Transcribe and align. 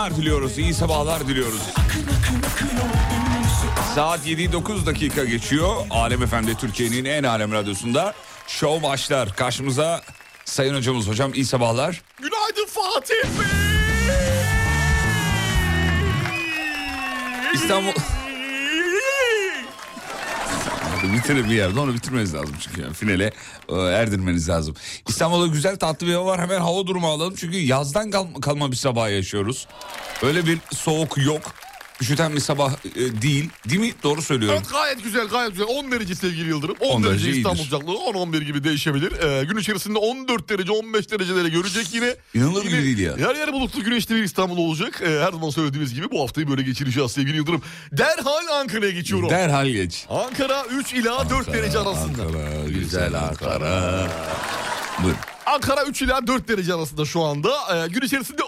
Günaydınlar 0.00 0.16
diliyoruz. 0.16 0.58
İyi 0.58 0.74
sabahlar 0.74 1.28
diliyoruz. 1.28 1.60
Saat 3.94 4.26
7 4.26 4.52
9 4.52 4.86
dakika 4.86 5.24
geçiyor. 5.24 5.76
Alem 5.90 6.22
Efendi 6.22 6.54
Türkiye'nin 6.54 7.04
en 7.04 7.22
alem 7.22 7.52
radyosunda 7.52 8.14
show 8.46 8.82
başlar. 8.88 9.36
Karşımıza 9.36 10.02
sayın 10.44 10.74
hocamız. 10.74 11.08
Hocam 11.08 11.34
iyi 11.34 11.44
sabahlar. 11.44 12.02
Günaydın 12.18 12.66
Fatih 12.66 13.14
İstanbul... 17.54 17.92
Hadi 20.96 21.12
bitirin 21.12 21.44
bir 21.50 21.54
yerde 21.54 21.80
onu 21.80 21.94
bitirmeniz 21.94 22.34
lazım 22.34 22.56
çünkü 22.60 22.80
yani 22.80 22.94
finale 22.94 23.32
e, 23.68 23.74
erdirmeniz 23.76 24.48
lazım. 24.48 24.74
İstanbul'da 25.08 25.46
güzel 25.46 25.76
tatlı 25.76 26.06
bir 26.06 26.14
hava 26.14 26.26
var 26.26 26.40
hemen 26.40 26.60
hava 26.60 26.86
durumu 26.86 27.08
alalım 27.08 27.34
çünkü 27.36 27.58
yazdan 27.58 28.10
kal- 28.10 28.34
kalma 28.42 28.70
bir 28.70 28.76
sabah 28.76 29.10
yaşıyoruz. 29.10 29.66
Öyle 30.22 30.46
bir 30.46 30.58
soğuk 30.74 31.18
yok. 31.18 31.54
Üşüten 32.00 32.34
bir 32.36 32.40
sabah 32.40 32.72
e, 32.96 33.22
değil. 33.22 33.50
Değil 33.68 33.80
mi? 33.80 33.92
Doğru 34.02 34.22
söylüyorum. 34.22 34.58
Evet 34.62 34.70
gayet 34.72 35.04
güzel 35.04 35.26
gayet 35.28 35.50
güzel 35.52 35.66
10 35.68 35.90
derece 35.92 36.14
sevgili 36.14 36.48
Yıldırım 36.48 36.76
10, 36.80 36.96
10 36.96 37.04
derece 37.04 37.24
derece 37.24 37.38
İstanbul 37.38 37.62
sıcaklığı 37.62 37.92
10-11 37.92 38.44
gibi 38.44 38.64
değişebilir 38.64 39.12
Ee, 39.22 39.44
Gün 39.44 39.56
içerisinde 39.56 39.98
14 39.98 40.48
derece 40.48 40.72
15 40.72 41.10
dereceleri 41.10 41.50
görecek 41.52 41.94
yine 41.94 42.14
İnanılır 42.34 42.62
gibi 42.64 42.82
değil 42.82 42.98
ya. 42.98 43.12
Yer 43.18 43.34
yer 43.36 43.52
bulutlu 43.52 43.84
güneşli 43.84 44.14
bir 44.14 44.22
İstanbul 44.22 44.58
olacak 44.58 45.02
Ee, 45.04 45.06
Her 45.08 45.32
zaman 45.32 45.50
söylediğimiz 45.50 45.94
gibi 45.94 46.10
bu 46.10 46.22
haftayı 46.22 46.48
böyle 46.50 46.62
geçireceğiz 46.62 47.12
sevgili 47.12 47.36
Yıldırım 47.36 47.62
Derhal 47.92 48.60
Ankara'ya 48.60 48.90
geçiyorum 48.90 49.30
Derhal 49.30 49.66
geç. 49.68 50.06
Ankara 50.10 50.64
3 50.64 50.92
ila 50.92 51.30
4 51.30 51.52
derece 51.52 51.78
arasında 51.78 52.22
Ankara, 52.22 52.68
güzel 52.68 53.14
Ankara. 53.14 54.08
Buyurun. 55.02 55.18
Ankara 55.54 55.84
3 55.84 56.02
ila 56.02 56.26
4 56.26 56.48
derece 56.48 56.74
arasında 56.74 57.04
şu 57.04 57.20
anda. 57.22 57.48
Ee, 57.84 57.88
gün 57.88 58.00
içerisinde 58.00 58.42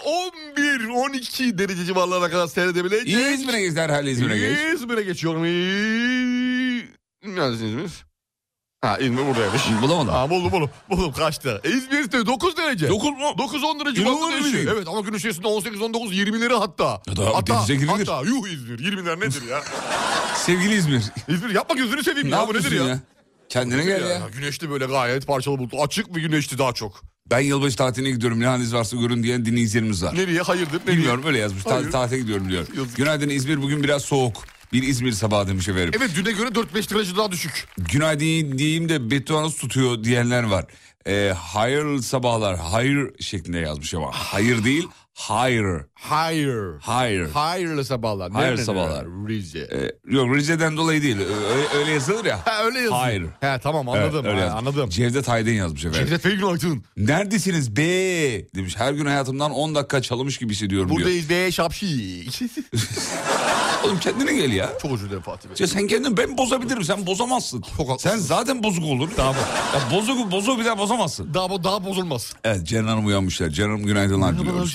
11-12 0.57 1.57
derece 1.57 1.85
civarlarına 1.85 2.29
kadar 2.29 2.47
seyredebilecek. 2.47 3.07
İzmir'e 3.39 3.61
geç 3.61 3.75
derhal 3.75 4.07
İzmir'e 4.07 4.37
geç. 4.37 4.59
İzmir'e 4.75 5.01
geçiyorum. 5.03 5.45
İ- 5.45 6.87
Neredesiniz 7.35 7.61
İzmir? 7.71 7.91
Ha 8.81 8.97
İzmir 8.97 9.25
buradaymış. 9.27 9.61
Bulamadım. 9.81 10.09
Ha 10.13 10.29
buldum 10.29 10.51
buldum. 10.51 10.69
Buldum 10.89 11.13
kaçtı. 11.13 11.61
E, 11.63 11.69
İzmir'de 11.69 12.25
9 12.25 12.57
derece. 12.57 12.89
9 12.89 13.09
mu? 13.09 13.17
9-10 13.37 13.85
derece 13.85 14.01
İnanılır 14.01 14.43
değil. 14.43 14.67
Evet 14.71 14.87
ama 14.87 14.99
gün 15.01 15.13
içerisinde 15.13 15.47
18-19 15.47 16.13
20'leri 16.13 16.53
hatta. 16.59 17.01
Ya 17.07 17.15
da 17.17 17.25
hatta, 17.35 17.53
denize 17.55 17.75
girilir. 17.75 18.07
hatta 18.07 18.21
yuh 18.21 18.47
İzmir 18.47 18.79
20'ler 18.79 19.19
nedir 19.19 19.41
ya? 19.49 19.61
Sevgili 20.35 20.73
İzmir. 20.75 21.03
İzmir 21.27 21.49
yapma 21.49 21.75
gözünü 21.75 22.03
seveyim 22.03 22.31
Ne 22.31 22.35
ya 22.35 22.47
bu 22.47 22.53
nedir 22.53 22.71
ya? 22.71 22.83
ya? 22.83 22.99
Kendine 23.53 23.83
gel 23.83 24.09
ya. 24.09 24.21
Güneşli 24.33 24.69
böyle 24.69 24.85
gayet 24.85 25.27
parçalı 25.27 25.59
bulutlu. 25.59 25.81
Açık 25.81 26.15
bir 26.15 26.21
güneşti 26.21 26.57
daha 26.57 26.73
çok. 26.73 27.01
Ben 27.31 27.39
yılbaşı 27.39 27.75
tatiline 27.77 28.11
gidiyorum 28.11 28.39
ne 28.39 28.45
haliniz 28.45 28.73
varsa 28.73 28.97
görün 28.97 29.23
diyen 29.23 29.45
dinleyicilerimiz 29.45 30.03
var. 30.03 30.15
Nereye 30.15 30.41
hayırdır? 30.41 30.81
Nereye? 30.81 30.97
Bilmiyorum 30.97 31.23
öyle 31.25 31.37
yazmış. 31.37 31.63
Ta- 31.63 31.75
Hayır. 31.75 31.91
tatile 31.91 32.19
gidiyorum 32.19 32.49
diyor. 32.49 32.67
Yazık. 32.77 32.95
Günaydın 32.97 33.29
İzmir 33.29 33.61
bugün 33.61 33.83
biraz 33.83 34.01
soğuk. 34.01 34.43
Bir 34.73 34.83
İzmir 34.83 35.11
sabahı 35.11 35.47
demiş 35.47 35.67
efendim. 35.67 35.91
Evet 35.97 36.11
düne 36.15 36.31
göre 36.31 36.49
4-5 36.49 36.95
derece 36.95 37.15
daha 37.17 37.31
düşük. 37.31 37.67
Günaydın 37.77 38.57
diyeyim 38.57 38.89
de 38.89 39.11
betonuz 39.11 39.55
tutuyor 39.57 40.03
diyenler 40.03 40.43
var. 40.43 40.65
Ee, 41.07 41.33
hayırlı 41.37 42.03
sabahlar. 42.03 42.57
Hayır 42.57 43.11
şeklinde 43.19 43.57
yazmış 43.57 43.93
ama. 43.93 44.11
Hayır 44.13 44.63
değil. 44.63 44.87
Hayır. 45.15 45.81
Hayır. 45.93 46.79
Hayır. 46.81 47.29
Hayırlı 47.31 47.85
sabahlar. 47.85 48.31
Hayırlı 48.31 48.65
sabahlar. 48.65 49.05
Rize. 49.05 49.59
Ee, 49.59 49.91
yok 50.15 50.35
Rize'den 50.35 50.77
dolayı 50.77 51.01
değil. 51.01 51.17
Öyle, 51.17 51.77
öyle 51.79 51.91
yazılır 51.91 52.25
ya. 52.25 52.39
Ha 52.45 52.63
öyle 52.65 52.77
yazıyor. 52.77 52.95
Hayır. 52.99 53.23
He 53.39 53.59
tamam 53.63 53.87
Evet, 53.89 53.97
anladım. 54.03 54.25
öyle 54.25 54.39
ha, 54.39 54.45
yazmış. 54.45 54.59
anladım. 54.59 54.89
Cevdet 54.89 55.29
Aydın 55.29 55.51
yazmış 55.51 55.85
efendim. 55.85 56.07
Cevdet 56.07 56.25
Bey 56.25 56.35
günaydın. 56.35 56.83
Neredesiniz 56.97 57.75
be 57.77 57.83
demiş. 58.55 58.75
Her 58.77 58.93
gün 58.93 59.05
hayatımdan 59.05 59.51
10 59.51 59.75
dakika 59.75 60.01
çalınmış 60.01 60.37
gibi 60.37 60.53
hissediyorum 60.53 60.89
diyor. 60.89 60.99
Buradayız 60.99 61.29
be 61.29 61.51
şapşi. 61.51 62.25
Oğlum 63.85 63.99
kendine 63.99 64.33
gel 64.33 64.51
ya. 64.51 64.69
Çok 64.81 64.91
özür 64.91 65.05
dilerim 65.07 65.21
Fatih 65.21 65.49
Bey. 65.49 65.55
Ya 65.59 65.67
sen 65.67 65.87
kendini 65.87 66.17
ben 66.17 66.37
bozabilirim 66.37 66.83
sen 66.83 67.05
bozamazsın. 67.05 67.63
Çok 67.77 68.01
sen 68.01 68.17
zaten 68.17 68.63
bozuk 68.63 68.83
olur. 68.85 69.09
Tamam. 69.15 69.35
Ya 69.73 69.97
bozuk 69.97 70.31
bozuk 70.31 70.59
bir 70.59 70.65
daha 70.65 70.77
bozamazsın. 70.77 71.33
Daha, 71.33 71.63
daha 71.63 71.85
bozulmaz. 71.85 72.33
Evet 72.43 72.67
Ceren 72.67 72.87
Hanım 72.87 73.05
uyanmışlar. 73.05 73.49
Ceren 73.49 73.69
Hanım 73.69 73.85
günaydınlar 73.85 74.39
diliyoruz. 74.39 74.73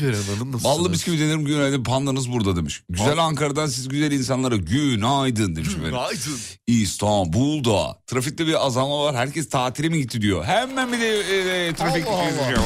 Ballı 0.64 0.92
bisküvi 0.92 1.20
denerim 1.20 1.44
günaydın 1.44 1.82
pandanız 1.84 2.32
burada 2.32 2.56
demiş. 2.56 2.82
Güzel 2.90 3.18
Ankara'dan 3.18 3.66
siz 3.66 3.88
güzel 3.88 4.12
insanlara 4.12 4.56
günaydın 4.56 5.56
demiş. 5.56 5.68
Günaydın. 5.74 6.38
İstanbul'da 6.66 7.96
trafikte 8.06 8.46
bir 8.46 8.66
azalma 8.66 9.04
var. 9.04 9.16
Herkes 9.16 9.48
tatile 9.48 9.88
mi 9.88 9.98
gitti 10.00 10.20
diyor. 10.22 10.44
Hemen 10.44 10.92
bir 10.92 11.00
de 11.00 11.08
e, 11.08 11.66
e, 11.68 11.74
trafik 11.74 12.06
yazıyor. 12.06 12.58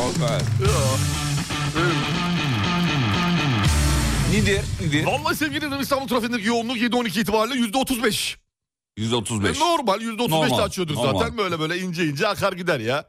Nedir? 4.32 4.60
Nedir? 4.80 5.04
Vallahi 5.06 5.36
sevgili 5.36 5.56
dinleyicilerim, 5.56 5.82
İstanbul 5.82 6.08
trafiğindeki 6.08 6.46
yoğunluk 6.48 6.76
7-12 6.76 7.20
itibariyle 7.20 7.66
%35. 7.66 8.36
%35. 8.98 9.56
E, 9.56 9.60
normal 9.60 10.00
%35 10.00 10.30
Normal, 10.30 10.58
de 10.58 10.62
açıyordur 10.62 10.94
normal. 10.94 11.18
zaten. 11.20 11.38
Böyle 11.38 11.60
böyle 11.60 11.78
ince 11.78 12.06
ince 12.06 12.28
akar 12.28 12.52
gider 12.52 12.80
ya. 12.80 13.04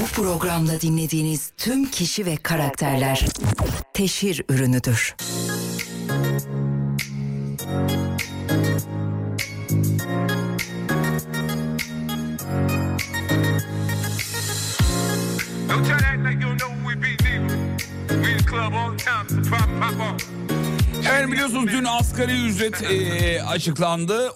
Bu 0.00 0.06
programda 0.06 0.80
dinlediğiniz 0.80 1.52
tüm 1.56 1.90
kişi 1.90 2.26
ve 2.26 2.36
karakterler 2.36 3.24
teşhir 3.94 4.42
ürünüdür. 4.48 5.14
Don't 15.68 15.86
tell 15.86 15.98
that 15.98 16.18
like 16.24 16.42
you 16.42 16.58
don't 16.58 16.58
know 16.58 16.90
we 16.94 17.02
be 17.02 17.16
nigga. 17.24 17.48
We 18.08 18.30
in 18.32 18.38
the 18.38 18.44
club 18.50 18.72
Evet 21.12 21.32
biliyorsunuz 21.32 21.66
dün 21.72 21.84
asgari 21.84 22.46
ücret 22.46 22.82
eee, 22.82 23.40
açıklandı. 23.42 24.32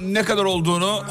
Ne 0.00 0.24
kadar 0.24 0.44
olduğunu 0.44 1.04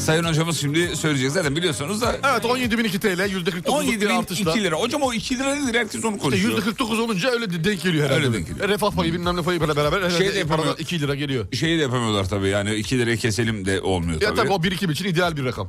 Sayın 0.00 0.24
hocamız 0.24 0.60
şimdi 0.60 0.96
söyleyecek. 0.96 1.30
Zaten 1.30 1.56
biliyorsunuz 1.56 2.00
da 2.00 2.12
Evet 2.32 2.44
17.002 2.44 2.98
TL 3.00 3.30
yüzde 3.34 3.50
49 3.50 3.74
17 3.74 4.00
bir 4.00 4.08
bin 4.08 4.14
artışla. 4.14 4.50
2 4.52 4.62
lira. 4.64 4.76
Hocam 4.76 5.02
o 5.02 5.12
2 5.12 5.38
lira 5.38 5.54
nedir? 5.54 5.78
Herkes 5.78 6.04
onu 6.04 6.10
İşte 6.16 6.22
konuşuyor. 6.22 6.48
yüzde 6.50 6.64
49 6.64 6.98
olunca 7.00 7.30
öyle 7.30 7.50
de 7.50 7.64
denk 7.64 7.82
geliyor 7.82 8.06
herhalde. 8.06 8.26
Öyle 8.26 8.36
denk 8.38 8.48
geliyor. 8.48 8.68
Refah 8.68 8.90
payı 8.90 9.12
bilmem 9.12 9.36
ne 9.36 9.42
payı 9.42 9.60
beraber 9.60 10.10
Şey 10.10 10.34
de 10.34 10.38
yapamıyor. 10.38 10.48
paradan 10.66 10.76
2 10.82 11.00
lira 11.00 11.14
geliyor. 11.14 11.52
Şeyi 11.52 11.78
de 11.78 11.82
yapamıyorlar 11.82 12.28
tabii 12.28 12.48
yani 12.48 12.74
2 12.74 12.98
liraya 12.98 13.16
keselim 13.16 13.64
de 13.66 13.80
olmuyor 13.80 14.20
Ya 14.20 14.28
tabii. 14.28 14.36
tabii 14.36 14.52
o 14.52 14.62
birikim 14.62 14.90
için 14.90 15.04
ideal 15.04 15.36
bir 15.36 15.44
rakam. 15.44 15.68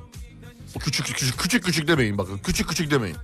Küçük 0.79 1.05
küçük 1.05 1.37
küçük 1.39 1.63
küçük 1.63 1.87
demeyin 1.87 2.17
bakın. 2.17 2.37
Küçük 2.37 2.69
küçük 2.69 2.91
demeyin. 2.91 3.15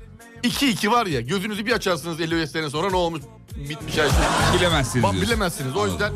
2 0.43 0.69
2 0.69 0.91
var 0.91 1.05
ya 1.05 1.21
gözünüzü 1.21 1.65
bir 1.65 1.71
açarsınız 1.71 2.19
50 2.21 2.47
sene 2.47 2.69
sonra 2.69 2.89
ne 2.89 2.95
olmuş 2.95 3.21
bitmiş 3.55 3.97
her 3.97 4.09
şey. 4.09 4.59
Bilemezsiniz 4.59 5.03
Bak 5.03 5.11
diyorsun. 5.13 5.31
bilemezsiniz. 5.31 5.75
O 5.75 5.87
yüzden 5.87 6.11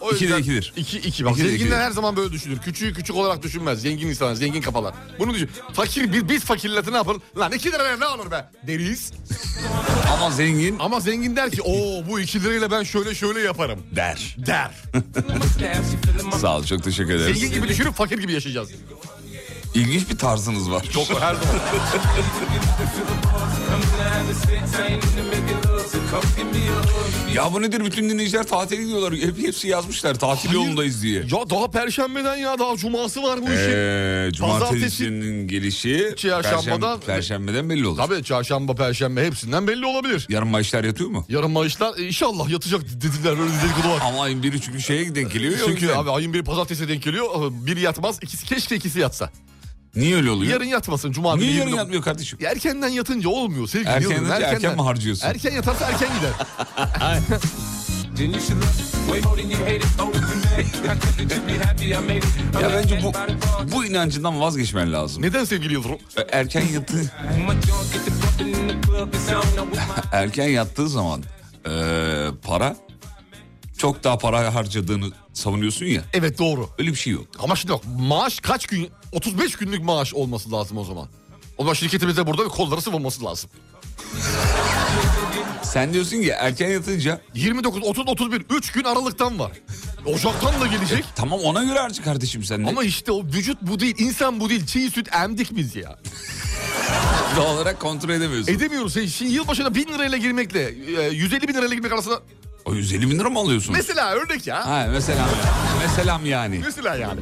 o 0.00 0.10
İki 0.12 0.20
de 0.20 0.24
yüzden 0.24 0.38
ikidir. 0.38 0.72
2 0.76 0.98
2 0.98 1.24
bak 1.24 1.32
İki 1.32 1.44
de 1.44 1.48
zenginler 1.48 1.66
ikidir. 1.66 1.76
her 1.80 1.90
zaman 1.90 2.16
böyle 2.16 2.32
düşünür. 2.32 2.58
Küçüğü 2.58 2.92
küçük 2.94 3.16
olarak 3.16 3.42
düşünmez. 3.42 3.82
Zengin 3.82 4.08
insanlar, 4.08 4.34
zengin 4.34 4.60
kafalar. 4.60 4.94
Bunu 5.18 5.34
düşün. 5.34 5.50
Fakir 5.72 6.12
biz, 6.12 6.28
biz 6.28 6.44
fakirleti 6.44 6.92
ne 6.92 6.96
yapalım? 6.96 7.22
Lan 7.38 7.52
2 7.52 7.72
liraya 7.72 7.96
ne 7.96 8.06
olur 8.06 8.30
be? 8.30 8.44
Deriz. 8.66 9.12
Ama 10.12 10.30
zengin 10.30 10.78
Ama 10.78 11.00
zengin 11.00 11.36
der 11.36 11.50
ki 11.50 11.62
o 11.62 11.74
bu 12.10 12.20
2 12.20 12.42
lirayla 12.42 12.70
ben 12.70 12.82
şöyle 12.82 13.14
şöyle 13.14 13.40
yaparım. 13.40 13.80
der. 13.96 14.36
Der. 14.38 14.70
Sağ 16.40 16.56
ol 16.56 16.64
çok 16.64 16.82
teşekkür 16.84 17.14
ederiz. 17.14 17.38
Zengin 17.38 17.54
gibi 17.54 17.68
düşünüp 17.68 17.94
fakir 17.94 18.18
gibi 18.18 18.32
yaşayacağız. 18.32 18.70
İlginç 19.74 20.10
bir 20.10 20.18
tarzınız 20.18 20.70
var. 20.70 20.84
Çok 20.92 21.10
her 21.20 21.34
zaman. 21.34 21.60
Ya 27.34 27.52
bu 27.52 27.62
nedir 27.62 27.84
bütün 27.84 28.10
dinleyiciler 28.10 28.46
tatile 28.46 28.82
gidiyorlar. 28.82 29.14
Hep 29.14 29.38
hepsi 29.38 29.68
yazmışlar 29.68 30.14
tatil 30.14 30.48
Hayır. 30.48 30.60
yolundayız 30.60 31.02
diye. 31.02 31.20
Ya 31.20 31.50
daha 31.50 31.70
perşembeden 31.70 32.36
ya 32.36 32.58
daha 32.58 32.76
cuması 32.76 33.22
var 33.22 33.38
bu 33.42 33.44
işin. 33.44 33.70
Ee, 33.70 34.28
cumartesinin 34.32 35.48
gelişi 35.48 36.14
Çarşambadan- 36.16 36.80
perşembe, 37.00 37.06
perşembeden 37.06 37.70
belli 37.70 37.86
olur. 37.86 37.96
Tabii 37.98 38.24
çarşamba, 38.24 38.74
perşembe 38.74 39.26
hepsinden 39.26 39.66
belli 39.68 39.86
olabilir. 39.86 40.26
Yarın 40.28 40.48
maaşlar 40.48 40.84
yatıyor 40.84 41.10
mu? 41.10 41.24
Yarın 41.28 41.50
maaşlar 41.50 41.98
e, 41.98 42.02
inşallah 42.06 42.48
yatacak 42.50 42.80
dediler 42.82 43.30
öyle 43.32 43.52
dedikodu 43.64 43.88
var. 43.94 44.02
Ama 44.04 44.22
ayın 44.22 44.42
biri 44.42 44.60
çünkü 44.60 44.80
şeye 44.80 45.14
denk 45.14 45.32
geliyor 45.32 45.54
Çünkü 45.66 45.92
abi 45.92 46.10
ayın 46.10 46.32
biri 46.34 46.44
pazartesi 46.44 46.88
denk 46.88 47.02
geliyor. 47.02 47.26
Biri 47.50 47.80
yatmaz. 47.80 48.18
ikisi 48.22 48.46
keşke 48.46 48.76
ikisi 48.76 49.00
yatsa. 49.00 49.30
Niye 49.96 50.16
öyle 50.16 50.30
oluyor? 50.30 50.52
Yarın 50.52 50.64
yatmasın. 50.64 51.12
Cuma 51.12 51.34
günü 51.34 51.44
Niye 51.44 51.52
yarın 51.52 51.66
29 51.66 51.78
yatmıyor 51.78 52.02
kardeşim? 52.02 52.38
Ya 52.42 52.50
Erkenden 52.50 52.88
yatınca 52.88 53.28
olmuyor 53.28 53.68
sevgili 53.68 53.88
Erken 53.90 54.02
Yıldırım, 54.10 54.28
yatınca 54.28 54.46
erken 54.48 54.74
mi 54.76 54.82
harcıyorsun? 54.82 55.26
Erken 55.26 55.52
yatarsa 55.52 55.84
erken 55.86 56.08
gider. 56.18 56.30
Ya 62.62 62.70
bence 62.74 63.00
bu 63.02 63.12
bu 63.72 63.84
inancından 63.84 64.40
vazgeçmen 64.40 64.92
lazım. 64.92 65.22
Neden 65.22 65.44
sevgili 65.44 65.72
Yıldırım? 65.72 65.98
E, 66.16 66.38
Erken 66.38 66.64
yatı 66.72 66.96
erken 70.12 70.48
yattığı 70.48 70.88
zaman 70.88 71.22
e, 71.66 71.70
para 72.42 72.76
çok 73.80 74.04
daha 74.04 74.18
para 74.18 74.54
harcadığını 74.54 75.10
savunuyorsun 75.32 75.86
ya. 75.86 76.02
Evet 76.12 76.38
doğru. 76.38 76.68
Öyle 76.78 76.90
bir 76.90 76.96
şey 76.96 77.12
yok. 77.12 77.26
Ama 77.38 77.56
şimdi 77.56 77.72
bak 77.72 77.82
maaş 77.98 78.40
kaç 78.40 78.66
gün? 78.66 78.90
35 79.12 79.56
günlük 79.56 79.84
maaş 79.84 80.14
olması 80.14 80.52
lazım 80.52 80.78
o 80.78 80.84
zaman. 80.84 81.08
O 81.58 81.62
zaman 81.62 81.74
şirketimize 81.74 82.26
burada 82.26 82.44
bir 82.44 82.50
kolları 82.50 82.82
sıvılması 82.82 83.24
lazım. 83.24 83.50
Sen 85.62 85.92
diyorsun 85.92 86.22
ki 86.22 86.28
erken 86.28 86.68
yatınca 86.70 87.20
29, 87.34 87.82
30, 87.82 88.08
31 88.08 88.44
3 88.50 88.72
gün 88.72 88.84
aralıktan 88.84 89.38
var. 89.38 89.52
Ocaktan 90.06 90.60
da 90.60 90.66
gelecek. 90.66 91.04
tamam 91.16 91.40
ona 91.40 91.64
göre 91.64 91.78
harcı 91.78 92.02
kardeşim 92.02 92.44
sen 92.44 92.64
de. 92.64 92.68
Ama 92.68 92.84
işte 92.84 93.12
o 93.12 93.24
vücut 93.24 93.62
bu 93.62 93.80
değil, 93.80 93.94
insan 93.98 94.40
bu 94.40 94.48
değil. 94.50 94.66
Çiğ 94.66 94.90
süt 94.90 95.14
emdik 95.14 95.56
biz 95.56 95.76
ya. 95.76 95.98
doğal 97.36 97.54
olarak 97.54 97.80
kontrol 97.80 98.10
edemiyorsun. 98.10 98.52
Edemiyoruz. 98.52 98.92
Sen 98.92 99.06
Şimdi 99.06 99.32
yılbaşına 99.32 99.74
1000 99.74 99.88
lirayla 99.88 100.18
girmekle 100.18 100.74
e, 101.02 101.10
150 101.10 101.48
bin 101.48 101.54
lirayla 101.54 101.74
girmek 101.74 101.92
arasında... 101.92 102.22
o 102.70 102.74
150 102.74 103.10
bin 103.10 103.18
lira 103.18 103.30
mı 103.30 103.38
alıyorsun? 103.38 103.72
Mesela 103.72 104.12
örnek 104.12 104.46
ya. 104.46 104.66
Ha 104.66 104.86
mesela 104.90 105.28
mesela 105.82 106.20
yani. 106.24 106.60
Mesela 106.64 106.96
yani. 106.96 107.20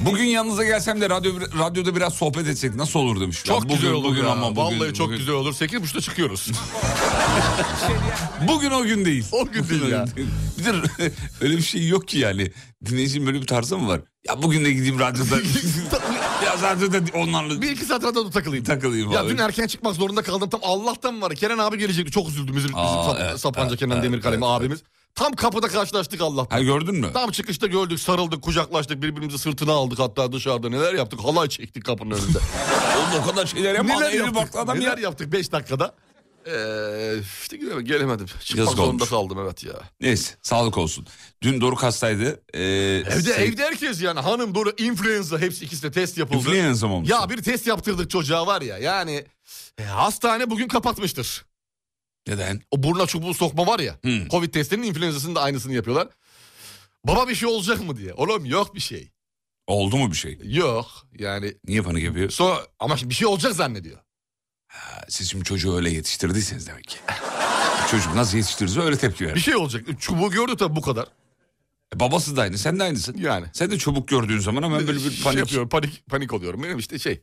Bugün 0.00 0.24
yanınıza 0.24 0.64
gelsem 0.64 1.00
de 1.00 1.10
radyo 1.10 1.32
radyoda 1.58 1.96
biraz 1.96 2.14
sohbet 2.14 2.46
etsek 2.46 2.74
nasıl 2.74 3.00
olur 3.00 3.20
demiş. 3.20 3.44
Çok 3.44 3.62
bugün, 3.62 3.74
güzel 3.74 3.90
olur 3.92 4.08
bugün 4.10 4.22
ya. 4.24 4.28
ama 4.30 4.50
bugün, 4.50 4.56
Vallahi 4.80 4.94
çok 4.94 5.06
bugün- 5.06 5.18
güzel 5.18 5.34
olur. 5.34 5.52
8.30'da 5.52 6.00
çıkıyoruz. 6.00 6.50
Bugün 8.48 8.70
o 8.70 8.82
gün 8.82 9.04
değil. 9.04 9.24
O 9.32 9.46
gün 9.46 9.68
değil 9.68 9.88
ya. 9.88 10.04
Bir 10.58 10.64
de 10.64 10.72
öyle 11.40 11.56
bir 11.56 11.62
şey 11.62 11.88
yok 11.88 12.08
ki 12.08 12.18
yani. 12.18 12.50
Dinleyicinin 12.86 13.26
böyle 13.26 13.40
bir 13.42 13.46
tarzı 13.46 13.78
mı 13.78 13.88
var? 13.88 14.00
Ya 14.28 14.42
bugün 14.42 14.64
de 14.64 14.72
gideyim 14.72 14.98
radyoda. 14.98 15.36
ya 16.44 16.62
radyoda 16.62 16.98
onlarla 17.14 17.62
bir 17.62 17.70
iki 17.70 17.84
saat 17.84 18.04
radyoda 18.04 18.30
takılayım. 18.30 18.64
takılayım. 18.64 19.10
Ya 19.10 19.20
abi. 19.20 19.28
dün 19.30 19.38
erken 19.38 19.66
çıkmak 19.66 19.94
zorunda 19.94 20.22
kaldım. 20.22 20.50
Tam 20.50 20.60
Allah'tan 20.62 21.22
var. 21.22 21.34
Kenan 21.34 21.58
abi 21.58 21.78
gelecekti. 21.78 22.12
Çok 22.12 22.28
üzüldüm. 22.28 22.56
Bizim, 22.56 22.68
bizim 22.70 22.78
Aa, 22.78 23.04
Sap- 23.04 23.18
evet, 23.20 23.40
Sapanca 23.40 23.68
evet, 23.68 23.78
Kenan 23.78 23.96
evet, 23.96 24.04
Demirkalem 24.04 24.42
evet, 24.42 24.50
abimiz. 24.52 24.82
Tam 25.14 25.32
kapıda 25.32 25.68
karşılaştık 25.68 26.20
Allah'tan. 26.20 26.56
Ha 26.56 26.62
gördün 26.62 26.94
mü? 26.94 27.10
Tam 27.12 27.30
çıkışta 27.30 27.66
gördük, 27.66 28.00
sarıldık, 28.00 28.42
kucaklaştık, 28.42 29.02
birbirimizi 29.02 29.38
sırtına 29.38 29.72
aldık 29.72 29.98
hatta 29.98 30.32
dışarıda. 30.32 30.68
Neler 30.68 30.94
yaptık? 30.94 31.20
Halay 31.24 31.48
çektik 31.48 31.84
kapının 31.84 32.10
önünde. 32.10 32.38
Oğlum 32.98 33.22
o 33.22 33.26
kadar 33.30 33.46
şeyler 33.46 33.74
yapma. 33.74 34.00
Neler 34.00 34.12
yaptık? 34.12 34.56
adam 34.56 34.80
Neler 34.80 34.96
ya. 34.96 35.02
yaptık 35.02 35.32
5 35.32 35.52
dakikada? 35.52 35.94
Ee, 36.46 37.14
işte 37.42 37.56
gelemedim. 37.82 38.26
Çıkmak 38.26 38.58
Yazık 38.58 38.76
zorunda 38.76 38.90
olmuş. 39.04 39.08
kaldım 39.08 39.38
evet 39.38 39.64
ya. 39.64 39.74
Neyse 40.00 40.34
sağlık 40.42 40.78
olsun. 40.78 41.06
Dün 41.42 41.60
Doruk 41.60 41.82
hastaydı. 41.82 42.42
Ee, 42.54 42.60
Evde 42.62 43.30
se- 43.30 43.32
evde 43.34 43.62
herkes 43.62 44.02
yani 44.02 44.20
hanım 44.20 44.54
doğru 44.54 44.72
influenza 44.78 45.38
hepsi 45.38 45.64
ikisi 45.64 45.82
de 45.82 45.90
test 45.90 46.18
yapıldı. 46.18 46.38
Influenza 46.38 46.88
mı 46.88 46.94
olmuş? 46.94 47.10
Ya 47.10 47.30
bir 47.30 47.42
test 47.42 47.66
yaptırdık 47.66 48.10
çocuğa 48.10 48.46
var 48.46 48.62
ya 48.62 48.78
yani 48.78 49.24
e, 49.78 49.84
hastane 49.84 50.50
bugün 50.50 50.68
kapatmıştır. 50.68 51.44
Neden? 52.26 52.60
O 52.70 52.82
buruna 52.82 53.06
çubuğu 53.06 53.34
sokma 53.34 53.66
var 53.66 53.78
ya. 53.80 53.98
Hmm. 54.02 54.28
Covid 54.28 54.52
testinin 54.54 54.82
influenzasının 54.82 55.34
da 55.34 55.40
aynısını 55.42 55.74
yapıyorlar. 55.74 56.08
Baba 57.04 57.28
bir 57.28 57.34
şey 57.34 57.48
olacak 57.48 57.80
mı 57.86 57.96
diye. 57.96 58.12
Oğlum 58.14 58.44
yok 58.44 58.74
bir 58.74 58.80
şey. 58.80 59.10
Oldu 59.66 59.96
mu 59.96 60.10
bir 60.10 60.16
şey? 60.16 60.38
Yok 60.44 60.86
yani 61.18 61.54
Niye 61.66 61.82
panik 61.82 62.04
yapıyor? 62.04 62.30
sonra 62.30 62.66
ama 62.78 62.96
şimdi 62.96 63.10
bir 63.10 63.14
şey 63.14 63.26
olacak 63.26 63.54
zannediyor. 63.54 63.98
Siz 65.08 65.30
şimdi 65.30 65.44
çocuğu 65.44 65.76
öyle 65.76 65.90
yetiştirdiyseniz 65.90 66.66
demek 66.66 66.84
ki. 66.88 66.96
Çocuk 67.90 68.14
nasıl 68.14 68.36
yetiştirirse 68.36 68.80
öyle 68.80 68.96
tepki 68.98 69.24
Bir 69.24 69.28
verir. 69.30 69.40
şey 69.40 69.56
olacak. 69.56 69.82
Çubuğu 70.00 70.30
gördü 70.30 70.56
tabii 70.58 70.76
bu 70.76 70.80
kadar. 70.82 71.06
E, 71.94 72.00
babası 72.00 72.36
da 72.36 72.42
aynı 72.42 72.58
sen 72.58 72.78
de 72.78 72.82
aynısın. 72.82 73.16
Yani. 73.18 73.46
Sen 73.52 73.70
de 73.70 73.78
çubuk 73.78 74.08
gördüğün 74.08 74.38
zaman 74.38 74.62
hemen 74.62 74.86
böyle 74.86 75.04
bir 75.04 75.10
Şey 75.10 75.24
panik. 75.24 75.38
yapıyorum, 75.38 75.68
panik 75.68 76.06
panik 76.08 76.32
oluyorum. 76.32 76.62
Benim 76.62 76.78
işte 76.78 76.98
şey 76.98 77.22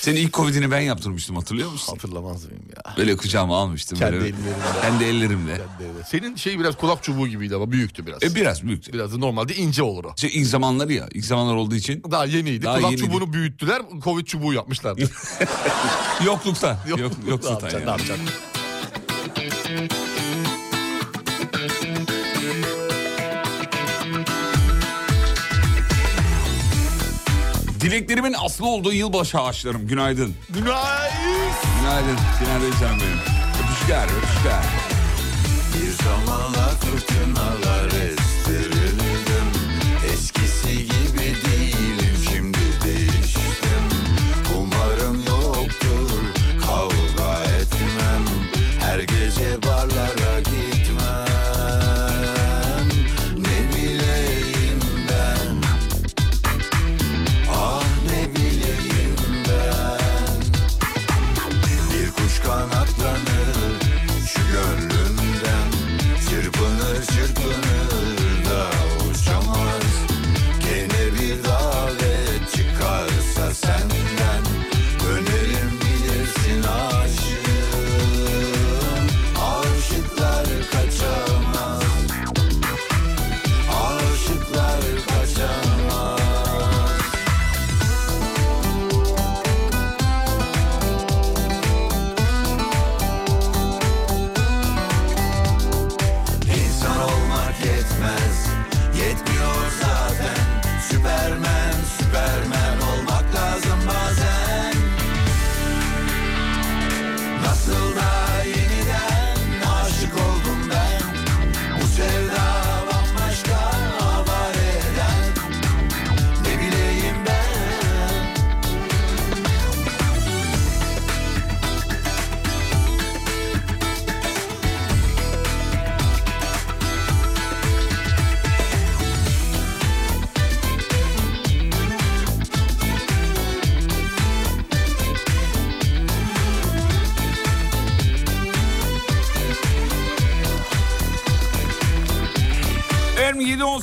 Senin 0.00 0.16
ilk 0.20 0.32
Covid'ini 0.34 0.70
ben 0.70 0.80
yaptırmıştım 0.80 1.36
hatırlıyor 1.36 1.70
musun? 1.72 1.92
hatırlamaz 1.92 2.44
mıyım 2.44 2.62
ya. 2.76 2.94
Böyle 2.96 3.16
kucağıma 3.16 3.56
almıştım. 3.58 3.98
Kendi 3.98 4.12
böyle. 4.12 4.24
ellerimle. 4.26 4.50
Kendi 4.82 5.04
ellerimle. 5.04 5.56
Kendi. 5.56 6.08
Senin 6.08 6.36
şey 6.36 6.58
biraz 6.58 6.76
kulak 6.76 7.02
çubuğu 7.02 7.28
gibiydi 7.28 7.56
ama 7.56 7.70
büyüktü 7.72 8.06
biraz. 8.06 8.22
E 8.22 8.34
biraz 8.34 8.62
büyüktü. 8.62 8.92
Biraz 8.92 9.12
da 9.12 9.18
normalde 9.18 9.54
ince 9.54 9.82
olur 9.82 10.04
o. 10.04 10.12
İşte 10.16 10.30
ilk 10.30 10.46
zamanları 10.46 10.92
ya. 10.92 11.08
ilk 11.14 11.24
zamanlar 11.24 11.54
olduğu 11.54 11.74
için 11.74 12.02
Daha 12.10 12.24
yeniydi. 12.24 12.62
Daha 12.64 12.76
kulak 12.78 12.90
yeniydi. 12.92 13.06
çubuğunu 13.06 13.32
büyüttüler. 13.32 13.82
Covid 14.04 14.26
çubuğu 14.26 14.52
yapmışlardı. 14.52 15.00
yokluktan. 16.24 16.78
Yok, 16.88 16.98
ne 16.98 17.04
yokluktan 17.04 17.50
yapacaksın, 17.50 17.78
yani. 17.78 17.86
ne 17.86 17.90
yapacaksın? 17.90 18.26
Dileklerimin 27.80 28.34
aslı 28.44 28.66
olduğu 28.66 28.92
yılbaşı 28.92 29.38
ağaçlarım. 29.38 29.86
Günaydın. 29.88 30.34
Günaydın. 30.48 30.70
Günaydın. 31.80 32.16
Günaydın 32.40 32.80
canım 32.80 32.98
benim. 33.00 33.18
Öpüşler, 33.60 34.04
öpüşler. 34.04 34.64
Bir 35.74 36.04
zamanlar 36.04 36.70
fırtınalar 36.80 37.19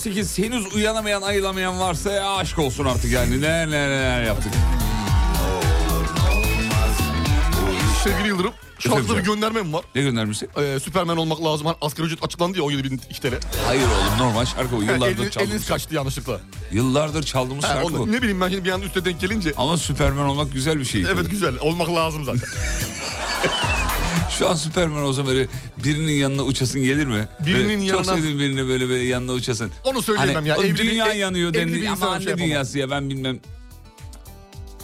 18 0.08 0.38
henüz 0.38 0.76
uyanamayan 0.76 1.22
ayılamayan 1.22 1.80
varsa 1.80 2.12
ya 2.12 2.36
aşk 2.36 2.60
olsun 2.60 2.86
artık 2.86 3.12
yani. 3.12 3.42
Ne 3.42 3.70
ne 3.72 3.90
ne 3.90 4.26
yaptık. 4.28 4.52
Sevgili 8.04 8.28
Yıldırım 8.28 8.54
hafta 8.90 9.18
bir 9.18 9.24
göndermem 9.24 9.74
var. 9.74 9.82
Ne 9.96 10.02
göndermişsin? 10.02 10.50
Ee, 10.58 10.80
Süpermen 10.80 11.18
olmak 11.18 11.44
lazım. 11.44 11.68
Hani 11.68 11.78
asgari 11.82 12.08
ücret 12.08 12.24
açıklandı 12.24 12.58
ya 12.58 12.64
17 12.64 12.84
bin 12.84 12.98
TL. 12.98 13.34
Hayır 13.68 13.82
oğlum 13.82 14.28
normal 14.28 14.46
şarkı 14.46 14.76
o. 14.76 14.82
Yıllardır 14.82 15.06
eliniz, 15.06 15.32
çaldığımız 15.32 15.52
eliniz 15.54 15.68
kaçtı 15.68 15.96
yanlışlıkla. 15.96 16.40
Yıllardır 16.72 17.24
çaldığımız 17.24 17.64
Ha, 17.66 17.68
şarkı 17.68 17.88
onu- 17.88 18.02
o. 18.02 18.12
ne 18.12 18.22
bileyim 18.22 18.42
ben 18.42 18.50
şimdi 18.50 18.66
bir 18.66 18.72
anda 18.72 18.86
üste 18.86 19.06
denk 19.06 19.22
gelince. 19.22 19.54
Ama 19.58 19.78
Süpermen 19.78 20.24
olmak 20.24 20.54
güzel 20.54 20.80
bir 20.80 20.86
şey. 20.86 21.02
Evet 21.02 21.30
güzel 21.32 21.54
olmak 21.60 21.90
lazım 21.96 22.26
zaten. 22.26 22.42
Şu 24.30 24.50
an 24.50 24.56
Süpermen 24.56 25.02
olsa 25.02 25.28
böyle 25.28 25.48
birinin 25.84 26.12
yanına 26.14 26.42
uçasın 26.44 26.84
gelir 26.84 27.06
mi? 27.06 27.28
Birinin 27.46 27.60
Böyle 27.70 27.84
yanına- 27.86 28.04
Çok 28.04 28.06
sevdiğin 28.16 28.40
birine 28.40 28.68
böyle 28.68 28.90
böyle 28.90 29.04
yanına 29.04 29.32
uçasın. 29.32 29.72
Onu 29.84 30.02
söyleyemem 30.02 30.36
Hani, 30.36 30.48
ya. 30.48 30.56
Evli- 30.56 30.78
dünya 30.78 31.08
ev- 31.08 31.18
yanıyor 31.18 31.54
insana 31.54 32.10
Ama 32.10 32.20
şey 32.22 32.34
ne 32.34 32.38
dünyası 32.38 32.80
ya 32.80 32.90
ben 32.90 33.10
bilmem. 33.10 33.40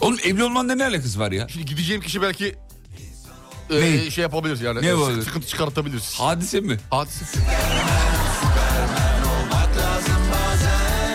Oğlum 0.00 0.18
evli 0.24 0.44
olmanın 0.44 0.78
ne 0.78 0.84
alakası 0.84 1.18
var 1.20 1.32
ya? 1.32 1.48
Şimdi 1.48 1.64
gideceğim 1.66 2.02
kişi 2.02 2.22
belki 2.22 2.54
Ne? 3.70 3.76
e, 4.06 4.10
şey 4.10 4.22
yapabilir 4.22 4.60
yani. 4.60 4.82
Ne 4.82 4.86
E, 4.86 4.94
var? 4.96 5.12
Sıkıntı 5.22 5.46
çıkartabilir. 5.46 6.02
Hadise 6.18 6.60
mi? 6.60 6.76
Hadise. 6.90 7.24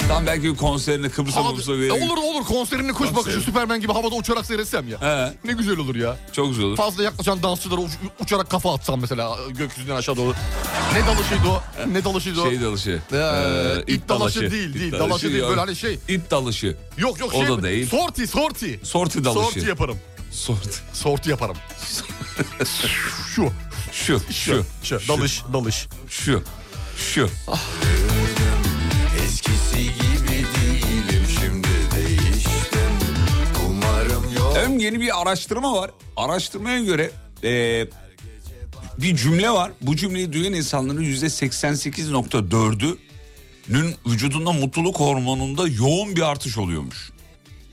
Tam 0.09 0.25
belki 0.27 0.43
bir 0.43 0.55
konserine 0.57 1.09
Kıbrıs'a 1.09 1.43
Kıbrıs'a 1.49 1.73
e, 1.73 1.79
verir. 1.79 1.89
olur 1.89 2.17
olur 2.17 2.45
konserini 2.45 2.93
kuş 2.93 3.15
bakışı 3.15 3.41
Süpermen 3.41 3.81
gibi 3.81 3.93
havada 3.93 4.15
uçarak 4.15 4.45
seyretsem 4.45 4.87
ya. 4.87 5.01
He, 5.01 5.33
Ne 5.45 5.53
güzel 5.53 5.77
olur 5.77 5.95
ya. 5.95 6.17
çok 6.33 6.49
güzel 6.49 6.65
olur. 6.65 6.77
Fazla 6.77 7.03
yaklaşan 7.03 7.43
dansçılara 7.43 7.81
uç- 7.81 7.91
uçarak 8.19 8.49
kafa 8.49 8.73
atsam 8.73 8.99
mesela 9.01 9.37
gökyüzünden 9.49 9.95
aşağı 9.95 10.17
doğru. 10.17 10.33
Ne 10.93 11.05
dalışıydı 11.07 11.47
o? 11.47 11.61
Ne 11.93 12.03
dalışıydı 12.03 12.41
o? 12.41 12.49
Şey 12.49 12.61
dalışı. 12.61 13.01
Ee, 13.11 13.17
Ee, 13.17 13.93
ip 13.93 14.09
dalaşı 14.09 14.41
değil, 14.51 14.73
değil. 14.73 14.93
İp 14.93 14.99
Dalaşı 14.99 15.31
değil, 15.33 15.43
böyle 15.43 15.59
hani 15.59 15.75
şey- 15.75 15.99
İp 16.07 16.31
dalışı. 16.31 16.77
Yok 16.97 17.19
yok 17.19 17.29
O 17.33 17.39
şey. 17.39 17.47
da 17.47 17.63
değil. 17.63 17.89
Sorti 17.89 18.27
sorti. 18.27 18.79
Sorti 18.83 19.23
dalışı. 19.23 19.53
Sorti 19.53 19.67
yaparım. 19.69 19.97
Sorti. 20.31 20.69
Sorti 20.93 21.29
yaparım. 21.29 21.55
Şu. 23.35 23.49
Şu, 23.91 24.21
şu, 24.31 24.63
Şu. 24.83 24.99
Dalış, 25.07 25.41
dalış. 25.53 25.87
şu, 26.09 26.43
şu. 26.97 27.29
Eskisi 29.53 29.83
gibi 29.83 30.29
değilim 30.29 31.23
şimdi 31.39 31.67
değiştim 31.95 32.91
Umarım 33.69 34.23
yok 34.37 34.57
Hem 34.57 34.79
yeni 34.79 35.01
bir 35.01 35.21
araştırma 35.21 35.73
var. 35.73 35.91
Araştırmaya 36.17 36.79
göre 36.83 37.11
e, 37.43 37.85
bir 38.97 39.15
cümle 39.15 39.49
var. 39.49 39.71
Bu 39.81 39.95
cümleyi 39.95 40.33
duyan 40.33 40.53
insanların 40.53 41.01
yüzde 41.01 41.25
88.4'ünün 41.25 43.95
vücudunda 44.07 44.51
mutluluk 44.51 44.99
hormonunda 44.99 45.67
yoğun 45.67 46.15
bir 46.15 46.21
artış 46.21 46.57
oluyormuş. 46.57 47.11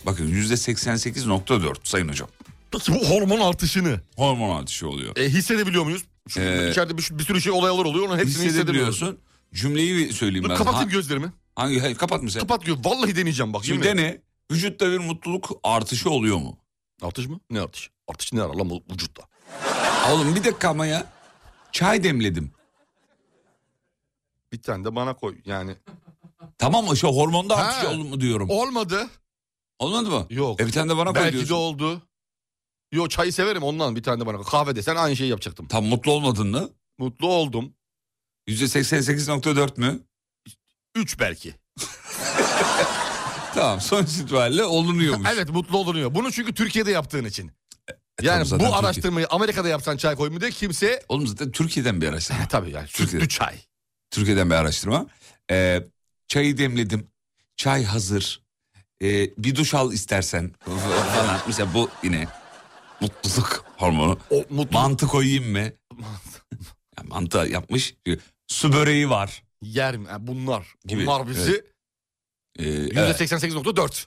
Bakın 0.06 0.28
yüzde 0.28 0.54
88.4 0.54 1.74
sayın 1.84 2.08
hocam. 2.08 2.28
Peki 2.70 2.94
bu 2.94 3.08
hormon 3.10 3.40
artışını 3.40 4.00
Hormon 4.16 4.58
artışı 4.60 4.88
oluyor. 4.88 5.16
e, 5.16 5.28
hissedebiliyor 5.28 5.84
muyuz? 5.84 6.02
Çünkü 6.28 6.46
Ee, 6.48 6.70
içeride 6.70 6.98
bir, 6.98 7.08
bir 7.18 7.24
sürü 7.24 7.40
şey 7.40 7.52
olaylar 7.52 7.84
oluyor. 7.84 8.08
Onun 8.08 8.18
hepsini. 8.18 8.44
Hissedebiliyorsun. 8.46 9.18
Cümleyi 9.54 9.96
bir 9.96 10.12
söyleyeyim 10.12 10.44
Dur, 10.44 10.50
ben. 10.50 10.56
kapatayım 10.56 10.88
Ha- 10.88 10.92
gözlerimi. 10.94 11.26
Hangi, 11.56 11.80
hayır, 11.80 11.96
kapat 11.96 12.22
mı 12.22 12.30
sen? 12.30 12.40
Kapat 12.40 12.64
göz. 12.66 12.84
Vallahi 12.84 13.16
deneyeceğim 13.16 13.52
bak. 13.52 13.64
Şimdi 13.64 13.84
dene. 13.84 14.20
Vücutta 14.52 14.90
bir 14.90 14.98
mutluluk 14.98 15.50
artışı 15.62 16.10
oluyor 16.10 16.36
mu? 16.36 16.58
Artış 17.02 17.26
mı? 17.26 17.40
Ne 17.50 17.60
artış? 17.60 17.90
Artış 18.08 18.32
ne 18.32 18.42
arar 18.42 18.54
lan 18.54 18.70
vücutta? 18.92 19.22
Oğlum 20.12 20.34
bir 20.36 20.44
dakika 20.44 20.68
ama 20.68 20.86
ya. 20.86 21.12
Çay 21.72 22.04
demledim. 22.04 22.52
Bir 24.52 24.62
tane 24.62 24.84
de 24.84 24.96
bana 24.96 25.14
koy 25.14 25.36
yani. 25.44 25.76
Tamam 26.58 26.84
mı? 26.84 26.96
Şu 26.96 27.08
hormonda 27.08 27.56
artış 27.56 27.84
oldu 27.84 28.04
mu 28.04 28.20
diyorum. 28.20 28.50
Olmadı. 28.50 29.08
Olmadı 29.78 30.10
mı? 30.10 30.26
Yok. 30.30 30.60
E 30.60 30.66
bir 30.66 30.72
tane 30.72 30.90
de 30.92 30.96
bana 30.96 31.12
koy 31.12 31.14
Belki 31.22 31.32
diyorsun. 31.32 31.50
de 31.50 31.54
oldu. 31.54 32.02
Yo 32.92 33.08
çayı 33.08 33.32
severim 33.32 33.62
ondan 33.62 33.96
bir 33.96 34.02
tane 34.02 34.20
de 34.20 34.26
bana. 34.26 34.36
koy. 34.36 34.46
Kahve 34.46 34.76
desen 34.76 34.96
aynı 34.96 35.16
şeyi 35.16 35.30
yapacaktım. 35.30 35.66
Tam 35.68 35.84
mutlu 35.84 36.12
olmadın 36.12 36.48
mı? 36.48 36.70
Mutlu 36.98 37.28
oldum. 37.28 37.74
%88.4 38.48 39.80
mü? 39.80 40.00
3 40.96 41.18
belki. 41.20 41.54
Tamam 43.54 43.80
sonuç 43.80 44.08
itibariyle 44.16 44.64
olunuyormuş. 44.64 45.28
evet 45.34 45.50
mutlu 45.50 45.78
olunuyor. 45.78 46.14
Bunu 46.14 46.32
çünkü 46.32 46.54
Türkiye'de 46.54 46.90
yaptığın 46.90 47.24
için. 47.24 47.48
E, 47.90 47.92
Yani 48.22 48.38
tabii 48.38 48.48
zaten 48.48 48.58
bu 48.66 48.70
Türkiye- 48.70 48.86
araştırmayı 48.88 49.26
Amerika'da 49.30 49.68
yapsan 49.68 49.96
çay 49.96 50.14
koymu 50.16 50.40
de 50.40 50.50
kimse... 50.50 51.02
Oğlum 51.08 51.26
zaten 51.26 51.50
Türkiye'den 51.50 52.00
bir 52.00 52.08
araştırma. 52.08 52.42
E, 52.42 52.48
tabii 52.48 52.70
yani 52.70 52.86
Türkiye'de. 52.86 53.10
sütlü 53.10 53.28
çay. 53.28 53.56
Türkiye'den 54.10 54.50
bir 54.50 54.54
araştırma. 54.54 55.06
Ee, 55.50 55.82
çayı 56.28 56.58
demledim. 56.58 57.06
Çay 57.56 57.84
hazır. 57.84 58.42
Ee, 59.02 59.30
bir 59.38 59.54
duş 59.56 59.74
al 59.74 59.92
istersen 59.92 60.52
falan. 61.14 61.40
Mesela 61.46 61.74
bu 61.74 61.90
yine 62.02 62.28
mutluluk 63.00 63.64
hormonu. 63.76 64.18
O 64.30 64.44
mutlu 64.50 64.78
Mantı 64.78 65.06
koyayım 65.06 65.52
mı? 65.52 65.68
Mantı 67.04 67.38
yapmış. 67.38 67.94
Su 68.48 68.72
böreği 68.72 69.10
var. 69.10 69.42
Yer 69.72 69.96
mi? 69.96 70.06
Yani 70.10 70.26
bunlar. 70.26 70.66
Gibi, 70.86 71.02
Bunlar 71.06 71.28
bizi 71.28 71.64
Ee, 72.58 72.64
evet, 72.68 73.20
%88.4. 73.20 74.06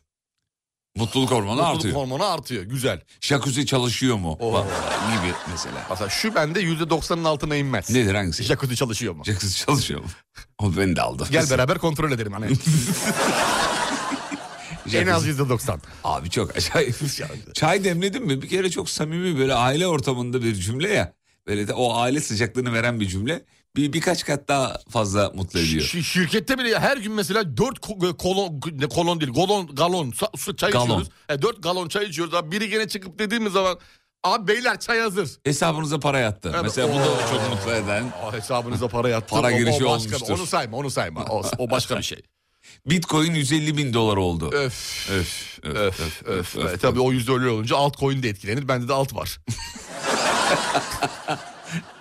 mutluluk 0.95 1.31
hormonu 1.31 1.55
Mutluluk 1.55 1.75
artıyor. 1.75 1.95
hormonu 1.95 2.23
artıyor. 2.25 2.63
Güzel. 2.63 3.01
Jacuzzi 3.21 3.65
çalışıyor 3.65 4.17
mu? 4.17 4.37
Oo. 4.39 4.53
Bak, 4.53 4.65
Gibi 5.11 5.33
mesela. 5.51 5.85
Mesela 5.89 6.09
şu 6.09 6.35
bende 6.35 6.61
%90'ın 6.63 7.23
altına 7.23 7.55
inmez. 7.55 7.89
Nedir 7.89 8.15
hangisi? 8.15 8.43
Jacuzzi 8.43 8.75
çalışıyor 8.75 9.13
mu? 9.15 9.23
Jacuzzi 9.25 9.57
çalışıyor 9.65 9.99
mu? 9.99 10.07
O 10.61 10.77
beni 10.77 10.95
de 10.95 11.01
aldı. 11.01 11.27
Gel 11.31 11.49
beraber 11.49 11.77
kontrol 11.77 12.11
edelim 12.11 12.31
hani. 12.33 12.45
en 14.93 15.07
az 15.07 15.27
%90. 15.27 15.79
Abi 16.03 16.29
çok 16.29 16.55
acayip. 16.57 16.95
Çay 17.53 17.83
demledin 17.83 18.25
mi? 18.25 18.41
Bir 18.41 18.49
kere 18.49 18.69
çok 18.69 18.89
samimi 18.89 19.39
böyle 19.39 19.53
aile 19.53 19.87
ortamında 19.87 20.43
bir 20.43 20.55
cümle 20.55 20.93
ya. 20.93 21.13
Böyle 21.47 21.67
de 21.67 21.73
o 21.73 21.95
aile 21.95 22.21
sıcaklığını 22.21 22.73
veren 22.73 22.99
bir 22.99 23.07
cümle. 23.07 23.45
Bir 23.75 23.93
birkaç 23.93 24.25
kat 24.25 24.47
daha 24.47 24.77
fazla 24.89 25.31
mutlu 25.35 25.59
ediyor. 25.59 25.83
Ş- 25.85 26.03
şirkette 26.03 26.57
bile 26.57 26.79
her 26.79 26.97
gün 26.97 27.11
mesela 27.11 27.57
4 27.57 27.79
kolon 28.17 28.61
ne 28.71 28.87
kolon 28.89 29.21
değil 29.21 29.33
galon 29.33 29.67
galon 29.75 30.13
su 30.37 30.55
çay 30.55 30.71
Galon. 30.71 30.85
içiyoruz. 30.85 31.09
E, 31.29 31.41
4 31.41 31.63
galon 31.63 31.87
çay 31.87 32.05
içiyoruz. 32.05 32.33
Abi 32.33 32.51
biri 32.51 32.69
gene 32.69 32.87
çıkıp 32.87 33.19
dediğimiz 33.19 33.53
zaman 33.53 33.79
abi 34.23 34.47
beyler 34.47 34.79
çay 34.79 34.99
hazır. 34.99 35.29
Hesabınıza 35.43 35.99
para 35.99 36.19
yattı. 36.19 36.49
Evet, 36.53 36.63
Mesela 36.63 36.87
bu 36.87 36.93
o- 36.93 36.99
da 36.99 37.27
çok 37.31 37.49
mutlu 37.49 37.71
eden. 37.71 38.03
Aa, 38.23 38.33
hesabınıza 38.33 38.87
para 38.87 39.09
yattı. 39.09 39.27
Para 39.35 39.47
O- 39.47 39.51
o 39.51 39.57
girişi 39.57 39.71
başka- 39.71 39.87
olmuştur. 39.89 40.29
Onu 40.33 40.45
sayma 40.45 40.77
onu 40.77 40.89
sayma. 40.89 41.25
O, 41.29 41.41
o 41.57 41.69
başka 41.71 41.97
bir 41.97 42.03
şey. 42.03 42.21
Bitcoin 42.85 43.33
150 43.33 43.77
bin 43.77 43.93
dolar 43.93 44.17
oldu. 44.17 44.49
öf. 44.53 45.09
Öf, 45.11 45.59
öf, 45.63 45.99
Öf 46.25 46.55
öf. 46.55 46.73
E, 46.73 46.77
tabii 46.77 46.99
o 46.99 47.11
yüzde 47.11 47.31
öyle 47.31 47.49
olunca 47.49 47.75
altcoin 47.77 48.23
de 48.23 48.29
etkilenir. 48.29 48.67
Bende 48.67 48.87
de 48.87 48.93
alt 48.93 49.15
var. 49.15 49.37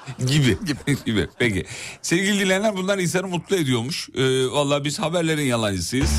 gibi. 0.27 0.59
gibi. 1.07 1.29
Peki. 1.39 1.67
Sevgili 2.03 2.41
dinleyenler 2.41 2.77
bunlar 2.77 2.99
insanı 2.99 3.27
mutlu 3.29 3.57
ediyormuş. 3.57 4.09
Ee, 4.15 4.47
Valla 4.51 4.85
biz 4.85 4.99
haberlerin 4.99 5.43
yalancısıyız. 5.43 6.11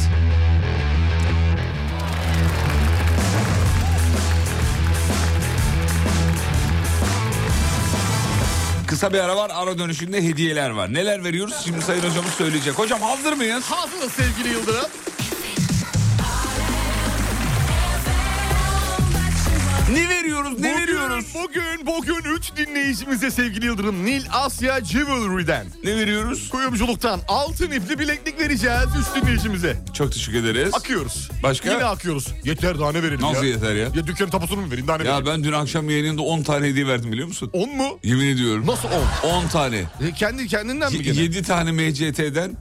Kısa 8.87 9.13
bir 9.13 9.19
ara 9.19 9.35
var. 9.37 9.51
Ara 9.53 9.77
dönüşünde 9.77 10.23
hediyeler 10.23 10.69
var. 10.69 10.93
Neler 10.93 11.23
veriyoruz? 11.23 11.55
Şimdi 11.63 11.81
Sayın 11.81 12.03
Hocamız 12.03 12.31
söyleyecek. 12.31 12.73
Hocam 12.73 13.01
hazır 13.01 13.33
mıyız? 13.33 13.63
Hazırız 13.63 14.11
sevgili 14.11 14.53
Yıldırım. 14.53 14.89
Ne 19.93 20.09
veriyoruz? 20.09 20.59
Ne 20.59 20.77
veriyoruz? 20.81 21.25
Bugün, 21.35 21.85
bugün 21.85 22.35
3 22.37 22.55
dinleyicimize 22.57 23.31
sevgili 23.31 23.65
Yıldırım 23.65 24.05
Nil 24.05 24.23
Asya 24.31 24.85
Jewelry'den. 24.85 25.67
Ne 25.83 25.95
veriyoruz? 25.95 26.49
Kuyumculuktan 26.49 27.19
altın 27.27 27.71
ipli 27.71 27.99
bileklik 27.99 28.39
vereceğiz 28.39 28.87
3 29.17 29.21
dinleyicimize. 29.21 29.77
Çok 29.93 30.11
teşekkür 30.11 30.37
ederiz. 30.43 30.73
Akıyoruz. 30.73 31.29
Başka? 31.43 31.71
Yine 31.73 31.83
akıyoruz. 31.85 32.27
Yeter 32.43 32.79
daha 32.79 32.91
ne 32.91 33.03
verelim 33.03 33.21
Nasıl 33.21 33.43
ya? 33.43 33.49
yeter 33.49 33.75
ya? 33.75 33.83
Ya 33.95 34.07
dükkanın 34.07 34.29
tapusunu 34.29 34.61
mu 34.61 34.67
vereyim 34.71 34.87
daha 34.87 34.97
ne 34.97 35.03
Ya 35.07 35.09
vereyim? 35.17 35.25
ben 35.25 35.43
dün 35.43 35.53
akşam 35.53 35.89
yayınında 35.89 36.21
10 36.21 36.43
tane 36.43 36.67
hediye 36.67 36.87
verdim 36.87 37.11
biliyor 37.11 37.27
musun? 37.27 37.49
10 37.53 37.75
mu? 37.77 37.99
Yemin 38.03 38.27
ediyorum. 38.27 38.67
Nasıl 38.67 38.87
10? 39.23 39.29
10 39.29 39.47
tane. 39.47 39.77
E, 39.77 40.11
kendi 40.15 40.47
kendinden 40.47 40.93
mi 40.93 41.01
gene? 41.03 41.21
7 41.21 41.43
tane 41.43 41.71
MCT'den 41.71 42.57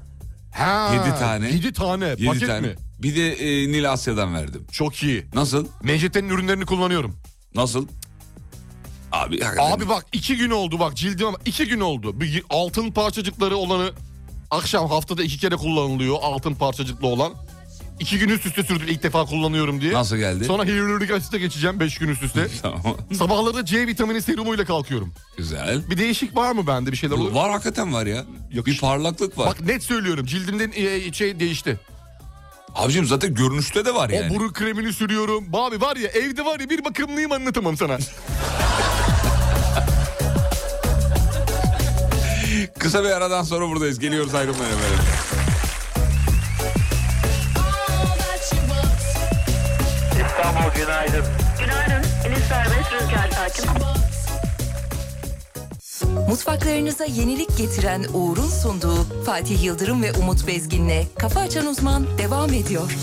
Ha, 0.55 0.91
yedi 0.95 1.19
tane. 1.19 1.51
7 1.51 1.73
tane. 1.73 2.07
7 2.09 2.27
Paket 2.27 2.49
tane. 2.49 2.61
mi? 2.61 2.75
Bir 2.99 3.17
de 3.17 3.33
e, 3.33 3.69
Nil 3.73 3.93
Asya'dan 3.93 4.35
verdim. 4.35 4.67
Çok 4.73 5.03
iyi. 5.03 5.27
Nasıl? 5.35 5.67
Mecet'in 5.83 6.29
ürünlerini 6.29 6.67
kullanıyorum. 6.67 7.17
Nasıl? 7.55 7.87
Abi 9.13 9.41
hakikaten. 9.41 9.73
Abi 9.77 9.89
bak 9.89 10.07
iki 10.13 10.37
gün 10.37 10.51
oldu 10.51 10.79
bak 10.79 10.97
cildim 10.97 11.27
iki 11.47 11.67
gün 11.67 11.81
oldu. 11.81 12.21
Bir 12.21 12.43
altın 12.51 12.91
parçacıkları 12.91 13.57
olanı 13.57 13.93
akşam 14.51 14.89
haftada 14.89 15.23
iki 15.23 15.39
kere 15.39 15.57
kullanılıyor 15.57 16.17
altın 16.23 16.55
parçacıklı 16.55 17.07
olan. 17.07 17.33
İki 18.01 18.19
gün 18.19 18.29
üst 18.29 18.47
üste 18.47 18.63
sürdü 18.63 18.85
ilk 18.89 19.03
defa 19.03 19.25
kullanıyorum 19.25 19.81
diye. 19.81 19.93
Nasıl 19.93 20.17
geldi? 20.17 20.45
Sonra 20.45 20.65
hyaluronik 20.65 21.11
asite 21.11 21.39
geçeceğim 21.39 21.81
5 21.81 21.99
gün 21.99 22.09
üst 22.09 22.23
üste. 22.23 22.49
Tamam. 22.63 22.83
Sabahları 23.19 23.65
C 23.65 23.87
vitamini 23.87 24.23
serumuyla 24.23 24.65
kalkıyorum. 24.65 25.13
Güzel. 25.37 25.91
Bir 25.91 25.99
değişik 25.99 26.37
var 26.37 26.53
mı 26.53 26.67
bende 26.67 26.93
bir 26.93 26.97
şeyler 26.97 27.15
olur? 27.17 27.33
Var 27.33 27.51
hakikaten 27.51 27.93
var 27.93 28.07
ya. 28.07 28.25
Yakış- 28.53 28.75
Bir 28.75 28.81
parlaklık 28.81 29.39
var. 29.39 29.47
Bak 29.47 29.61
net 29.61 29.83
söylüyorum 29.83 30.27
cildimden 30.27 30.73
e, 30.75 31.13
şey 31.13 31.41
değişti. 31.41 31.81
Abicim 32.74 33.04
zaten 33.07 33.35
görünüşte 33.35 33.85
de 33.85 33.94
var 33.94 34.11
yani. 34.11 34.33
O 34.33 34.35
burun 34.35 34.52
kremini 34.52 34.92
sürüyorum. 34.92 35.44
Abi 35.52 35.81
var 35.81 35.96
ya 35.96 36.09
evde 36.09 36.44
var 36.44 36.61
ya 36.61 36.70
bir 36.70 36.85
bakımlıyım 36.85 37.33
anlatamam 37.33 37.76
sana. 37.76 37.98
Kısa 42.78 43.04
bir 43.04 43.11
aradan 43.11 43.42
sonra 43.42 43.68
buradayız. 43.68 43.98
Geliyoruz 43.98 44.35
ayrılmayın 44.35 44.72
efendim. 44.78 44.98
İstanbul 50.26 50.74
günaydın. 50.76 51.24
Günaydın. 51.61 52.09
Enis 52.26 52.44
Serbest 52.48 52.92
Rüzgar 52.92 53.31
Sakin. 53.31 53.64
Mutfaklarınıza 56.29 57.05
yenilik 57.05 57.57
getiren 57.57 58.05
Uğur'un 58.14 58.49
sunduğu 58.49 59.25
Fatih 59.27 59.62
Yıldırım 59.62 60.03
ve 60.03 60.12
Umut 60.12 60.47
Bezgin'le 60.47 61.07
Kafa 61.19 61.41
Açan 61.41 61.67
Uzman 61.67 62.07
devam 62.19 62.53
ediyor. 62.53 62.97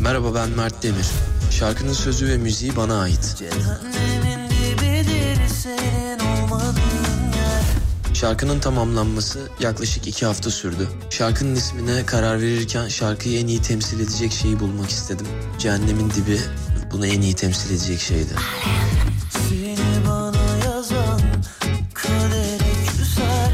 Merhaba 0.00 0.34
ben 0.34 0.50
Mert 0.50 0.82
Demir. 0.82 1.06
Şarkının 1.50 1.92
sözü 1.92 2.28
ve 2.28 2.36
müziği 2.36 2.76
bana 2.76 3.00
ait. 3.00 3.44
Şarkının 8.14 8.60
tamamlanması 8.60 9.48
yaklaşık 9.60 10.06
iki 10.06 10.26
hafta 10.26 10.50
sürdü. 10.50 10.88
Şarkının 11.10 11.54
ismine 11.54 12.06
karar 12.06 12.40
verirken 12.40 12.88
şarkıyı 12.88 13.40
en 13.40 13.46
iyi 13.46 13.62
temsil 13.62 14.00
edecek 14.00 14.32
şeyi 14.32 14.60
bulmak 14.60 14.90
istedim. 14.90 15.26
Cehennemin 15.58 16.10
dibi 16.10 16.38
bunu 16.92 17.06
en 17.06 17.20
iyi 17.20 17.34
temsil 17.34 17.70
edecek 17.70 18.00
şeydi. 18.00 18.32
Seni 19.30 20.06
bana 20.08 20.64
yazan 20.64 21.20
kadere 21.94 22.58
küser 22.98 23.52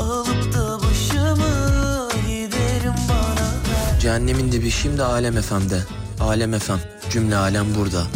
Alıp 0.00 0.54
da 0.54 0.78
başımı 0.78 2.08
giderim 2.26 2.94
bana 3.08 3.50
ver 3.68 4.00
Cehennemin 4.00 4.52
dibi 4.52 4.70
şimdi 4.70 5.02
Alem 5.02 5.40
FM'de. 5.42 5.80
Alem 6.20 6.58
FM. 6.58 6.78
Cümle 7.10 7.36
alem 7.36 7.74
burada. 7.74 8.06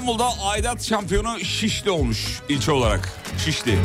İstanbul'da 0.00 0.28
aidat 0.42 0.84
şampiyonu 0.84 1.40
Şişli 1.40 1.90
olmuş 1.90 2.40
ilçe 2.48 2.72
olarak. 2.72 3.12
Şişli. 3.44 3.78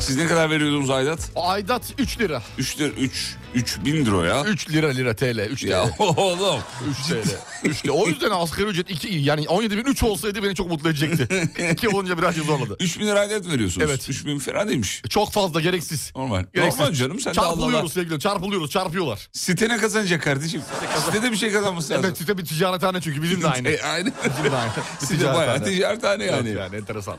Siz 0.00 0.16
ne 0.16 0.26
kadar 0.26 0.50
veriyordunuz 0.50 0.90
aidat? 0.90 1.18
Aidat 1.36 1.82
3 1.98 2.20
lira. 2.20 2.42
3 2.58 2.78
lira 2.78 2.88
3 2.88 3.35
3 3.56 3.78
bin 3.84 4.06
lira 4.06 4.26
ya. 4.26 4.44
3 4.44 4.70
lira 4.70 4.88
lira 4.88 5.16
TL 5.16 5.38
3 5.50 5.60
TL. 5.62 5.66
Ya 5.68 5.90
oğlum. 5.98 6.60
3 6.90 7.06
TL. 7.08 7.36
3 7.64 7.80
TL. 7.82 7.88
O 7.88 8.08
yüzden 8.08 8.30
asgari 8.30 8.66
ücret 8.68 8.90
2 8.90 9.08
yani 9.08 9.48
17 9.48 9.76
bin 9.78 9.84
3 9.84 10.02
olsaydı 10.02 10.42
beni 10.42 10.54
çok 10.54 10.70
mutlu 10.70 10.90
edecekti. 10.90 11.50
2 11.72 11.88
olunca 11.88 12.18
birazcık 12.18 12.44
zorladı. 12.44 12.76
3 12.80 13.00
bin 13.00 13.06
lira 13.06 13.20
aidat 13.20 13.48
veriyorsunuz. 13.48 13.88
Evet. 13.90 14.08
3 14.08 14.26
bin 14.26 14.38
fena 14.38 14.68
değilmiş. 14.68 15.02
Çok 15.08 15.32
fazla 15.32 15.60
gereksiz. 15.60 16.12
Normal. 16.16 16.44
Gereksiz. 16.54 16.80
Normal 16.80 16.94
canım 16.94 17.20
sen 17.20 17.34
de 17.34 17.40
Allah 17.40 17.46
Allah. 17.46 17.54
Çarpılıyoruz 17.56 17.92
sevgili 17.92 18.20
çarpılıyoruz 18.20 18.70
çarpıyorlar. 18.70 19.28
Site 19.32 19.68
ne 19.68 19.76
kazanacak 19.76 20.22
kardeşim? 20.22 20.62
Site 21.06 21.22
de 21.22 21.32
bir 21.32 21.36
şey 21.36 21.52
kazanması 21.52 21.92
lazım. 21.92 22.04
Evet 22.06 22.18
site 22.18 22.38
bir 22.38 22.44
ticarethane 22.44 23.00
çünkü 23.00 23.22
bizim 23.22 23.42
de 23.42 23.48
aynı. 23.48 23.68
E, 23.76 23.82
aynı. 23.82 24.12
Bizim 24.38 24.52
de 24.52 24.56
aynı. 24.56 24.70
Bir 25.02 25.06
Site 25.06 25.34
bayağı 25.34 25.64
ticarethane 25.64 26.24
yani. 26.24 26.48
Evet 26.48 26.58
yani 26.58 26.76
enteresan. 26.76 27.16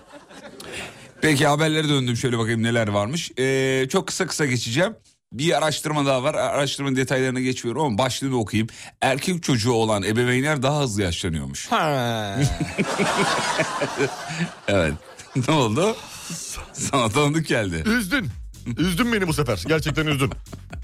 Peki 1.22 1.48
haberlere 1.48 1.90
döndüm 1.90 2.18
şöyle 2.18 2.38
bakayım 2.38 2.64
neler 2.64 2.88
varmış. 2.88 3.32
Ee, 3.40 3.88
çok 3.90 4.08
kısa 4.08 4.28
kısa 4.28 4.46
geçeceğim. 4.46 4.94
Bir 5.34 5.58
araştırma 5.58 6.06
daha 6.06 6.24
var. 6.24 6.36
Araştırmanın 6.36 6.96
detaylarına 6.96 7.40
geçiyorum 7.40 7.82
ama 7.82 7.98
başlığını 7.98 8.38
okuyayım. 8.38 8.68
Erkek 9.02 9.44
çocuğu 9.44 9.72
olan 9.72 10.04
ebeveynler 10.04 10.64
daha 10.64 10.82
hızlı 10.82 11.02
yaşlanıyormuş. 11.02 11.70
Evet. 14.68 14.94
ne 15.48 15.54
oldu? 15.54 15.96
Sana 16.74 17.10
tanıdık 17.10 17.48
geldi. 17.48 17.84
Üzdün. 17.86 18.30
Üzdün 18.78 19.14
beni 19.14 19.28
bu 19.28 19.34
sefer. 19.34 19.64
Gerçekten 19.68 20.06
üzdün. 20.06 20.32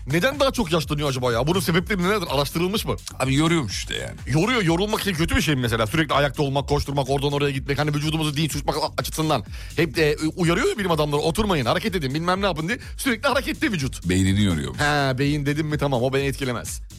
Neden 0.07 0.39
daha 0.39 0.51
çok 0.51 0.71
yaşlanıyor 0.71 1.09
acaba 1.09 1.33
ya? 1.33 1.47
Bunun 1.47 1.59
sebepleri 1.59 2.03
nelerdir? 2.03 2.27
Araştırılmış 2.29 2.85
mı? 2.85 2.95
Abi 3.19 3.35
yoruyormuş 3.35 3.77
işte 3.77 3.95
yani. 3.95 4.15
Yoruyor. 4.27 4.61
Yorulmak 4.61 5.01
için 5.01 5.13
kötü 5.13 5.35
bir 5.35 5.41
şey 5.41 5.55
mi 5.55 5.61
mesela? 5.61 5.87
Sürekli 5.87 6.13
ayakta 6.13 6.43
olmak, 6.43 6.69
koşturmak, 6.69 7.09
oradan 7.09 7.31
oraya 7.31 7.51
gitmek. 7.51 7.79
Hani 7.79 7.93
vücudumuzu 7.93 8.37
dinç 8.37 8.51
tutmak 8.51 8.75
açısından. 8.97 9.43
Hep 9.75 9.95
de 9.95 10.17
uyarıyor 10.35 10.69
ya 10.69 10.77
bilim 10.77 10.91
adamları. 10.91 11.21
Oturmayın, 11.21 11.65
hareket 11.65 11.95
edin, 11.95 12.13
bilmem 12.13 12.41
ne 12.41 12.45
yapın 12.45 12.67
diye. 12.67 12.79
Sürekli 12.97 13.29
hareketli 13.29 13.71
vücut. 13.71 14.09
Beynini 14.09 14.43
yoruyormuş. 14.43 14.79
He 14.79 15.17
beyin 15.17 15.45
dedim 15.45 15.67
mi 15.67 15.77
tamam 15.77 16.03
o 16.03 16.13
beni 16.13 16.23
etkilemez. 16.23 16.81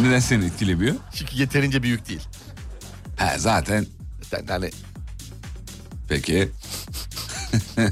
Neden 0.00 0.20
seni 0.20 0.44
etkilemiyor? 0.44 0.94
Çünkü 1.14 1.36
yeterince 1.36 1.82
büyük 1.82 2.08
değil. 2.08 2.20
He 3.16 3.38
zaten 3.38 3.86
Sen 4.30 4.46
hani 4.46 4.70
Peki. 6.08 6.48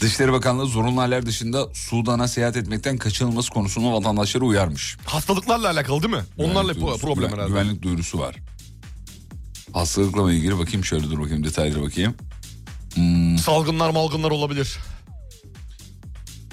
Dışişleri 0.00 0.32
Bakanlığı 0.32 0.66
zorunlu 0.66 1.00
haller 1.00 1.26
dışında 1.26 1.68
Sudan'a 1.74 2.28
seyahat 2.28 2.56
etmekten 2.56 2.96
kaçınılması 2.98 3.50
konusunda 3.50 3.92
vatandaşları 3.92 4.44
uyarmış. 4.44 4.96
hastalıklarla 5.04 5.70
alakalı 5.70 6.02
değil 6.02 6.14
mi? 6.14 6.22
Onlarla 6.38 6.72
duyurusu- 6.72 7.00
problem 7.00 7.32
herhalde. 7.32 7.48
Güvenlik 7.48 7.82
duyurusu 7.82 8.18
var. 8.18 8.36
Hastalıkla 9.72 10.32
ilgili 10.32 10.58
bakayım 10.58 10.84
şöyle 10.84 11.10
dur 11.10 11.20
bakayım 11.20 11.44
detaylara 11.44 11.82
bakayım. 11.82 12.14
Salgınlar 13.38 13.90
malgınlar 13.90 14.30
olabilir. 14.30 14.78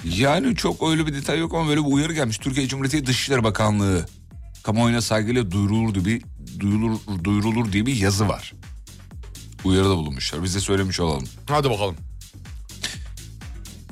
Yani 0.04 0.56
çok 0.56 0.90
öyle 0.90 1.06
bir 1.06 1.14
detay 1.14 1.38
yok 1.38 1.54
ama 1.54 1.68
böyle 1.68 1.80
bir 1.80 1.92
uyarı 1.92 2.12
gelmiş. 2.12 2.38
Türkiye 2.38 2.68
Cumhuriyeti 2.68 3.06
Dışişleri 3.06 3.44
Bakanlığı 3.44 4.06
kamuoyuna 4.62 5.00
saygıyla 5.00 5.50
duyurulur 5.50 5.94
diye 5.94 6.04
bir 6.04 6.22
duyurulur, 6.60 6.98
duyurulur 7.24 7.72
diye 7.72 7.86
bir 7.86 7.96
yazı 7.96 8.28
var. 8.28 8.52
Uyarıda 9.64 9.96
bulunmuşlar. 9.96 10.42
Biz 10.42 10.54
de 10.54 10.60
söylemiş 10.60 11.00
olalım. 11.00 11.24
Hadi 11.46 11.70
bakalım. 11.70 11.96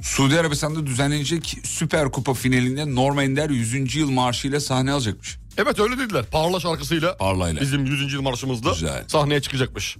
Suudi 0.02 0.40
Arabistan'da 0.40 0.86
düzenlenecek 0.86 1.58
Süper 1.64 2.10
Kupa 2.12 2.34
finalinde 2.34 2.94
Norm 2.94 3.18
Ender 3.18 3.50
100. 3.50 3.96
yıl 3.96 4.10
marşıyla 4.10 4.60
sahne 4.60 4.92
alacakmış. 4.92 5.38
Evet 5.56 5.78
öyle 5.80 5.98
dediler. 5.98 6.24
Parla 6.30 6.60
şarkısıyla 6.60 7.16
Parlayla. 7.16 7.60
bizim 7.62 7.86
100. 7.86 8.12
yıl 8.12 8.22
marşımızda 8.22 8.70
Güzel. 8.72 9.04
sahneye 9.08 9.42
çıkacakmış. 9.42 9.96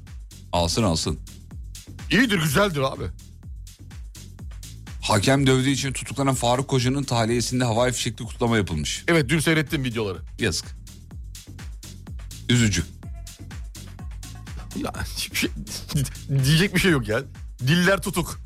Alsın 0.53 0.83
alsın. 0.83 1.19
İyidir 2.11 2.43
güzeldir 2.43 2.81
abi. 2.81 3.05
Hakem 5.03 5.47
dövdüğü 5.47 5.71
için 5.71 5.93
tutuklanan 5.93 6.35
Faruk 6.35 6.69
Koca'nın 6.69 7.03
tahliyesinde 7.03 7.65
havai 7.65 7.93
fişekli 7.93 8.25
kutlama 8.25 8.57
yapılmış. 8.57 9.05
Evet 9.09 9.29
dün 9.29 9.39
seyrettim 9.39 9.85
videoları. 9.85 10.19
Yazık. 10.39 10.67
Üzücü. 12.49 12.85
Ya 14.85 14.93
hiçbir 15.17 15.37
şey, 15.37 15.51
diyecek 16.45 16.75
bir 16.75 16.81
şey 16.81 16.91
yok 16.91 17.09
ya. 17.09 17.23
Diller 17.61 18.03
tutuk. 18.03 18.41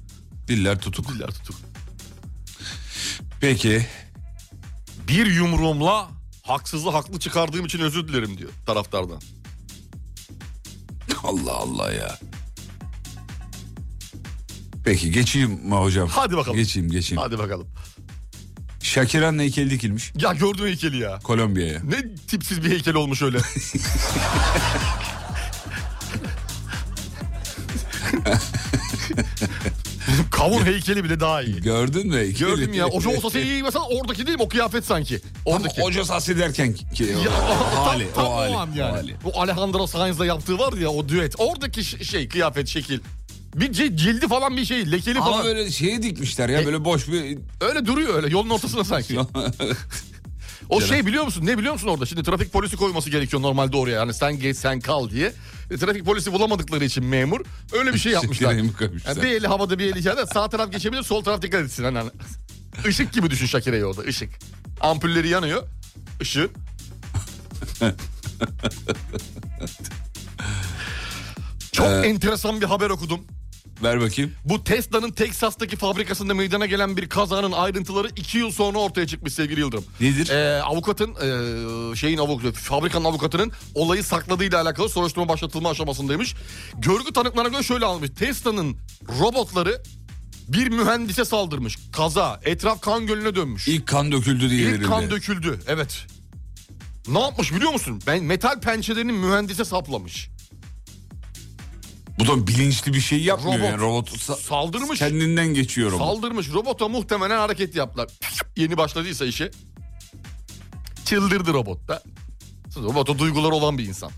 Diller 0.49 0.81
tutuk. 0.81 1.09
Diller 1.09 1.29
tutuk. 1.29 1.57
Peki. 3.41 3.87
Bir 5.09 5.27
yumruğumla 5.27 6.09
haksızı 6.43 6.91
haklı 6.91 7.19
çıkardığım 7.19 7.67
için 7.67 7.79
özür 7.79 8.09
dilerim 8.09 8.39
diyor 8.39 8.51
taraftardan. 8.67 9.21
Allah 11.25 11.53
Allah 11.53 11.93
ya. 11.93 12.19
Peki 14.85 15.11
geçeyim 15.11 15.51
mi 15.51 15.75
hocam? 15.75 16.09
Hadi 16.09 16.37
bakalım. 16.37 16.57
Geçeyim 16.57 16.91
geçeyim. 16.91 17.23
Hadi 17.23 17.39
bakalım. 17.39 17.69
Shakira'nın 18.81 19.39
heykeli 19.39 19.71
dikilmiş 19.71 20.13
Ya 20.19 20.33
gördün 20.33 20.67
heykeli 20.67 20.99
ya. 20.99 21.19
Kolombiya'ya. 21.19 21.81
Ne 21.85 22.15
tipsiz 22.15 22.65
bir 22.65 22.71
heykel 22.71 22.95
olmuş 22.95 23.23
öyle. 23.23 23.39
Kavun 30.43 30.65
heykeli 30.65 31.05
bile 31.05 31.21
daha 31.21 31.43
iyi. 31.43 31.61
Gördün 31.61 32.07
mü 32.07 32.17
heykeli? 32.19 32.39
Gördüm 32.51 32.75
ya. 32.75 32.87
Oca 32.87 33.11
olsa 33.11 33.41
iyi 33.41 33.63
mesela 33.63 33.85
oradaki 33.85 34.27
değil 34.27 34.39
mi? 34.39 34.43
O 34.45 34.49
kıyafet 34.49 34.85
sanki. 34.85 35.21
Oradaki. 35.45 35.83
Hoca 35.83 36.05
sahs 36.05 36.29
ederken 36.29 36.73
ki, 36.73 37.05
Ya, 37.05 37.31
o, 37.83 37.87
hali, 37.87 38.07
tam, 38.15 38.25
tam 38.25 38.33
o 38.33 38.37
hali, 38.37 38.51
o 38.55 38.59
an 38.59 38.69
yani. 38.77 38.93
o 38.93 38.97
hali. 38.97 39.17
Bu 39.25 39.41
Alejandro 39.41 39.87
Sainz'la 39.87 40.27
yaptığı 40.27 40.59
var 40.59 40.73
ya 40.73 40.89
o 40.91 41.09
düet. 41.09 41.35
Oradaki 41.39 42.05
şey 42.05 42.29
kıyafet 42.29 42.69
şekil. 42.69 43.01
Bir 43.57 43.73
cildi 43.73 44.29
falan 44.29 44.57
bir 44.57 44.65
şey 44.65 44.93
lekeli 44.93 45.19
Ama 45.19 45.31
falan. 45.31 45.45
böyle 45.45 45.71
şeye 45.71 46.03
dikmişler 46.03 46.49
ya 46.49 46.61
E- 46.61 46.67
böyle 46.67 46.85
boş 46.85 47.09
bir... 47.09 47.39
Öyle 47.61 47.87
duruyor 47.87 48.15
öyle 48.15 48.29
yolun 48.29 48.51
ortasına 48.51 48.85
sanki. 48.95 49.19
O 50.69 50.81
şey 50.81 51.07
biliyor 51.07 51.25
musun? 51.25 51.47
Ne 51.47 51.59
biliyor 51.59 51.73
musun 51.73 51.89
orada? 51.89 52.07
Şimdi 52.07 52.23
trafik 52.23 52.53
polisi 52.53 52.77
koyması 52.77 53.11
gerekiyor 53.11 53.43
normalde 53.43 53.77
oraya. 53.77 53.91
Yani 53.91 54.15
sen 54.15 54.41
geç 54.41 54.57
sen 54.57 54.81
kal 54.81 55.11
diye. 55.11 55.33
Trafik 55.79 56.05
polisi 56.05 56.33
bulamadıkları 56.33 56.85
için 56.85 57.05
memur 57.05 57.41
öyle 57.73 57.95
bir 57.95 57.99
şey 57.99 58.13
yapmışlar. 58.23 58.51
Koymuşlar? 58.79 59.17
Yani 59.17 59.23
bir 59.23 59.29
eli 59.29 59.47
havada 59.47 59.79
bir 59.79 59.93
eli 59.93 59.99
içeride. 59.99 60.27
Sağ 60.27 60.49
taraf 60.49 60.73
geçebilir 60.73 61.03
sol 61.03 61.25
taraf 61.25 61.43
dikkat 61.43 61.63
etsin. 61.63 61.85
Hani, 61.85 61.99
hani. 61.99 62.11
Işık 62.89 63.13
gibi 63.13 63.31
düşün 63.31 63.47
Şakire'yi 63.47 63.85
orada 63.85 64.01
ışık. 64.01 64.31
Ampulleri 64.81 65.29
yanıyor. 65.29 65.63
Işığı. 66.21 66.51
Çok 71.73 71.87
enteresan 71.87 72.61
bir 72.61 72.67
haber 72.67 72.91
okudum. 72.91 73.21
Ver 73.83 74.01
bakayım. 74.01 74.33
Bu 74.45 74.65
Tesla'nın 74.65 75.11
Teksas'taki 75.11 75.77
fabrikasında 75.77 76.35
meydana 76.35 76.67
gelen 76.67 76.97
bir 76.97 77.09
kazanın 77.09 77.53
ayrıntıları 77.53 78.09
iki 78.17 78.39
yıl 78.39 78.51
sonra 78.51 78.79
ortaya 78.79 79.07
çıkmış 79.07 79.33
sevgili 79.33 79.61
Yıldırım. 79.61 79.85
Nedir? 80.01 80.31
Ee, 80.31 80.63
avukatın 80.63 81.11
ee, 81.11 81.97
şeyin 81.97 82.19
avukatı 82.19 82.61
fabrikanın 82.61 83.05
avukatının 83.05 83.53
olayı 83.75 84.05
sakladığıyla 84.05 84.63
alakalı 84.63 84.89
soruşturma 84.89 85.29
başlatılma 85.29 85.71
aşamasındaymış. 85.71 86.35
Görgü 86.79 87.13
tanıklarına 87.13 87.49
göre 87.49 87.63
şöyle 87.63 87.85
anlatmış. 87.85 88.11
Tesla'nın 88.19 88.77
robotları 89.21 89.83
bir 90.49 90.69
mühendise 90.69 91.25
saldırmış. 91.25 91.79
Kaza. 91.93 92.41
Etraf 92.45 92.81
kan 92.81 93.07
gölüne 93.07 93.35
dönmüş. 93.35 93.69
İlk 93.69 93.87
kan 93.87 94.13
döküldü 94.13 94.51
diye 94.51 94.71
İlk 94.71 94.87
kan 94.87 95.11
döküldü. 95.11 95.61
Evet. 95.67 96.07
Ne 97.09 97.21
yapmış 97.21 97.53
biliyor 97.53 97.73
musun? 97.73 98.03
Ben 98.07 98.25
metal 98.25 98.61
pençelerini 98.61 99.13
mühendise 99.13 99.65
saplamış. 99.65 100.29
Bu 102.23 102.27
da 102.27 102.47
bilinçli 102.47 102.93
bir 102.95 103.01
şey 103.01 103.23
yapmıyor 103.23 103.59
Robot. 103.59 103.69
yani. 103.71 103.81
Robot 103.81 104.09
sa- 104.11 104.37
Saldırmış. 104.43 104.99
kendinden 104.99 105.47
geçiyor 105.55 105.93
robot. 105.93 106.07
Saldırmış. 106.07 106.53
Robota 106.53 106.89
muhtemelen 106.89 107.39
hareket 107.39 107.77
yaptılar. 107.77 108.09
Yeni 108.57 108.77
başladıysa 108.77 109.25
işe. 109.25 109.51
Çıldırdı 111.05 111.53
robot 111.53 111.89
da. 111.89 112.03
Robota 112.77 113.19
duyguları 113.19 113.55
olan 113.55 113.79
bir 113.79 113.85
insan. 113.85 114.11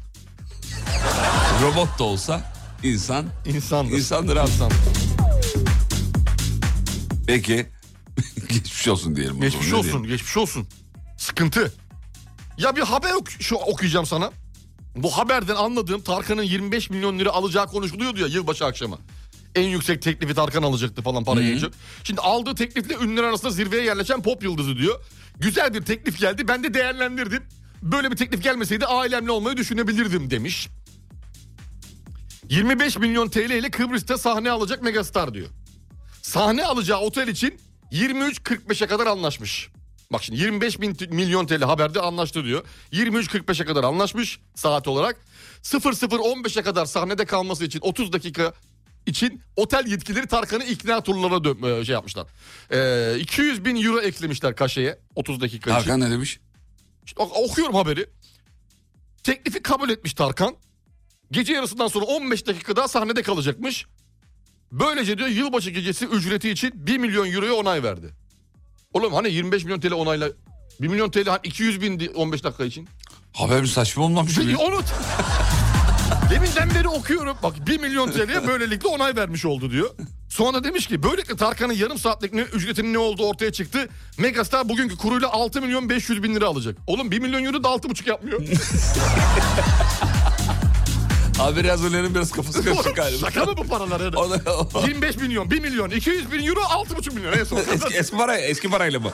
robot 1.62 1.98
da 1.98 2.04
olsa 2.04 2.52
insan 2.82 3.26
İnsandır. 3.46 3.92
insandır 3.98 4.36
abi. 4.36 4.50
İnsan. 4.50 4.70
Peki. 7.26 7.66
geçmiş 8.48 8.88
olsun 8.88 9.16
diyelim. 9.16 9.40
Geçmiş 9.40 9.72
olsun, 9.72 9.82
diyelim? 9.90 10.04
geçmiş 10.10 10.36
olsun. 10.36 10.68
Sıkıntı. 11.18 11.74
Ya 12.58 12.76
bir 12.76 12.82
haber 12.82 13.12
ok- 13.12 13.30
şu 13.40 13.56
okuyacağım 13.56 14.06
sana. 14.06 14.30
Bu 14.96 15.10
haberden 15.10 15.54
anladığım 15.54 16.00
Tarkan'ın 16.02 16.42
25 16.42 16.90
milyon 16.90 17.18
lira 17.18 17.30
alacağı 17.30 17.66
konuşuluyordu 17.66 18.20
ya 18.20 18.26
yılbaşı 18.26 18.64
akşamı. 18.64 18.98
En 19.54 19.68
yüksek 19.68 20.02
teklifi 20.02 20.34
Tarkan 20.34 20.62
alacaktı 20.62 21.02
falan 21.02 21.24
para 21.24 21.40
yiyecek. 21.40 21.72
Şimdi 22.04 22.20
aldığı 22.20 22.54
teklifle 22.54 22.94
ünlüler 22.94 23.22
arasında 23.22 23.50
zirveye 23.50 23.84
yerleşen 23.84 24.22
pop 24.22 24.42
yıldızı 24.42 24.76
diyor. 24.76 25.00
Güzel 25.40 25.74
bir 25.74 25.82
teklif 25.82 26.18
geldi 26.18 26.48
ben 26.48 26.64
de 26.64 26.74
değerlendirdim. 26.74 27.42
Böyle 27.82 28.10
bir 28.10 28.16
teklif 28.16 28.42
gelmeseydi 28.42 28.86
ailemle 28.86 29.30
olmayı 29.30 29.56
düşünebilirdim 29.56 30.30
demiş. 30.30 30.68
25 32.50 32.98
milyon 32.98 33.28
TL 33.28 33.38
ile 33.50 33.70
Kıbrıs'ta 33.70 34.18
sahne 34.18 34.50
alacak 34.50 34.82
megastar 34.82 35.34
diyor. 35.34 35.48
Sahne 36.22 36.64
alacağı 36.64 36.98
otel 36.98 37.28
için 37.28 37.58
23.45'e 37.92 38.86
kadar 38.86 39.06
anlaşmış. 39.06 39.68
Bak 40.14 40.22
şimdi 40.24 40.40
25 40.40 40.80
bin 40.80 40.96
milyon 41.10 41.46
TL 41.46 41.62
haberde 41.62 42.00
anlaştı 42.00 42.44
diyor. 42.44 42.64
23.45'e 42.92 43.66
kadar 43.66 43.84
anlaşmış 43.84 44.40
saat 44.54 44.88
olarak. 44.88 45.16
00.15'e 45.62 46.62
kadar 46.62 46.86
sahnede 46.86 47.24
kalması 47.24 47.64
için 47.64 47.80
30 47.82 48.12
dakika 48.12 48.52
için 49.06 49.42
otel 49.56 49.86
yetkileri 49.86 50.26
Tarkan'ı 50.26 50.64
ikna 50.64 51.02
turlarına 51.02 51.36
dö- 51.36 51.80
e, 51.80 51.84
şey 51.84 51.92
yapmışlar. 51.92 52.26
Ee, 52.72 53.18
200 53.20 53.64
bin 53.64 53.84
euro 53.84 54.00
eklemişler 54.00 54.56
kaşeye 54.56 54.98
30 55.14 55.40
dakika 55.40 55.70
için. 55.70 55.78
Tarkan 55.80 56.00
ne 56.00 56.10
demiş? 56.10 56.40
İşte 57.06 57.22
ok- 57.22 57.36
okuyorum 57.36 57.74
haberi. 57.74 58.06
Teklifi 59.22 59.62
kabul 59.62 59.90
etmiş 59.90 60.14
Tarkan. 60.14 60.56
Gece 61.30 61.52
yarısından 61.52 61.88
sonra 61.88 62.04
15 62.04 62.46
dakika 62.46 62.76
daha 62.76 62.88
sahnede 62.88 63.22
kalacakmış. 63.22 63.86
Böylece 64.72 65.18
diyor 65.18 65.28
yılbaşı 65.28 65.70
gecesi 65.70 66.06
ücreti 66.06 66.50
için 66.50 66.86
1 66.86 66.98
milyon 66.98 67.32
euroya 67.32 67.54
onay 67.54 67.82
verdi. 67.82 68.23
Oğlum 68.94 69.12
hani 69.14 69.30
25 69.30 69.64
milyon 69.64 69.80
TL 69.80 69.92
onayla 69.92 70.28
1 70.80 70.88
milyon 70.88 71.10
TL 71.10 71.26
hani 71.26 71.40
200 71.44 71.80
bin 71.82 72.14
15 72.14 72.44
dakika 72.44 72.64
için. 72.64 72.88
Haber 73.32 73.62
bir 73.62 73.66
saçma 73.66 74.04
olmamış 74.04 74.38
mı? 74.38 74.44
Onu 74.58 74.80
deminden 76.30 76.74
beri 76.74 76.88
okuyorum. 76.88 77.36
Bak 77.42 77.66
1 77.66 77.80
milyon 77.80 78.10
TL'ye 78.10 78.46
böylelikle 78.46 78.88
onay 78.88 79.16
vermiş 79.16 79.44
oldu 79.44 79.70
diyor. 79.70 79.90
Sonra 80.28 80.64
demiş 80.64 80.86
ki 80.86 81.02
böylelikle 81.02 81.36
Tarkan'ın 81.36 81.72
yarım 81.72 81.98
saatlik 81.98 82.32
ne, 82.32 82.40
ücretinin 82.40 82.92
ne 82.92 82.98
olduğu 82.98 83.26
ortaya 83.26 83.52
çıktı. 83.52 83.88
Megastar 84.18 84.68
bugünkü 84.68 84.96
kuruyla 84.96 85.28
6 85.32 85.60
milyon 85.62 85.88
500 85.88 86.22
bin 86.22 86.34
lira 86.34 86.46
alacak. 86.46 86.76
Oğlum 86.86 87.10
1 87.10 87.18
milyon 87.18 87.44
euro 87.44 87.64
da 87.64 87.68
6,5 87.68 88.08
yapmıyor. 88.08 88.40
Haberi 91.38 91.70
hazırlayanın 91.70 92.14
biraz 92.14 92.30
kafası 92.32 92.64
karışık 92.64 92.96
galiba. 92.96 93.18
Şaka 93.30 93.44
mı 93.44 93.56
bu 93.56 93.64
paralar? 93.64 94.00
Yani? 94.00 94.16
O 94.16 94.30
da- 94.30 94.40
o- 94.74 94.86
25 94.86 95.16
milyon, 95.16 95.50
1 95.50 95.60
milyon, 95.60 95.90
200 95.90 96.32
bin 96.32 96.46
euro, 96.46 96.60
6,5 96.60 97.14
milyon. 97.14 97.32
En 97.32 97.44
son. 97.44 97.56
eski, 97.58 97.94
eski, 97.96 98.16
para, 98.16 98.36
eski 98.38 98.70
parayla 98.70 99.00
mı? 99.00 99.10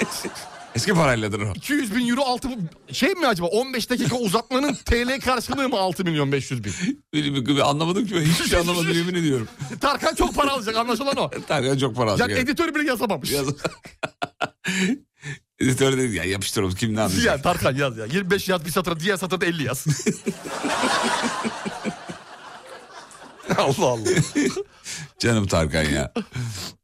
eski 0.74 0.92
parayladır 0.94 1.40
o. 1.40 1.52
200 1.54 1.94
bin 1.96 2.08
euro 2.08 2.20
6 2.22 2.48
şey 2.92 3.12
mi 3.14 3.26
acaba 3.26 3.46
15 3.46 3.90
dakika 3.90 4.16
uzatmanın 4.16 4.74
TL 4.84 5.20
karşılığı 5.20 5.68
mı 5.68 5.78
6 5.78 6.04
milyon 6.04 6.32
500 6.32 6.64
bin? 6.64 6.72
Bir- 7.14 7.70
anlamadım 7.70 8.06
ki 8.06 8.20
hiçbir 8.20 8.44
şey 8.48 8.58
anlamadım 8.58 8.92
yemin 8.94 9.14
ediyorum. 9.14 9.48
Tarkan 9.80 10.14
çok 10.14 10.34
para 10.34 10.50
alacak 10.52 10.76
anlaşılan 10.76 11.16
o. 11.16 11.30
Tarkan 11.48 11.78
çok 11.78 11.96
para 11.96 12.10
alacak. 12.10 12.28
Yani 12.30 12.38
evet. 12.38 12.48
editör 12.48 12.74
bile 12.74 12.88
yazamamış. 12.88 13.30
Yaz- 13.32 13.54
Editör 15.60 15.98
dedi 15.98 16.16
ya 16.16 16.24
yapıştır 16.24 16.62
onu 16.62 16.74
kim 16.74 16.94
ne 16.96 17.00
anlayacak. 17.00 17.24
Ya 17.36 17.42
Tarkan 17.42 17.74
yaz 17.76 17.98
ya. 17.98 18.06
25 18.06 18.48
yaz 18.48 18.64
bir 18.64 18.70
satıra 18.70 19.00
diğer 19.00 19.16
satırda 19.16 19.46
50 19.46 19.62
yaz. 19.64 19.86
Allah 23.58 23.86
Allah. 23.86 24.08
Canım 25.18 25.46
Tarkan 25.46 25.82
ya. 25.82 26.12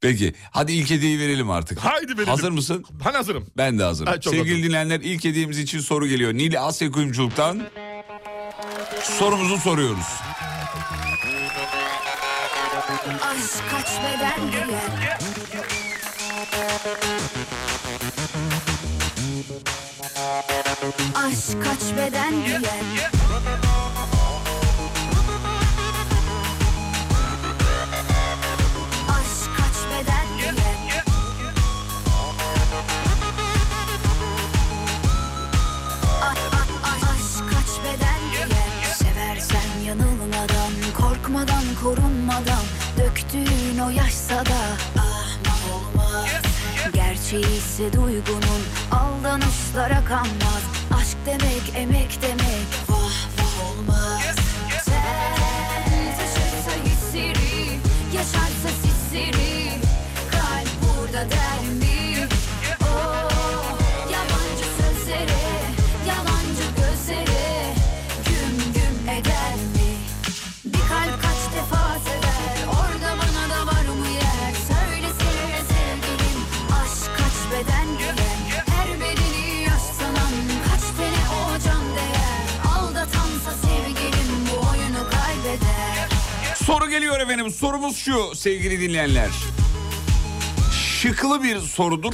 Peki 0.01 0.33
hadi 0.51 0.71
ilk 0.73 0.89
hediyeyi 0.89 1.19
verelim 1.19 1.49
artık. 1.51 1.79
Haydi 1.79 2.07
verelim. 2.11 2.27
Hazır 2.27 2.51
mısın? 2.51 2.85
Ben 3.05 3.13
hazırım. 3.13 3.45
Ben 3.57 3.79
de 3.79 3.83
hazırım. 3.83 4.11
Ha, 4.13 4.21
çok 4.21 4.33
Sevgili 4.33 4.49
hazırım. 4.49 4.69
dinleyenler 4.69 4.99
ilk 4.99 5.23
hediyemiz 5.23 5.59
için 5.59 5.79
soru 5.79 6.07
geliyor. 6.07 6.33
Nil 6.33 6.61
Asya 6.63 6.91
Kuyumculuk'tan 6.91 7.61
sorumuzu 9.03 9.57
soruyoruz. 9.57 10.05
Aşk 13.21 13.63
kaç 13.71 13.87
beden 14.03 14.39
Aşk 21.27 21.63
kaç 21.63 21.97
beden 21.97 22.33
giyer 22.45 22.83
Aşk 29.09 29.49
kaç 29.57 29.77
beden 29.91 30.27
a- 36.21 37.09
Aşk 37.11 37.43
kaç 37.51 37.71
beden 37.83 38.21
giyer 38.31 38.93
Seversen 38.95 39.79
yanılmadan 39.85 40.71
Korkmadan 40.97 41.63
korunmadan 41.83 42.63
Döktüğün 42.97 43.77
o 43.85 43.89
yaşsa 43.89 44.45
da 44.45 44.61
Ahmak 45.01 45.61
olmaz. 45.75 46.25
Gerçeği 46.93 47.57
ise 47.57 47.93
duygunun 47.93 48.63
Aldanışlara 48.91 50.05
kanmaz 50.05 50.63
Aşk 50.93 51.17
demek 51.25 51.75
emek 51.75 52.19
demek. 52.21 52.67
Vah 52.89 53.27
vah 53.37 53.69
olmaz 53.69 54.36
efendim. 87.27 87.51
Sorumuz 87.51 87.97
şu 87.97 88.35
sevgili 88.35 88.81
dinleyenler. 88.81 89.29
Şıklı 91.01 91.43
bir 91.43 91.59
sorudur. 91.59 92.13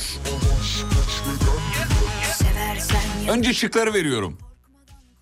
Önce 3.29 3.53
şıkları 3.53 3.93
veriyorum. 3.93 4.37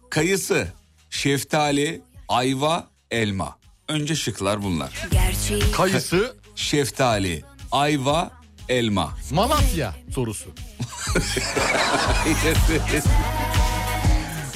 Kayısı, 0.10 0.67
şeftali, 1.10 2.01
ayva, 2.27 2.88
elma. 3.12 3.58
Önce 3.88 4.15
şıklar 4.15 4.63
bunlar. 4.63 5.08
gerçeği 5.12 5.71
Kayısı 5.71 6.36
Şeftali, 6.56 7.43
ayva, 7.71 8.32
elma. 8.69 9.17
Malatya 9.32 9.95
sorusu. 10.15 10.49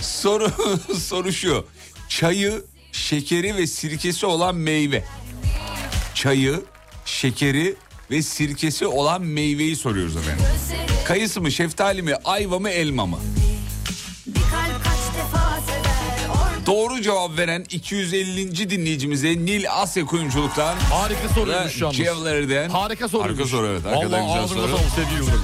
soru 0.01 0.51
soru 0.99 1.31
şu. 1.33 1.67
Çayı, 2.09 2.65
şekeri 2.91 3.55
ve 3.55 3.67
sirkesi 3.67 4.25
olan 4.25 4.55
meyve. 4.55 5.03
Çayı, 6.15 6.63
şekeri 7.05 7.75
ve 8.11 8.21
sirkesi 8.21 8.87
olan 8.87 9.21
meyveyi 9.21 9.75
soruyoruz 9.75 10.17
efendim. 10.17 10.45
Kayısı 11.05 11.41
mı, 11.41 11.51
şeftali 11.51 12.01
mi, 12.01 12.13
ayva 12.25 12.59
mı, 12.59 12.69
elma 12.69 13.05
mı? 13.05 13.17
Doğru 16.65 17.01
cevap 17.01 17.37
veren 17.37 17.65
250. 17.69 18.69
dinleyicimize 18.69 19.29
Nil 19.29 19.71
Asya 19.71 20.05
Kuyumculuk'tan 20.05 20.75
Harika 20.91 21.29
soruymuş 21.35 21.81
yalnız. 21.81 21.97
Cevler'den 21.97 22.69
Harika 22.69 23.07
soruymuş. 23.07 23.39
Harika 23.39 23.49
soru 23.49 23.67
evet. 23.67 23.85
Hakikaten 23.85 24.11
Vallahi 24.11 24.25
güzel 24.27 24.43
ağzınıza 24.43 24.67
soru. 24.67 24.77
sağlık 24.77 24.91
sevgili 24.95 25.19
Yıldırım. 25.19 25.41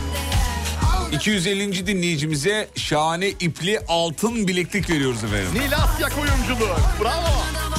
250. 1.12 1.88
dinleyicimize 1.88 2.68
şahane 2.76 3.30
ipli 3.30 3.80
altın 3.88 4.48
bileklik 4.48 4.90
veriyoruz 4.90 5.24
efendim. 5.24 5.48
Nil 5.54 5.74
Asya 5.76 6.10
kuyumculuk. 6.10 6.80
Bravo. 7.02 7.28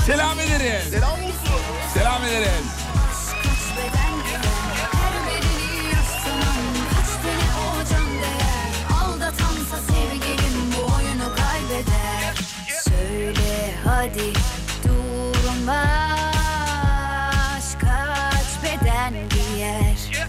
Selam 0.06 0.40
ederiz. 0.40 0.90
Selam 0.90 1.12
olsun. 1.12 1.32
Selam 1.94 2.24
ederiz. 2.24 2.48
Hadi 13.84 14.32
Durma 14.84 15.84
kaç 17.80 18.62
beden 18.62 19.14
giyer 19.28 20.26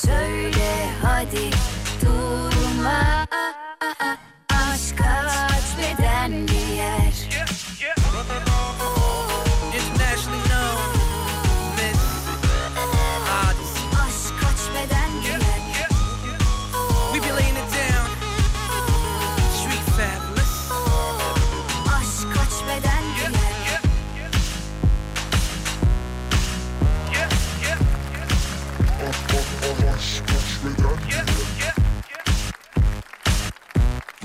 Söyle 0.00 0.88
hadi 1.02 1.50
Durma 2.04 3.26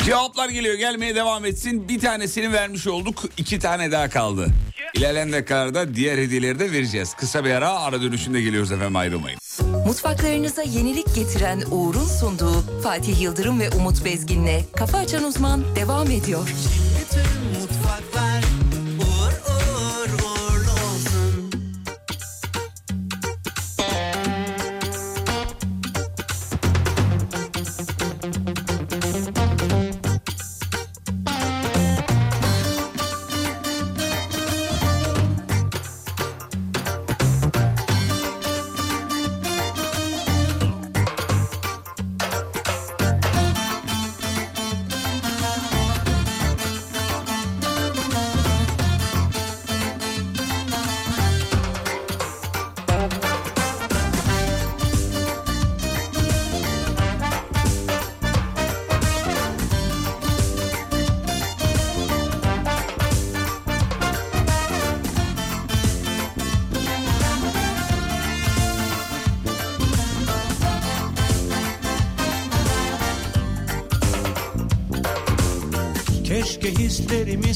Cevaplar 0.06 0.50
geliyor 0.50 0.76
gelmeye 0.76 1.16
devam 1.16 1.46
etsin. 1.46 1.90
Bir 1.90 2.00
tanesini 2.00 2.54
vermiş 2.54 2.88
olduk. 2.88 3.24
iki 3.38 3.60
tane 3.60 3.92
daha 3.92 4.10
kaldı. 4.10 4.48
İlerleyen 4.96 5.32
dakikalarda 5.32 5.96
diğer 5.96 6.18
hediyeleri 6.18 6.60
de 6.60 6.72
vereceğiz. 6.72 7.14
Kısa 7.14 7.46
bir 7.46 7.52
ara 7.52 7.70
ara 7.70 8.02
dönüşünde 8.02 8.42
geliyoruz 8.42 8.72
efendim 8.72 8.96
ayrılmayın. 8.96 9.40
Mutfaklarınıza 9.86 10.62
yenilik 10.62 11.16
getiren 11.16 11.64
Uğur'un 11.72 12.06
sunduğu 12.06 12.82
Fatih 12.84 13.22
Yıldırım 13.22 13.60
ve 13.60 13.70
Umut 13.70 14.06
Bezgin'le 14.06 14.62
Kafa 14.76 14.98
Açan 14.98 15.24
Uzman 15.24 15.76
devam 15.76 16.12
ediyor. 16.12 16.50
Bütün 17.02 17.41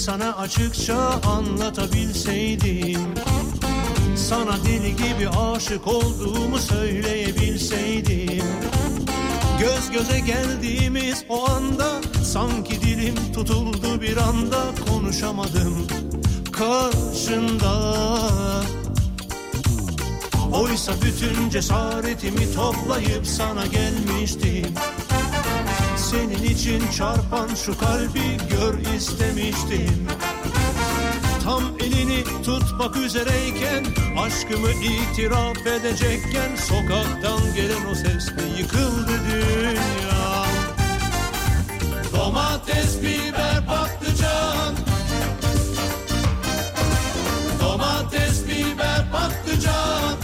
sana 0.05 0.35
açıkça 0.37 1.21
anlatabilseydim 1.27 3.13
Sana 4.15 4.57
deli 4.65 4.95
gibi 4.95 5.29
aşık 5.29 5.87
olduğumu 5.87 6.59
söyleyebilseydim. 6.59 8.43
Göz 9.59 9.91
göze 9.91 10.19
geldiğimiz 10.19 11.25
o 11.29 11.49
anda 11.49 12.01
Sanki 12.23 12.81
dilim 12.81 13.15
tutuldu 13.33 14.01
bir 14.01 14.17
anda 14.17 14.63
Konuşamadım 14.89 15.87
karşında. 16.51 17.95
Oysa 20.53 20.93
bütün 21.01 21.49
cesaretimi 21.49 22.53
toplayıp 22.55 23.27
sana 23.27 23.65
gelmiştim 23.65 24.73
Senin 26.15 26.43
için 26.43 26.83
çarpan 26.97 27.49
şu 27.65 27.77
kalbi 27.77 28.37
gör 28.49 28.95
istemiştim. 28.95 30.07
Tam 31.43 31.63
elini 31.79 32.23
tutmak 32.43 32.95
üzereyken 32.95 33.85
Aşkımı 34.19 34.69
itiraf 34.71 35.67
edecekken 35.67 36.55
Sokaktan 36.55 37.55
gelen 37.55 37.85
o 37.91 37.95
sesle 37.95 38.43
yıkıldı 38.59 39.21
dünya. 39.31 40.45
Domates, 42.13 43.01
biber, 43.01 43.65
patlıcan. 43.67 44.75
Domates, 47.61 48.47
biber, 48.47 49.11
patlıcan. 49.11 50.15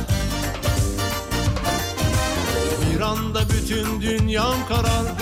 Bir 2.93 3.01
anda 3.01 3.41
bütün 3.49 4.01
dünyam 4.01 4.67
karardı 4.67 5.20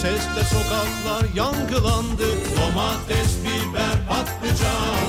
Sesle 0.00 0.44
sokaklar 0.44 1.34
yankılandı 1.34 2.26
Domates, 2.56 3.36
biber, 3.44 4.06
patlıcan. 4.08 5.06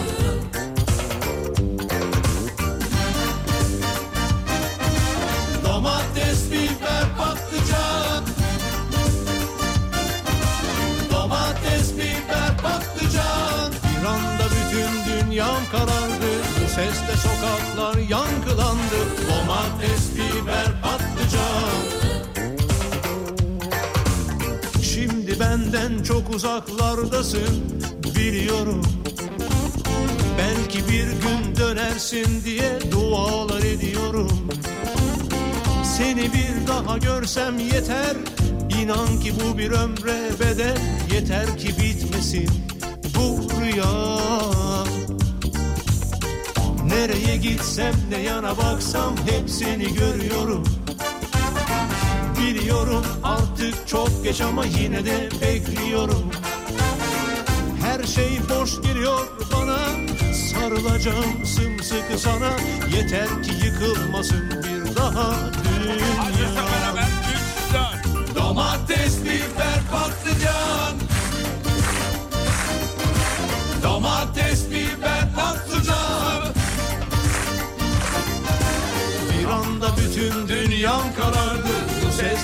Domates, 5.63 6.51
biber, 6.51 7.05
patlıcan. 7.17 8.23
Domates, 11.11 11.93
biber, 11.97 12.57
patlıcan. 12.63 13.71
Bir 13.71 14.49
bütün 14.55 15.25
dünyam 15.25 15.61
karardı 15.71 16.31
Sesle 16.75 17.15
sokaklar 17.17 17.97
yankılandı 17.97 18.99
Domates, 19.29 20.15
biber, 20.15 20.81
patlıcan 20.81 21.90
benden 25.41 26.03
çok 26.03 26.35
uzaklardasın 26.35 27.81
biliyorum. 28.15 28.81
Belki 30.37 30.79
bir 30.87 31.05
gün 31.05 31.55
dönersin 31.55 32.43
diye 32.45 32.79
dualar 32.91 33.63
ediyorum. 33.63 34.49
Seni 35.97 36.21
bir 36.33 36.67
daha 36.67 36.97
görsem 36.97 37.59
yeter 37.59 38.17
İnan 38.81 39.19
ki 39.19 39.33
bu 39.39 39.57
bir 39.57 39.71
ömre 39.71 40.39
bedel. 40.39 40.77
Yeter 41.13 41.57
ki 41.57 41.67
bitmesin 41.67 42.49
bu 43.15 43.49
rüya. 43.61 44.17
Nereye 46.85 47.37
gitsem 47.37 47.93
ne 48.09 48.17
yana 48.17 48.57
baksam 48.57 49.15
hep 49.17 49.49
seni 49.49 49.93
görüyorum 49.93 50.80
Biliyorum 52.41 53.05
artık 53.23 53.87
çok 53.87 54.23
geç 54.23 54.41
ama 54.41 54.65
yine 54.65 55.05
de 55.05 55.29
bekliyorum. 55.41 56.31
Her 57.81 58.03
şey 58.03 58.39
boş 58.49 58.81
geliyor 58.81 59.27
bana 59.53 59.77
Sarılacağım 60.33 61.45
sımsıkı 61.45 62.17
sana. 62.17 62.51
Yeter 62.95 63.43
ki 63.43 63.51
yıkılmasın 63.65 64.49
bir 64.49 64.95
daha 64.95 65.33
dünya. 65.63 66.31
Domates, 68.35 69.23
biber, 69.25 69.81
patlıcan. 69.91 70.95
Domates, 73.83 74.70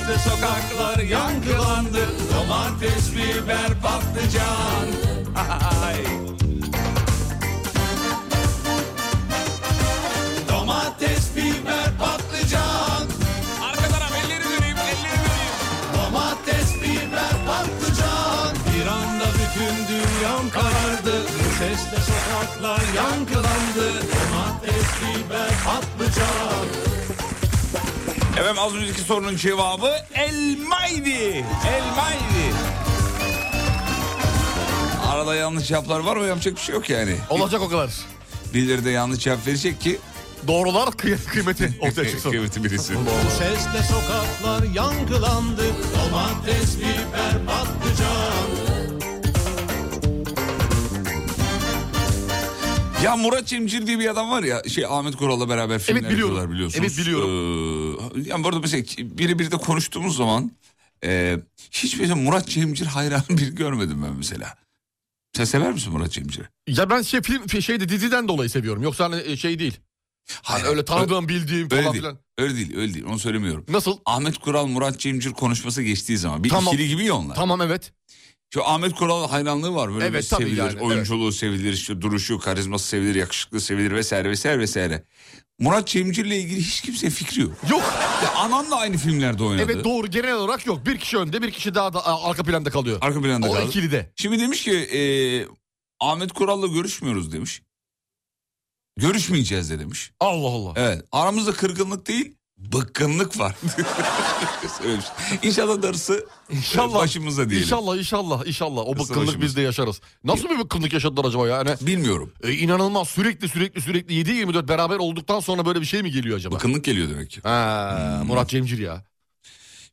Sesle 0.08 0.30
sokaklar 0.30 0.98
yankılandı 0.98 2.08
Domates, 2.34 3.12
biber, 3.12 3.82
patlıcan. 3.82 4.88
Ay. 5.84 6.04
Domates, 10.50 11.36
biber, 11.36 11.90
patlıcan. 12.00 13.08
Arka 13.64 13.88
taraf 13.90 14.12
elleri 14.26 14.44
göreyim 14.44 14.78
elleri 14.78 15.18
göreyim. 15.24 15.56
Domates, 15.96 16.76
biber, 16.82 17.34
patlıcan. 17.48 18.56
Bir 18.76 18.88
anda 18.88 19.26
bütün 19.34 19.88
dünyam 19.88 20.50
karardı. 20.52 21.24
Bu 21.24 21.58
sesle 21.60 21.98
sokaklar 22.12 22.82
yankılandı 22.96 23.94
Domates, 23.94 24.90
biber, 25.02 25.50
patlıcan 25.66 26.87
Efendim 28.40 28.62
az 28.62 28.76
önceki 28.76 29.02
sorunun 29.02 29.36
cevabı 29.36 29.92
elmaydı. 30.14 31.10
Elmaydı. 31.68 32.58
Arada 35.12 35.36
yanlış 35.36 35.68
cevaplar 35.68 36.00
var 36.00 36.16
ama 36.18 36.26
yapacak 36.26 36.56
bir 36.56 36.62
şey 36.62 36.76
yok 36.76 36.90
yani. 36.90 37.16
Olacak 37.30 37.62
o 37.62 37.70
kadar. 37.70 37.90
Birileri 38.54 38.86
de 38.86 38.90
yanlış 38.90 39.20
cevap 39.20 39.48
verecek 39.48 39.82
ki 39.82 40.00
Doğrular 40.48 40.88
kıy- 40.88 41.26
kıymeti 41.26 41.78
ortaya 41.82 42.10
çıksın. 42.10 42.32
kıymeti 42.32 42.64
bilirsin. 42.64 42.98
Bu 43.06 43.30
sesle 43.32 43.84
sokaklar 43.94 44.64
yankılandı 44.74 45.64
Domates, 45.96 46.78
biber, 46.78 47.46
patlıcan 47.48 48.27
Ya 53.08 53.16
Murat 53.16 53.48
Cemcir 53.48 53.88
diye 53.88 54.00
bir 54.00 54.08
adam 54.08 54.32
var 54.32 54.44
ya 54.44 54.62
şey 54.70 54.86
Ahmet 54.86 55.16
Kural'la 55.16 55.50
beraber 55.50 55.80
filmler 55.80 56.04
biliyorum. 56.04 56.20
yapıyorlar 56.36 56.52
biliyorsunuz. 56.54 56.86
Evet, 56.98 56.98
biliyorum. 57.08 57.30
Ee, 58.26 58.30
yani 58.30 58.44
burada 58.44 58.60
mesela 58.60 58.84
biri 59.00 59.40
bir 59.40 59.52
de 59.52 59.58
konuştuğumuz 59.58 60.18
zaman 60.18 60.52
e, 61.04 61.38
hiç 61.72 61.98
mesela 62.00 62.16
Murat 62.16 62.48
Cemcir 62.48 62.86
hayranı 62.86 63.24
biri 63.30 63.56
görmedim 63.56 64.04
ben 64.04 64.14
mesela. 64.18 64.56
Sen 65.38 65.46
sever 65.46 65.72
misin 65.74 65.94
Murat 65.94 66.12
Cemcir'i? 66.12 66.48
Ya 66.68 66.90
ben 66.90 67.02
şey 67.02 67.22
film 67.22 67.62
şeyde 67.62 67.90
diziden 67.90 68.28
dolayı 68.28 68.50
seviyorum. 68.50 68.84
Yoksa 68.84 69.04
hani 69.12 69.38
şey 69.38 69.60
değil. 69.60 69.80
Hani 70.42 70.64
öyle 70.64 70.86
tanıdığım 70.86 71.30
bildiğim 71.30 71.68
Öyle 71.72 71.82
falan 71.82 71.94
değil. 71.94 72.04
filan. 72.04 72.18
Öyle 72.38 72.56
değil, 72.56 72.78
öyle 72.78 72.94
değil. 72.94 73.06
Onu 73.06 73.20
söylemiyorum. 73.20 73.66
Nasıl? 73.70 73.98
Ahmet 74.06 74.38
Kural, 74.38 74.66
Murat 74.68 75.00
Cemcir 75.00 75.32
konuşması 75.32 75.82
geçtiği 75.82 76.18
zaman 76.18 76.44
bir 76.44 76.50
Tamam. 76.50 76.74
ikili 76.74 76.88
gibi 76.88 77.06
ya 77.06 77.16
onlar. 77.16 77.36
Tamam 77.36 77.62
evet. 77.62 77.94
Şu 78.54 78.66
Ahmet 78.68 78.96
Kural 78.96 79.30
hayranlığı 79.30 79.76
var 79.76 79.94
böyle 79.94 80.06
Evet, 80.06 80.30
tabii 80.30 80.44
sevilir, 80.44 80.58
yani, 80.58 80.82
oyunculuğu 80.82 81.32
sevilir, 81.32 81.74
işte 81.74 82.02
duruşu, 82.02 82.40
karizması 82.40 82.88
sevilir, 82.88 83.16
yakışıklı 83.16 83.62
sevilir 83.62 83.92
vesaire 83.92 84.30
vesaire 84.30 84.60
vesaire. 84.60 85.04
Murat 85.60 85.88
Cemcir'le 85.88 86.32
ilgili 86.32 86.62
hiç 86.62 86.82
kimsenin 86.82 87.12
fikri 87.12 87.42
yok. 87.42 87.52
Yok. 87.70 87.94
Ya 88.24 88.36
anan 88.36 88.72
da 88.72 88.76
aynı 88.78 88.98
filmlerde 88.98 89.44
oynadı. 89.44 89.72
Evet 89.72 89.84
doğru 89.86 90.08
genel 90.08 90.34
olarak 90.34 90.66
yok. 90.66 90.86
Bir 90.86 90.98
kişi 90.98 91.18
önde 91.18 91.42
bir 91.42 91.52
kişi 91.52 91.76
daha 91.76 91.94
da 91.94 92.06
a, 92.06 92.30
arka 92.30 92.44
planda 92.44 92.70
kalıyor. 92.70 92.98
Arka 93.02 93.22
planda 93.22 93.48
o 93.48 93.54
kaldı. 93.54 93.68
ikili 93.68 93.92
de. 93.92 94.12
Şimdi 94.16 94.40
demiş 94.40 94.64
ki 94.64 94.72
e, 94.78 95.02
Ahmet 96.00 96.32
Kural'la 96.32 96.68
görüşmüyoruz 96.68 97.32
demiş. 97.32 97.62
Görüşmeyeceğiz 98.98 99.70
de 99.70 99.80
demiş. 99.80 100.12
Allah 100.20 100.48
Allah. 100.48 100.74
Evet 100.76 101.06
aramızda 101.12 101.54
kırgınlık 101.54 102.08
değil 102.08 102.36
bıkkınlık 102.58 103.40
var. 103.40 103.56
Söylemiş. 104.78 105.06
İnşallah 105.44 105.82
darısı 105.82 106.26
İnşallah. 106.50 106.96
başımıza 106.96 107.50
diyelim. 107.50 107.64
İnşallah 107.66 107.98
inşallah 107.98 108.46
inşallah 108.48 108.82
o 108.82 108.96
Darısı 108.96 109.10
bıkkınlık 109.10 109.42
biz 109.42 109.56
de 109.56 109.62
yaşarız. 109.62 110.02
Nasıl 110.24 110.50
bir 110.50 110.60
bıkkınlık 110.60 110.94
yaşadılar 110.94 111.26
acaba 111.26 111.48
yani? 111.48 111.70
Bilmiyorum. 111.82 112.32
E, 112.44 112.52
inanılmaz 112.54 113.08
sürekli 113.08 113.50
sürekli 113.50 113.82
sürekli 113.82 114.14
7-24 114.24 114.68
beraber 114.68 114.96
olduktan 114.98 115.40
sonra 115.40 115.66
böyle 115.66 115.82
bir 115.82 115.86
şey 115.86 116.04
mi 116.04 116.12
geliyor 116.12 116.38
acaba? 116.38 116.56
Bıkkınlık 116.56 116.84
geliyor 116.84 117.10
demek 117.10 117.30
ki. 117.30 117.42
Ha, 117.44 118.24
Murat 118.28 118.50
Cemcir 118.50 118.78
ya. 118.80 119.04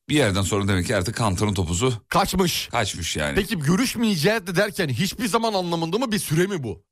Bir 0.09 0.15
yerden 0.15 0.43
sonra 0.43 0.69
demek 0.69 0.87
ki 0.87 0.97
artık 0.97 1.15
kantarın 1.15 1.55
topuzu 1.55 1.93
Kaçmış. 2.09 2.69
kaçmış 2.69 3.17
yani. 3.17 3.35
Peki 3.35 3.59
görüşmeyeceğiz 3.59 4.47
de 4.47 4.57
derken 4.57 4.89
hiçbir 4.89 5.27
zaman 5.27 5.55
anlamında 5.55 5.99
mı 5.99 6.13
bir 6.13 6.19
süre 6.19 6.47
mi 6.47 6.63
bu? 6.63 6.83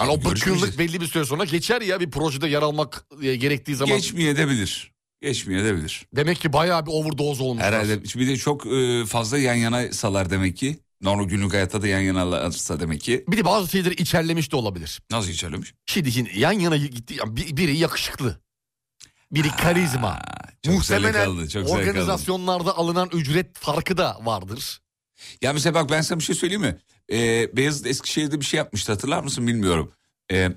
Yani 0.00 0.10
o 0.10 0.24
bıkkınlık 0.24 0.78
belli 0.78 1.00
bir 1.00 1.06
süre 1.06 1.24
sonra 1.24 1.44
geçer 1.44 1.80
ya 1.80 2.00
bir 2.00 2.10
projede 2.10 2.48
yer 2.48 2.62
almak 2.62 3.06
e, 3.22 3.36
gerektiği 3.36 3.74
zaman. 3.74 3.96
Geçmeye 3.96 4.36
de 4.36 4.48
bilir. 4.48 4.92
Geçmeye 5.22 5.64
de 5.64 5.76
bilir. 5.76 6.06
Demek 6.16 6.40
ki 6.40 6.52
bayağı 6.52 6.86
bir 6.86 6.90
overdose 6.90 7.42
olmuş. 7.42 7.62
Herhalde 7.62 8.04
bir 8.04 8.28
de 8.28 8.36
çok 8.36 8.66
e, 8.66 9.06
fazla 9.06 9.38
yan 9.38 9.54
yana 9.54 9.92
salar 9.92 10.30
demek 10.30 10.56
ki. 10.56 10.78
Normal 11.02 11.24
günlük 11.24 11.52
hayatta 11.52 11.82
da 11.82 11.88
yan 11.88 12.00
yana 12.00 12.22
alırsa 12.22 12.80
demek 12.80 13.00
ki. 13.00 13.24
Bir 13.28 13.36
de 13.36 13.44
bazı 13.44 13.70
şeyleri 13.70 13.94
içerlemiş 13.94 14.52
de 14.52 14.56
olabilir. 14.56 15.00
Nasıl 15.10 15.30
içerlemiş? 15.30 15.74
Şimdi, 15.86 16.12
şimdi 16.12 16.38
yan 16.38 16.52
yana 16.52 16.76
gitti. 16.76 17.16
biri 17.26 17.76
yakışıklı. 17.76 18.40
Biri 19.32 19.48
karizma. 19.48 20.20
Çok 20.64 20.74
Muhtemelen 20.74 21.24
kaldı, 21.24 21.48
çok 21.48 21.70
organizasyonlarda 21.70 22.76
alınan 22.76 23.10
ücret 23.12 23.58
farkı 23.58 23.96
da 23.96 24.18
vardır. 24.22 24.80
Ya 25.42 25.52
mesela 25.52 25.74
bak 25.74 25.90
ben 25.90 26.00
sana 26.00 26.18
bir 26.18 26.24
şey 26.24 26.34
söyleyeyim 26.34 26.62
mi? 26.62 26.78
Ee, 27.12 27.56
Beyazıt 27.56 27.86
Eskişehir'de 27.86 28.40
bir 28.40 28.44
şey 28.44 28.58
yapmıştı 28.58 28.92
hatırlar 28.92 29.22
mısın 29.24 29.46
bilmiyorum. 29.46 29.92
Ee, 30.32 30.52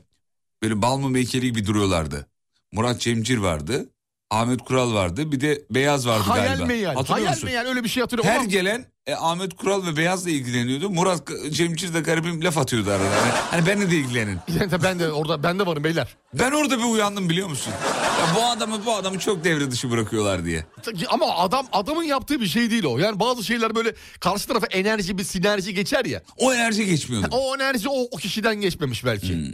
böyle 0.63 0.81
Balmum 0.81 1.15
heykeli 1.15 1.47
gibi 1.47 1.67
duruyorlardı. 1.67 2.27
Murat 2.71 3.01
Cemcir 3.01 3.37
vardı. 3.37 3.89
Ahmet 4.36 4.61
Kural 4.61 4.93
vardı. 4.93 5.31
Bir 5.31 5.41
de 5.41 5.61
Beyaz 5.71 6.07
vardı 6.07 6.23
Hayal 6.27 6.45
galiba. 6.45 6.65
meyal. 6.65 6.95
Hatırlıyor 6.95 7.17
Hayal 7.27 7.29
musun? 7.31 7.45
meyal 7.45 7.65
öyle 7.65 7.83
bir 7.83 7.89
şey 7.89 8.01
hatırlıyorum. 8.01 8.31
Her 8.31 8.39
Ulan- 8.39 8.49
gelen 8.49 8.86
e, 9.07 9.15
Ahmet 9.15 9.55
Kural 9.55 9.86
ve 9.88 9.97
Beyaz'la 9.97 10.29
ilgileniyordu. 10.29 10.89
Murat 10.89 11.27
Cemcir 11.51 11.93
de 11.93 11.99
garibim 11.99 12.43
laf 12.43 12.57
atıyordu 12.57 12.91
arada. 12.91 13.03
Hani, 13.21 13.31
hani 13.51 13.65
benimle 13.67 13.91
de 13.91 13.95
ilgilenin. 13.95 14.39
ben 14.83 14.99
de 14.99 15.11
orada 15.11 15.43
ben 15.43 15.59
de 15.59 15.65
varım 15.65 15.83
beyler. 15.83 16.15
Ben 16.33 16.51
orada 16.51 16.77
bir 16.79 16.83
uyandım 16.83 17.29
biliyor 17.29 17.47
musun? 17.49 17.73
Ya 18.19 18.36
bu 18.36 18.43
adamı 18.45 18.86
bu 18.86 18.95
adamı 18.95 19.19
çok 19.19 19.43
devre 19.43 19.71
dışı 19.71 19.91
bırakıyorlar 19.91 20.45
diye. 20.45 20.65
Ama 21.09 21.36
adam 21.38 21.67
adamın 21.71 22.03
yaptığı 22.03 22.41
bir 22.41 22.47
şey 22.47 22.71
değil 22.71 22.83
o. 22.83 22.97
Yani 22.97 23.19
bazı 23.19 23.43
şeyler 23.43 23.75
böyle 23.75 23.93
karşı 24.19 24.47
tarafa 24.47 24.67
enerji 24.67 25.17
bir 25.17 25.23
sinerji 25.23 25.73
geçer 25.73 26.05
ya. 26.05 26.21
O 26.38 26.53
enerji 26.53 26.86
geçmiyordu. 26.86 27.27
O 27.31 27.55
enerji 27.55 27.89
o, 27.89 28.01
o 28.11 28.17
kişiden 28.17 28.55
geçmemiş 28.55 29.05
belki. 29.05 29.33
Hmm. 29.33 29.53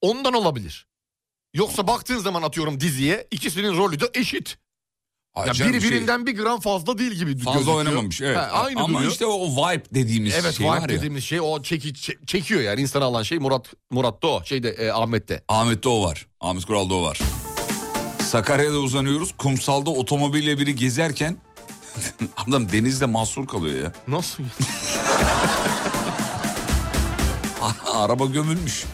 Ondan 0.00 0.32
olabilir. 0.32 0.86
Yoksa 1.54 1.86
baktığın 1.86 2.18
zaman 2.18 2.42
atıyorum 2.42 2.80
diziye 2.80 3.26
ikisinin 3.30 3.76
rolü 3.76 4.00
de 4.00 4.10
eşit. 4.14 4.58
Ya 5.46 5.52
canım, 5.52 5.72
biri 5.72 5.80
şey- 5.82 5.90
birinden 5.90 6.26
bir 6.26 6.36
gram 6.36 6.60
fazla 6.60 6.98
değil 6.98 7.12
gibi 7.12 7.38
Fazla 7.38 7.52
gözüküyor. 7.52 7.78
oynamamış 7.78 8.20
evet. 8.20 8.36
Ha, 8.36 8.40
aynı 8.40 8.80
Ama 8.80 8.98
duruyor. 8.98 9.12
işte 9.12 9.26
o 9.26 9.46
vibe 9.48 9.82
dediğimiz 9.94 10.34
Evet 10.34 10.54
şey 10.54 10.66
vibe 10.66 10.74
var 10.76 10.80
ya. 10.80 10.88
dediğimiz 10.88 11.24
şey 11.24 11.40
o 11.40 11.62
çeki, 11.62 11.88
çe- 11.88 12.26
çekiyor 12.26 12.60
yani 12.60 12.80
insanı 12.80 13.04
alan 13.04 13.22
şey 13.22 13.38
Murat 13.38 13.66
Murat'ta 13.90 14.28
o 14.28 14.44
şeyde 14.44 14.70
e, 14.70 14.90
Ahmet'te. 14.90 15.42
Ahmet'te 15.48 15.88
o 15.88 16.04
var. 16.04 16.26
Ahmet 16.40 16.64
Kural'da 16.64 16.94
o 16.94 17.02
var. 17.02 17.18
Sakarya'da 18.28 18.78
uzanıyoruz. 18.78 19.32
Kumsalda 19.38 19.90
otomobille 19.90 20.58
biri 20.58 20.74
gezerken 20.76 21.36
adam 22.36 22.72
denizde 22.72 23.06
mahsur 23.06 23.46
kalıyor 23.46 23.82
ya. 23.84 23.92
Nasıl? 24.08 24.42
Araba 27.92 28.26
gömülmüş. 28.26 28.84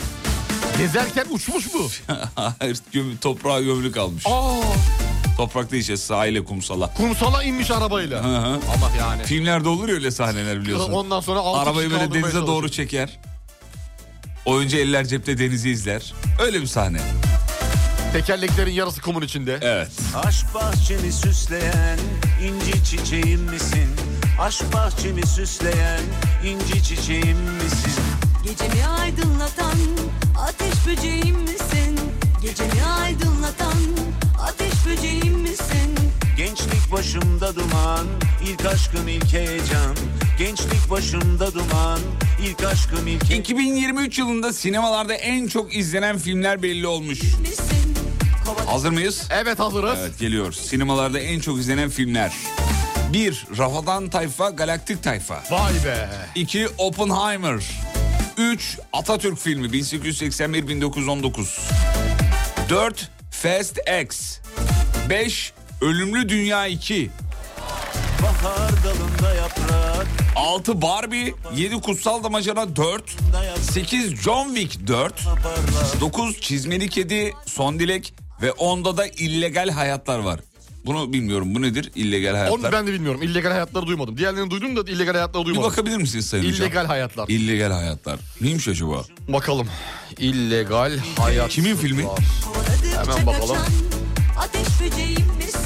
Gezerken 0.85 1.27
uçmuş 1.31 1.75
mu? 1.75 1.89
Hayır 2.59 2.79
toprağa 3.21 3.61
gömülü 3.61 3.93
kalmış. 3.93 4.25
Aa, 4.27 4.61
Toprakta 5.37 5.77
işte 5.77 5.97
sahile 5.97 6.45
kumsala. 6.45 6.95
kumsala 6.95 7.43
inmiş 7.45 7.71
arabayla. 7.71 8.25
Hı 8.25 8.29
hı. 8.39 8.61
Ama 8.75 8.91
yani. 8.99 9.23
Filmlerde 9.25 9.69
olur 9.69 9.89
ya 9.89 9.95
öyle 9.95 10.11
sahneler 10.11 10.61
biliyorsun. 10.61 10.93
Ondan 10.93 11.21
sonra 11.21 11.39
altı 11.39 11.61
Arabayı 11.61 11.89
kişi 11.89 11.91
böyle 11.91 12.05
kaldırmaya 12.05 12.33
denize 12.33 12.47
doğru 12.47 12.69
çalışıyor. 12.69 12.89
çeker. 12.89 13.19
Oyuncu 14.45 14.77
eller 14.77 15.05
cepte 15.05 15.39
denizi 15.39 15.71
izler. 15.71 16.15
Öyle 16.43 16.61
bir 16.61 16.67
sahne. 16.67 17.01
Tekerleklerin 18.13 18.73
yarısı 18.73 19.01
kumun 19.01 19.23
içinde. 19.23 19.59
Evet. 19.63 19.91
Aşk 20.25 20.55
bahçemi 20.55 21.13
süsleyen 21.13 21.99
inci 22.43 22.85
çiçeğim 22.85 23.41
misin? 23.41 23.89
Aşk 24.41 24.73
bahçemi 24.73 25.27
süsleyen 25.27 26.01
inci 26.45 26.83
çiçeğim 26.85 27.39
misin? 27.39 27.93
Gecemi 28.45 28.87
aydınlatan 28.87 29.79
ateş 30.51 30.87
böceğim 30.87 31.37
misin? 31.37 32.01
Gecemi 32.43 32.85
aydınlatan 33.01 33.79
ateş 34.41 34.87
böceğim 34.87 35.35
misin? 35.41 35.95
Gençlik 36.37 36.93
başımda 36.93 37.55
duman, 37.55 38.07
ilk 38.47 38.67
aşkım 38.67 39.09
ilk 39.09 39.33
heyecan. 39.33 39.97
Gençlik 40.39 40.91
başımda 40.91 41.55
duman, 41.55 41.99
ilk 42.43 42.65
aşkım 42.65 43.07
ilk 43.07 43.25
heyecan. 43.25 43.41
2023 43.41 44.19
yılında 44.19 44.53
sinemalarda 44.53 45.15
en 45.15 45.49
çok 45.49 45.77
izlenen 45.77 46.19
filmler 46.19 46.63
belli 46.63 46.87
olmuş. 46.87 47.23
Misin? 47.23 47.95
Hazır 48.67 48.91
mıyız? 48.91 49.29
Evet 49.31 49.59
hazırız. 49.59 49.99
Evet 50.01 50.19
geliyor. 50.19 50.53
Sinemalarda 50.53 51.19
en 51.19 51.41
çok 51.41 51.59
izlenen 51.59 51.91
filmler. 51.91 52.33
1. 53.13 53.47
Rafadan 53.59 54.11
Tayfa, 54.11 54.51
Galaktik 54.51 55.03
Tayfa. 55.03 55.43
Vay 55.51 55.73
be. 55.85 56.09
2. 56.35 56.69
Oppenheimer. 56.79 57.63
3. 58.41 58.79
Atatürk 58.93 59.39
filmi 59.39 59.67
1881-1919. 59.67 61.61
4. 62.69 63.11
Fast 63.31 63.79
X. 64.05 64.39
5. 65.11 65.53
Ölümlü 65.81 66.29
Dünya 66.29 66.67
2. 66.67 67.11
Bahar 68.23 68.71
dalında 68.85 69.35
yaprak, 69.35 70.07
6. 70.37 70.83
Barbie. 70.83 71.35
7. 71.57 71.81
Kutsal 71.81 72.25
Damacana 72.25 72.77
4. 72.77 73.17
8. 73.73 74.17
John 74.17 74.55
Wick 74.55 74.87
4. 74.87 75.25
9. 76.01 76.41
Çizmeli 76.41 76.89
Kedi, 76.89 77.33
Son 77.47 77.79
Dilek. 77.79 78.15
Ve 78.43 78.49
10'da 78.49 78.97
da 78.97 79.07
illegal 79.07 79.71
hayatlar 79.71 80.19
var. 80.19 80.41
Bunu 80.87 81.13
bilmiyorum. 81.13 81.55
Bu 81.55 81.63
nedir? 81.63 81.91
İllegal 81.95 82.35
hayatlar. 82.35 82.59
Onu 82.59 82.73
ben 82.73 82.87
de 82.87 82.93
bilmiyorum. 82.93 83.23
İllegal 83.23 83.51
hayatları 83.51 83.87
duymadım. 83.87 84.17
Diğerlerini 84.19 84.51
duydum 84.51 84.77
da 84.77 84.91
illegal 84.91 85.13
hayatları 85.13 85.43
Bir 85.45 85.49
duymadım. 85.49 85.71
bakabilir 85.71 85.97
misiniz 85.97 86.27
Sayın 86.27 86.45
Hocam? 86.45 86.57
İllegal 86.67 86.87
hayatlar. 86.87 87.29
İllegal 87.29 87.71
hayatlar. 87.73 88.19
Neymiş 88.41 88.69
acaba? 88.69 89.05
Bakalım. 89.29 89.69
İllegal 90.19 90.93
hayat. 91.19 91.49
Kimin 91.51 91.77
filmi? 91.77 92.07
Hemen 92.97 93.27
bakalım. 93.27 93.57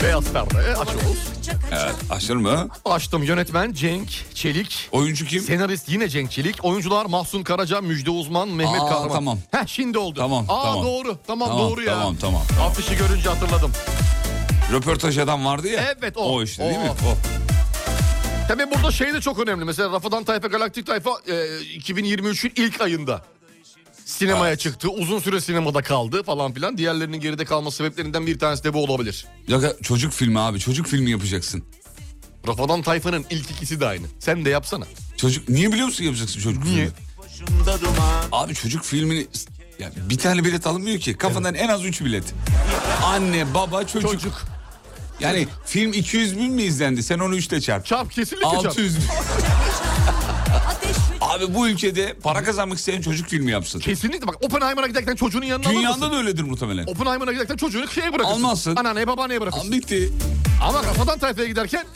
Beyaz 0.03 0.25
perde. 0.33 0.77
Açıyoruz. 0.77 1.17
Evet. 1.73 1.95
Açtır 2.11 2.37
mı? 2.37 2.69
Açtım. 2.85 3.23
Yönetmen 3.23 3.73
Cenk 3.73 4.09
Çelik. 4.35 4.89
Oyuncu 4.93 5.27
kim? 5.27 5.43
Senarist 5.43 5.89
yine 5.89 6.09
Cenk 6.09 6.31
Çelik. 6.31 6.65
Oyuncular 6.65 7.07
Mahsun 7.07 7.43
Karaca, 7.43 7.81
Müjde 7.81 8.11
Uzman, 8.11 8.49
Mehmet 8.49 8.81
Aa, 8.83 8.89
Kahraman. 8.89 9.13
tamam. 9.13 9.39
Heh 9.51 9.67
şimdi 9.67 9.99
oldu. 9.99 10.19
Tamam, 10.19 10.45
Aa 10.49 10.63
tamam. 10.63 10.85
doğru. 10.85 11.19
Tamam, 11.27 11.49
Tamam, 11.49 11.71
doğru 11.71 11.83
ya. 11.83 11.93
tamam, 11.95 12.17
tamam, 12.21 12.43
tamam. 12.49 12.71
Afişi 12.71 12.97
görünce 12.97 13.29
hatırladım. 13.29 13.73
Röportaj 14.73 15.19
adam 15.19 15.45
vardı 15.45 15.69
ya. 15.69 15.95
Evet 16.01 16.17
o. 16.17 16.21
O 16.35 16.43
işte 16.43 16.65
değil 16.65 16.77
O. 16.79 16.83
mi? 16.85 16.91
O. 16.91 17.17
Tabii 18.49 18.71
burada 18.71 18.91
şey 18.93 19.15
de 19.15 19.21
çok 19.21 19.39
önemli. 19.39 19.65
Mesela 19.65 19.93
Rafadan 19.93 20.25
Tayfa 20.25 20.49
Galaktik 20.49 20.87
Tayfa 20.87 21.11
e, 21.27 21.33
2023'ün 21.79 22.53
ilk 22.57 22.81
ayında 22.81 23.25
sinemaya 24.05 24.49
Evet. 24.51 24.61
çıktı. 24.61 24.89
Uzun 24.89 25.19
süre 25.19 25.41
sinemada 25.41 25.83
kaldı 25.83 26.23
falan 26.23 26.53
filan. 26.53 26.79
Diğerlerinin 26.79 27.21
geride 27.21 27.45
kalma 27.45 27.71
sebeplerinden 27.71 28.27
bir 28.27 28.39
tanesi 28.39 28.65
de 28.65 28.75
bu 28.75 28.85
olabilir. 28.85 29.27
Ya 29.49 29.61
çocuk 29.83 30.13
filmi 30.13 30.41
abi. 30.41 30.59
Çocuk 30.61 30.87
filmi 30.87 31.11
yapacaksın. 31.11 31.65
Rafadan 32.49 32.83
Tayfa'nın 32.83 33.25
ilk 33.31 33.51
ikisi 33.51 33.81
de 33.81 33.87
aynı. 33.87 34.07
Sen 34.19 34.45
de 34.45 34.51
yapsana. 34.51 34.85
Çocuk 35.17 35.49
niye 35.49 35.73
biliyor 35.73 35.87
musun 35.87 36.05
yapacaksın 36.05 36.41
çocuk 36.41 36.65
Niye? 36.65 36.77
filmi? 36.77 36.91
Abi 38.33 38.55
çocuk 38.55 38.85
filmini 38.85 39.27
ya 39.79 39.91
bir 40.11 40.19
tane 40.19 40.45
bilet 40.45 40.67
alınmıyor 40.67 40.99
ki. 40.99 41.15
Kafadan 41.17 41.55
en 41.55 41.69
az 41.69 41.85
3 41.85 42.01
bilet. 42.05 42.25
Anne, 43.05 43.55
baba, 43.55 43.87
çocuk. 43.87 44.11
Çocuk. 44.13 44.43
Yani 45.21 45.47
film 45.65 45.93
200 45.93 46.39
bin 46.39 46.53
mi 46.53 46.63
izlendi? 46.63 47.03
Sen 47.03 47.19
onu 47.19 47.37
3'te 47.37 47.61
çarp. 47.61 47.87
Çarp 47.87 48.13
kesinlikle 48.13 48.49
çarp. 48.51 48.67
600 48.67 48.97
bin. 48.97 49.03
Ateş 50.69 50.89
böceğim 50.91 51.05
Abi 51.21 51.55
bu 51.55 51.69
ülkede 51.69 52.15
para 52.23 52.45
kazanmak 52.45 52.79
isteyen 52.79 53.01
çocuk 53.01 53.29
filmi 53.29 53.51
yapsın. 53.51 53.81
Kesinlikle 53.81 54.27
bak 54.27 54.45
Oppenheimer'a 54.45 54.87
giderken 54.87 55.15
çocuğunun 55.17 55.47
yanına 55.47 55.69
Dünyada 55.71 55.97
mısın? 55.97 56.13
da 56.13 56.17
öyledir 56.17 56.43
muhtemelen. 56.43 56.87
Oppenheimer'a 56.87 57.33
giderken 57.33 57.57
çocuğunu 57.57 57.89
şeye 57.89 58.13
bırakırsın. 58.13 58.35
Almazsın. 58.35 58.77
Anneanneye 58.77 59.07
babaanneye 59.07 59.41
bırakırsın. 59.41 59.73
Bitti. 59.73 60.13
Ama 60.63 60.83
Rafadan 60.83 61.19
Tayfa'ya 61.19 61.49
giderken 61.49 61.87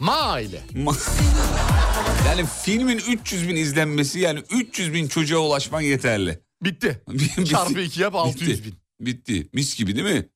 maile. 0.00 0.60
yani 2.26 2.44
filmin 2.62 2.98
300 3.08 3.48
bin 3.48 3.56
izlenmesi 3.56 4.20
yani 4.20 4.40
300 4.50 4.92
bin 4.92 5.08
çocuğa 5.08 5.40
ulaşman 5.40 5.80
yeterli. 5.80 6.40
Bitti. 6.64 7.02
Bitti. 7.08 7.44
Çarpı 7.44 7.80
2 7.80 8.00
yap 8.02 8.14
600 8.14 8.50
Bitti. 8.50 8.64
bin. 8.64 8.78
Bitti. 9.06 9.48
Mis 9.52 9.76
gibi 9.76 9.96
değil 9.96 10.16
mi? 10.16 10.28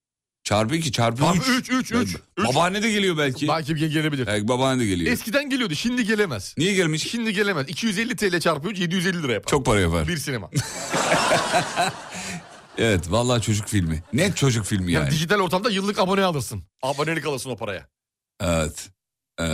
Çarpı 0.53 0.77
2 0.77 0.93
çarpı 0.93 1.17
3. 1.17 1.21
Çarpı 1.21 1.53
üç, 1.53 1.71
üç, 1.71 1.93
üç, 1.93 2.17
üç. 2.39 2.47
Babaanne 2.49 2.83
de 2.83 2.91
geliyor 2.91 3.19
belki. 3.19 3.49
Belki 3.49 3.75
bir 3.77 3.91
gelebilir. 3.91 4.27
Belki 4.27 4.49
babaanne 4.49 4.83
de 4.83 4.87
geliyor. 4.87 5.13
Eskiden 5.13 5.51
geliyordu 5.51 5.75
şimdi 5.75 6.05
gelemez. 6.07 6.55
Niye 6.59 6.75
gelmiş? 6.75 7.11
Şimdi 7.11 7.33
gelemez. 7.33 7.69
250 7.69 8.17
TL 8.17 8.41
çarpı 8.41 8.69
3 8.69 8.79
750 8.79 9.23
lira 9.23 9.33
yapar. 9.33 9.51
Çok 9.51 9.67
para 9.67 9.81
yapar. 9.81 10.09
Bir 10.09 10.17
sinema. 10.17 10.51
Evet 12.79 13.01
vallahi 13.11 13.43
çocuk 13.43 13.69
filmi. 13.69 14.03
Net 14.13 14.37
çocuk 14.37 14.65
filmi 14.67 14.93
Yani 14.93 15.03
yani. 15.05 15.11
dijital 15.13 15.41
ortamda 15.41 15.71
yıllık 15.71 15.99
abone 15.99 16.25
alırsın. 16.25 16.63
Abonelik 16.83 17.27
alırsın 17.27 17.51
o 17.51 17.57
paraya. 17.57 17.87
Evet. 18.41 18.89
Ee, 19.41 19.45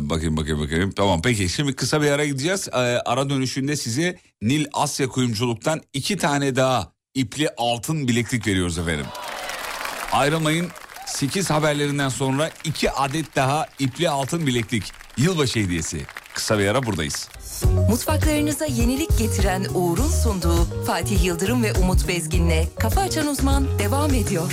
bakayım 0.00 0.36
bakayım 0.36 0.60
bakayım. 0.60 0.92
Tamam 0.92 1.22
peki 1.22 1.48
şimdi 1.48 1.76
kısa 1.76 2.02
bir 2.02 2.10
ara 2.10 2.24
gideceğiz. 2.24 2.68
Ee, 2.68 2.76
ara 2.78 3.30
dönüşünde 3.30 3.76
size 3.76 4.18
Nil 4.42 4.66
Asya 4.72 5.08
Kuyumculuk'tan 5.08 5.80
iki 5.92 6.16
tane 6.16 6.56
daha 6.56 6.92
ipli 7.14 7.48
altın 7.56 8.08
bileklik 8.08 8.46
veriyoruz 8.46 8.78
efendim. 8.78 9.06
Ayrılmayın 10.12 10.68
8 11.06 11.50
haberlerinden 11.50 12.08
sonra 12.08 12.50
iki 12.64 12.90
adet 12.90 13.36
daha 13.36 13.66
ipli 13.78 14.10
altın 14.10 14.46
bileklik. 14.46 14.92
Yılbaşı 15.16 15.58
hediyesi. 15.60 16.06
Kısa 16.34 16.58
bir 16.58 16.66
ara 16.68 16.86
buradayız. 16.86 17.28
Mutfaklarınıza 17.90 18.66
yenilik 18.66 19.18
getiren 19.18 19.66
Uğur'un 19.74 20.08
sunduğu 20.08 20.84
Fatih 20.86 21.24
Yıldırım 21.24 21.62
ve 21.62 21.72
Umut 21.72 22.08
Bezgin'le 22.08 22.64
Kafa 22.80 23.00
Açan 23.00 23.26
Uzman 23.26 23.78
devam 23.78 24.14
ediyor. 24.14 24.52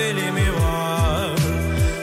Güzeli 0.00 0.52
var. 0.52 1.38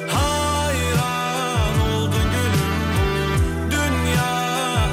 Hayran 0.07 1.79
oldu 1.91 2.15
gülüm. 2.15 3.71
Dünya 3.71 4.33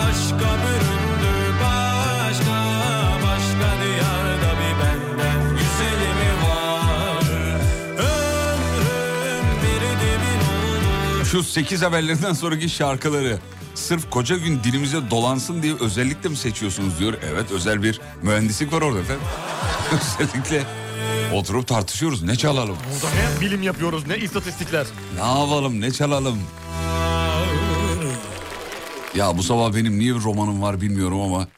aşka 0.09 0.57
büründü. 0.65 1.55
Başka 1.63 2.57
başka 3.23 3.83
diyarda 3.83 4.53
bir 4.61 4.75
benden 4.81 5.51
güzeli 5.51 6.31
var. 6.45 7.25
Ömrüm 7.99 9.47
bir 9.63 9.81
dibin 10.01 10.41
oldu 10.51 11.25
Şu 11.25 11.43
8 11.43 11.83
haberlerinden 11.83 12.33
sonraki 12.33 12.69
şarkıları. 12.69 13.39
Sırf 13.75 14.11
koca 14.11 14.37
gün 14.37 14.65
dilimize 14.65 15.11
dolansın 15.11 15.63
diye 15.63 15.75
özellikle 15.81 16.29
mi 16.29 16.37
seçiyorsunuz 16.37 16.99
diyor. 16.99 17.15
Evet 17.33 17.51
özel 17.51 17.83
bir 17.83 18.01
mühendislik 18.23 18.73
var 18.73 18.83
orada 18.83 19.01
efendim. 19.01 19.27
özellikle 20.21 20.84
oturup 21.35 21.69
tartışıyoruz. 21.69 22.23
Ne 22.23 22.37
çalalım? 22.37 22.77
Burada 22.93 23.15
ne 23.15 23.41
bilim 23.41 23.63
yapıyoruz 23.63 24.07
ne 24.07 24.17
istatistikler. 24.17 24.87
Ne 25.15 25.21
yapalım? 25.41 25.81
Ne 25.81 25.91
çalalım? 25.91 26.43
Ya 29.15 29.37
bu 29.37 29.43
sabah 29.43 29.75
benim 29.75 29.99
niye 29.99 30.15
bir 30.15 30.21
romanım 30.23 30.63
var 30.63 30.81
bilmiyorum 30.81 31.21
ama 31.21 31.49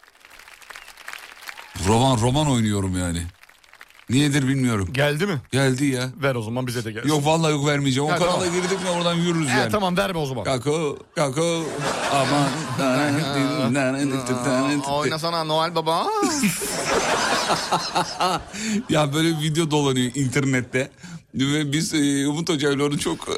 roman 1.87 2.21
roman 2.21 2.51
oynuyorum 2.51 2.99
yani. 2.99 3.23
Niyedir 4.11 4.49
bilmiyorum. 4.49 4.89
Geldi 4.93 5.27
mi? 5.27 5.41
Geldi 5.53 5.87
ya. 5.87 6.11
Ver 6.23 6.35
o 6.35 6.43
zaman 6.43 6.67
bize 6.67 6.85
de 6.85 6.93
gelsin. 6.93 7.09
Yok 7.09 7.27
vallahi 7.27 7.53
yok 7.53 7.67
vermeyeceğim. 7.67 8.11
O 8.11 8.19
kanala 8.19 8.33
tamam. 8.33 8.53
girdik 8.53 8.83
mi 8.83 8.91
oradan 8.91 9.15
yürürüz 9.15 9.49
yani. 9.49 9.71
tamam 9.71 9.97
verme 9.97 10.19
o 10.19 10.27
zaman. 10.27 10.45
Kako, 10.45 10.99
kako, 11.15 11.65
aman. 12.13 12.49
Oynasana 14.91 15.45
Noel 15.45 15.75
Baba. 15.75 16.07
ya 18.89 19.13
böyle 19.15 19.39
bir 19.39 19.43
video 19.43 19.71
dolanıyor 19.71 20.11
internette. 20.15 20.91
Ve 21.35 21.73
biz 21.73 21.95
e, 21.95 22.29
Umut 22.29 22.49
Hoca 22.49 22.73
ile 22.73 22.83
onu 22.83 22.99
çok... 22.99 23.29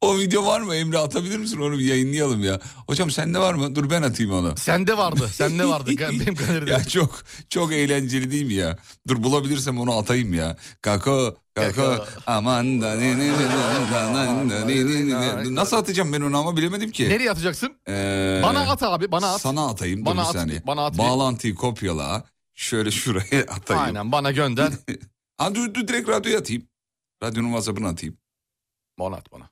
o 0.00 0.18
video 0.18 0.46
var 0.46 0.60
mı 0.60 0.74
Emre 0.74 0.98
atabilir 0.98 1.38
misin 1.38 1.60
onu 1.60 1.78
bir 1.78 1.84
yayınlayalım 1.84 2.44
ya. 2.44 2.60
Hocam 2.86 3.10
sende 3.10 3.38
var 3.38 3.54
mı? 3.54 3.74
Dur 3.74 3.90
ben 3.90 4.02
atayım 4.02 4.32
onu. 4.32 4.56
Sende 4.56 4.96
vardı. 4.98 5.28
Sende 5.32 5.68
vardı. 5.68 5.90
Benim 5.98 6.34
kaderimde. 6.34 6.70
Ya 6.70 6.84
çok 6.84 7.22
çok 7.48 7.72
eğlenceli 7.72 8.30
değil 8.30 8.46
mi 8.46 8.54
ya? 8.54 8.78
Dur 9.08 9.22
bulabilirsem 9.22 9.78
onu 9.78 9.98
atayım 9.98 10.34
ya. 10.34 10.56
Kako 10.82 11.36
kako 11.54 12.06
aman 12.26 12.80
da 12.80 12.94
ne 12.94 13.18
ne 13.18 13.28
ne 13.28 13.38
ne 14.16 15.44
ne 15.44 15.54
Nasıl 15.54 15.76
atacağım 15.76 16.12
ben 16.12 16.20
onu 16.20 16.38
ama 16.38 16.56
bilemedim 16.56 16.90
ki. 16.90 17.08
Nereye 17.08 17.30
atacaksın? 17.30 17.76
Ee, 17.88 18.40
bana 18.44 18.60
at 18.60 18.82
abi 18.82 19.12
bana 19.12 19.34
at. 19.34 19.40
Sana 19.40 19.66
atayım. 19.68 20.04
Bana 20.04 20.22
Dur 20.22 20.28
at, 20.28 20.32
saniye. 20.32 20.62
Bana 20.66 20.86
at. 20.86 20.98
Bağlantıyı 20.98 21.54
kopyala. 21.54 22.24
Şöyle 22.54 22.90
şuraya 22.90 23.42
atayım. 23.48 23.82
Aynen 23.82 24.12
bana 24.12 24.30
gönder. 24.30 24.72
ha, 25.38 25.54
dur, 25.54 25.74
dur 25.74 25.88
direkt 25.88 26.08
radyoya 26.08 26.38
atayım. 26.38 26.68
Radyonun 27.22 27.48
WhatsApp'ını 27.48 27.88
atayım. 27.88 28.16
Bana 28.98 29.16
at 29.16 29.32
bana. 29.32 29.50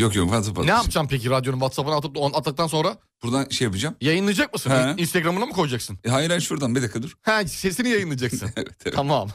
Yok 0.00 0.16
yok 0.16 0.26
WhatsApp 0.26 0.58
Ne 0.58 0.70
yapacağım 0.70 1.06
peki 1.10 1.30
radyonun 1.30 1.58
WhatsApp'ına 1.58 1.96
atıp 1.96 2.16
on 2.16 2.32
attıktan 2.32 2.66
sonra? 2.66 2.96
Buradan 3.22 3.48
şey 3.48 3.64
yapacağım. 3.64 3.94
Yayınlayacak 4.00 4.52
mısın? 4.52 4.70
He. 4.70 4.94
Instagram'ına 4.96 5.46
mı 5.46 5.52
koyacaksın? 5.52 5.98
E, 6.04 6.10
hayır 6.10 6.28
hayır 6.28 6.42
şuradan 6.42 6.74
bir 6.74 6.82
dakika 6.82 7.02
dur. 7.02 7.16
Ha 7.22 7.46
sesini 7.46 7.88
yayınlayacaksın. 7.88 8.50
evet, 8.56 8.76
evet. 8.84 8.94
Tamam. 8.96 9.28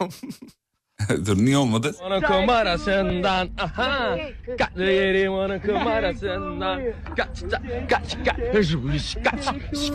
dur 1.25 1.37
niye 1.37 1.57
olmadı? 1.57 1.95
Onun 2.01 2.21
kumarasından 2.21 3.49
aha 3.59 4.17
Katlı 4.57 4.83
yerim 4.83 5.31
onun 5.31 5.59
kumarasından 5.59 6.81
Kaç 7.17 7.41
kaç 7.41 7.51
kaç 7.89 8.17
kaç 8.25 9.23
kaç 9.23 9.45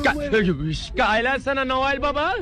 kaç 0.06 0.92
kaç 0.96 1.42
sana 1.42 1.64
Noel 1.64 2.02
Baba 2.02 2.34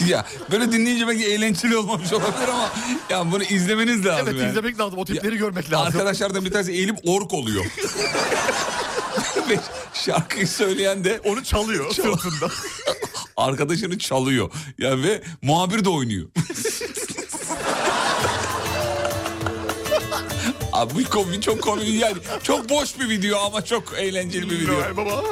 ya 0.08 0.26
böyle 0.50 0.72
dinleyince 0.72 1.06
belki 1.08 1.24
eğlenceli 1.26 1.76
olmamış 1.76 2.12
olabilir 2.12 2.48
ama 2.48 2.70
ya 3.10 3.32
bunu 3.32 3.42
izlemeniz 3.42 4.06
lazım 4.06 4.26
Evet 4.28 4.40
yani. 4.40 4.50
izlemek 4.50 4.80
lazım. 4.80 4.98
O 4.98 5.04
tipleri 5.04 5.36
görmek 5.36 5.72
lazım. 5.72 5.86
Arkadaşlardan 5.86 6.44
bir 6.44 6.50
tanesi 6.52 6.72
eğilip 6.72 6.98
ork 7.06 7.34
oluyor. 7.34 7.64
Ve 9.50 9.58
şarkıyı 9.94 10.48
söyleyen 10.48 11.04
de 11.04 11.20
onu 11.24 11.44
çalıyor 11.44 11.90
sırtında. 11.90 12.50
Arkadaşını 13.36 13.98
çalıyor. 13.98 14.50
Ya 14.78 15.02
ve 15.02 15.22
muhabir 15.42 15.84
de 15.84 15.88
oynuyor. 15.88 16.26
Abi 20.72 20.94
bu 20.94 21.10
komik 21.10 21.42
çok 21.42 21.62
komik 21.62 22.02
yani 22.02 22.16
çok 22.42 22.68
boş 22.68 22.98
bir 22.98 23.08
video 23.08 23.38
ama 23.38 23.64
çok 23.64 23.94
eğlenceli 23.98 24.50
bir 24.50 24.60
video. 24.60 24.74
Noel 24.74 24.96
Baba. 24.96 25.24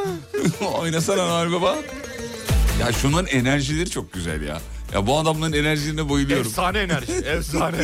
Oynasana 0.79 1.27
Noel 1.27 1.53
Baba. 1.53 1.77
Ya 2.81 2.93
şunların 2.93 3.27
enerjileri 3.27 3.91
çok 3.91 4.13
güzel 4.13 4.43
ya. 4.43 4.61
Ya 4.95 5.07
bu 5.07 5.19
adamların 5.19 5.53
enerjilerine 5.53 6.11
bayılıyorum. 6.11 6.47
Efsane 6.47 6.79
enerji. 6.79 7.13
Efsane. 7.27 7.77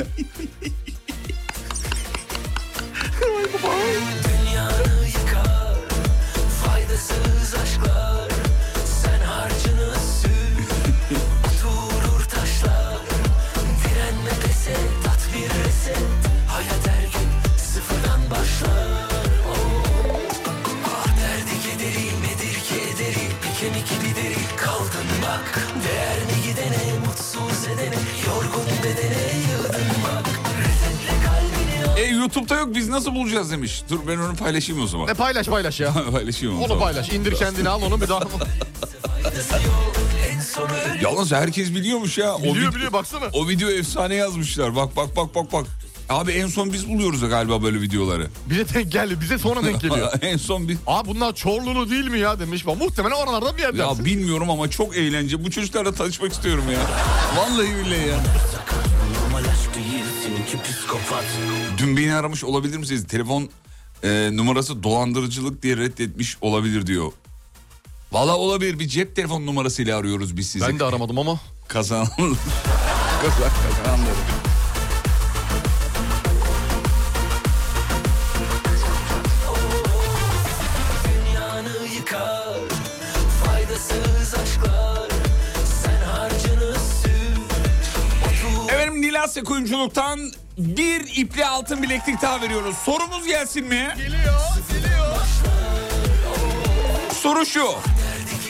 Dünyanı 4.24 5.06
nasıl 33.00 33.14
bulacağız 33.14 33.50
demiş. 33.52 33.82
Dur 33.90 33.98
ben 34.08 34.18
onu 34.18 34.36
paylaşayım 34.36 34.82
o 34.82 34.86
zaman. 34.86 35.06
Ne 35.06 35.14
paylaş 35.14 35.46
paylaş 35.46 35.80
ya. 35.80 35.92
paylaşayım 36.12 36.54
o 36.54 36.58
Onu 36.60 36.68
zaman. 36.68 36.82
paylaş. 36.84 37.12
İndir 37.12 37.34
kendini 37.34 37.68
al 37.68 37.82
onu 37.82 38.00
bir 38.00 38.08
daha. 38.08 38.20
Yalnız 41.02 41.32
herkes 41.32 41.74
biliyormuş 41.74 42.18
ya. 42.18 42.38
Biliyor, 42.38 42.72
vid- 42.72 42.74
biliyor, 42.74 42.92
baksana. 42.92 43.24
O 43.32 43.48
video 43.48 43.70
efsane 43.70 44.14
yazmışlar. 44.14 44.76
Bak 44.76 44.96
bak 44.96 45.16
bak 45.16 45.34
bak 45.34 45.52
bak. 45.52 45.66
Abi 46.08 46.32
en 46.32 46.46
son 46.46 46.72
biz 46.72 46.88
buluyoruz 46.88 47.28
galiba 47.28 47.62
böyle 47.62 47.80
videoları. 47.80 48.26
Bize 48.50 48.74
denk 48.74 48.92
geldi. 48.92 49.20
Bize 49.20 49.38
sonra 49.38 49.64
denk 49.64 49.80
geliyor. 49.80 50.12
en 50.22 50.36
son 50.36 50.68
bir... 50.68 50.78
Aa 50.86 51.06
bunlar 51.06 51.34
Çorlulu 51.34 51.90
değil 51.90 52.08
mi 52.08 52.18
ya 52.18 52.38
demiş. 52.40 52.64
Muhtemelen 52.66 53.14
oralardan 53.14 53.56
bir 53.56 53.62
yerden. 53.62 53.78
Ya 53.88 54.04
bilmiyorum 54.04 54.50
ama 54.50 54.70
çok 54.70 54.96
eğlence. 54.96 55.44
Bu 55.44 55.50
çocuklarla 55.50 55.92
tanışmak 55.92 56.32
istiyorum 56.32 56.64
ya. 56.72 56.78
Vallahi 57.36 57.68
billahi 57.76 58.08
ya. 58.08 58.20
Dün 61.78 61.96
beni 61.96 62.14
aramış 62.14 62.44
olabilir 62.44 62.76
misiniz? 62.76 63.06
Telefon 63.06 63.50
e, 64.04 64.30
numarası 64.32 64.82
dolandırıcılık 64.82 65.62
diye 65.62 65.76
reddetmiş 65.76 66.36
olabilir 66.40 66.86
diyor. 66.86 67.12
Valla 68.12 68.36
olabilir 68.36 68.78
bir 68.78 68.88
cep 68.88 69.16
telefon 69.16 69.46
numarasıyla 69.46 69.98
arıyoruz 69.98 70.36
biz 70.36 70.50
sizi. 70.50 70.68
Ben 70.68 70.78
de 70.78 70.84
aramadım 70.84 71.18
ama. 71.18 71.40
Kazanan... 71.68 72.06
Kazan, 73.22 73.50
kazananları. 73.84 74.49
Nilasya 89.40 89.44
Kuyumculuk'tan 89.54 90.20
bir 90.58 91.16
iple 91.16 91.46
altın 91.46 91.82
bileklik 91.82 92.22
daha 92.22 92.40
veriyoruz. 92.42 92.76
Sorumuz 92.76 93.26
gelsin 93.26 93.66
mi? 93.66 93.88
Geliyor, 93.96 94.12
geliyor. 94.72 95.16
Soru 97.22 97.46
şu. 97.46 97.66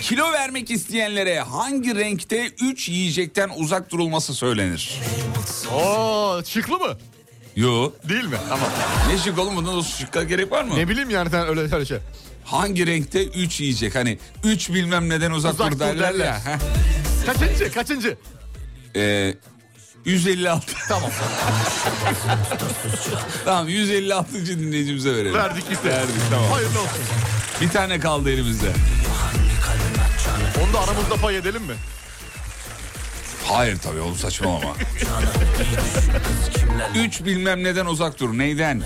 Kilo 0.01 0.33
vermek 0.33 0.71
isteyenlere 0.71 1.41
hangi 1.41 1.95
renkte 1.95 2.47
3 2.63 2.89
yiyecekten 2.89 3.51
uzak 3.57 3.91
durulması 3.91 4.35
söylenir? 4.35 5.01
Oo, 5.75 6.41
şıklı 6.47 6.79
mı? 6.79 6.99
Yo. 7.57 7.93
Değil 8.09 8.25
mi? 8.25 8.37
Tamam. 8.49 8.69
Ne 9.09 9.19
şık 9.19 9.39
oğlum 9.39 9.57
bundan 9.57 9.79
da 9.79 9.83
şıkka 9.83 10.23
gerek 10.23 10.53
var 10.53 10.65
mı? 10.65 10.77
Ne 10.77 10.89
bileyim 10.89 11.11
yani 11.11 11.31
sen 11.31 11.47
öyle 11.49 11.61
öyle 11.61 11.85
şey. 11.87 11.99
Hangi 12.45 12.87
renkte 12.87 13.25
3 13.27 13.61
yiyecek? 13.61 13.95
Hani 13.95 14.19
3 14.45 14.71
bilmem 14.71 15.09
neden 15.09 15.31
uzak, 15.31 15.55
Uzak 15.55 15.73
dur 15.73 15.79
derler 15.81 16.15
derler. 16.15 16.25
ya. 16.27 16.41
Kaçıncı? 17.27 17.73
Kaçıncı? 17.75 18.17
Ee, 18.97 19.35
156. 20.05 20.75
Tamam. 20.89 21.11
tamam 23.45 23.69
156. 23.69 24.47
dinleyicimize 24.47 25.13
verelim. 25.17 25.35
Verdik 25.35 25.65
işte. 25.73 25.89
Verdik 25.89 26.15
tamam. 26.31 26.51
Hayırlı 26.51 26.81
olsun. 26.81 27.03
Bir 27.61 27.69
tane 27.69 28.01
kaldı 28.01 28.31
elimizde. 28.31 28.73
Onu 30.65 30.73
da 30.73 30.81
aramızda 30.81 31.17
pay 31.17 31.37
edelim 31.37 31.63
mi? 31.63 31.75
Hayır 33.45 33.79
tabii 33.79 34.01
oğlum 34.01 34.17
saçmalama. 34.17 34.75
Üç 36.95 37.25
bilmem 37.25 37.65
neden 37.65 37.87
uzak 37.87 38.21
dur. 38.21 38.39
Neyden? 38.39 38.83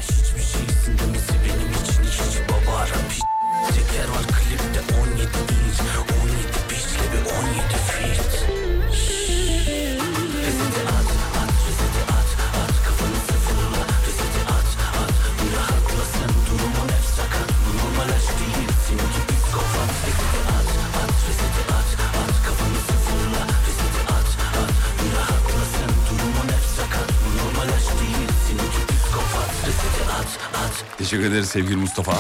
Teşekkür 31.05 31.25
ederiz 31.25 31.49
sevgili 31.49 31.77
Mustafa. 31.77 32.13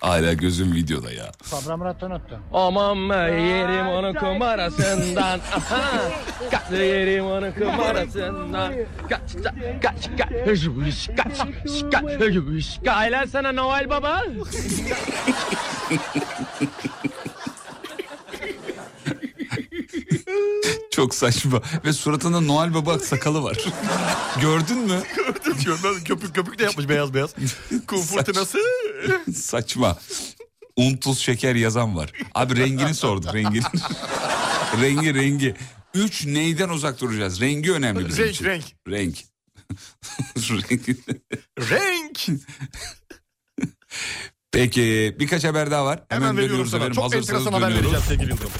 Hala 0.00 0.32
gözüm 0.32 0.72
videoda 0.72 1.12
ya. 1.12 1.32
Sabra 1.42 1.76
Murat'ı 1.76 2.06
unuttum. 2.06 2.38
Aman 2.52 3.10
be 3.10 3.14
yerim 3.14 3.86
onu 3.86 4.14
kumarasından. 4.14 5.40
Aha. 5.54 6.10
Kaç 6.50 6.70
yerim 6.70 7.24
onu 7.24 7.54
kumarasından. 7.54 8.72
Kaç 9.08 9.32
kaç 9.44 9.54
kaç 9.82 10.08
kaç 10.18 10.66
kaç 11.16 11.38
kaç 11.94 12.80
kaç 12.84 13.28
sana 13.28 13.52
Noel 13.52 13.90
Baba. 13.90 14.22
Çok 20.98 21.14
saçma. 21.14 21.62
Ve 21.84 21.92
suratında 21.92 22.40
Noel 22.40 22.74
Baba 22.74 22.98
sakalı 22.98 23.42
var. 23.42 23.56
Gördün 24.40 24.78
mü? 24.78 25.02
Gördüm 25.16 25.56
gördüm. 25.64 26.04
Köpük 26.04 26.34
köpük 26.34 26.58
de 26.58 26.64
yapmış 26.64 26.88
beyaz 26.88 27.14
beyaz. 27.14 27.34
Kum 27.86 28.02
fırtınası. 28.02 28.58
Saçma. 29.34 29.98
Un 30.76 30.96
tuz 30.96 31.18
şeker 31.18 31.54
yazan 31.54 31.96
var. 31.96 32.12
Abi 32.34 32.56
rengini 32.56 32.94
sorduk 32.94 33.34
rengini. 33.34 33.62
rengi 34.80 35.14
rengi. 35.14 35.54
Üç 35.94 36.26
neyden 36.26 36.68
uzak 36.68 37.00
duracağız? 37.00 37.40
Rengi 37.40 37.72
önemli 37.72 38.08
bizim 38.08 38.24
Renk, 38.24 38.34
için. 38.34 38.44
renk. 38.44 38.64
Renk. 38.88 39.16
renk. 40.36 40.98
Renk. 41.58 42.42
Peki 44.52 45.16
birkaç 45.20 45.44
haber 45.44 45.70
daha 45.70 45.84
var. 45.84 46.02
Hemen, 46.08 46.36
veriyorum 46.36 46.50
dönüyoruz 46.50 46.70
sana. 46.70 46.92
Çok 46.92 47.14
enteresan 47.14 47.52
haber 47.52 47.74
vereceğim 47.74 48.04
sevgili 48.08 48.30
Yıldırım. 48.30 48.50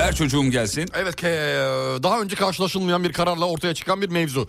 Ver 0.00 0.14
çocuğum 0.14 0.50
gelsin. 0.50 0.88
Evet 0.94 1.14
ke- 1.14 2.02
daha 2.02 2.20
önce 2.20 2.36
karşılaşılmayan 2.36 3.04
bir 3.04 3.12
kararla 3.12 3.44
ortaya 3.44 3.74
çıkan 3.74 4.02
bir 4.02 4.08
mevzu. 4.08 4.48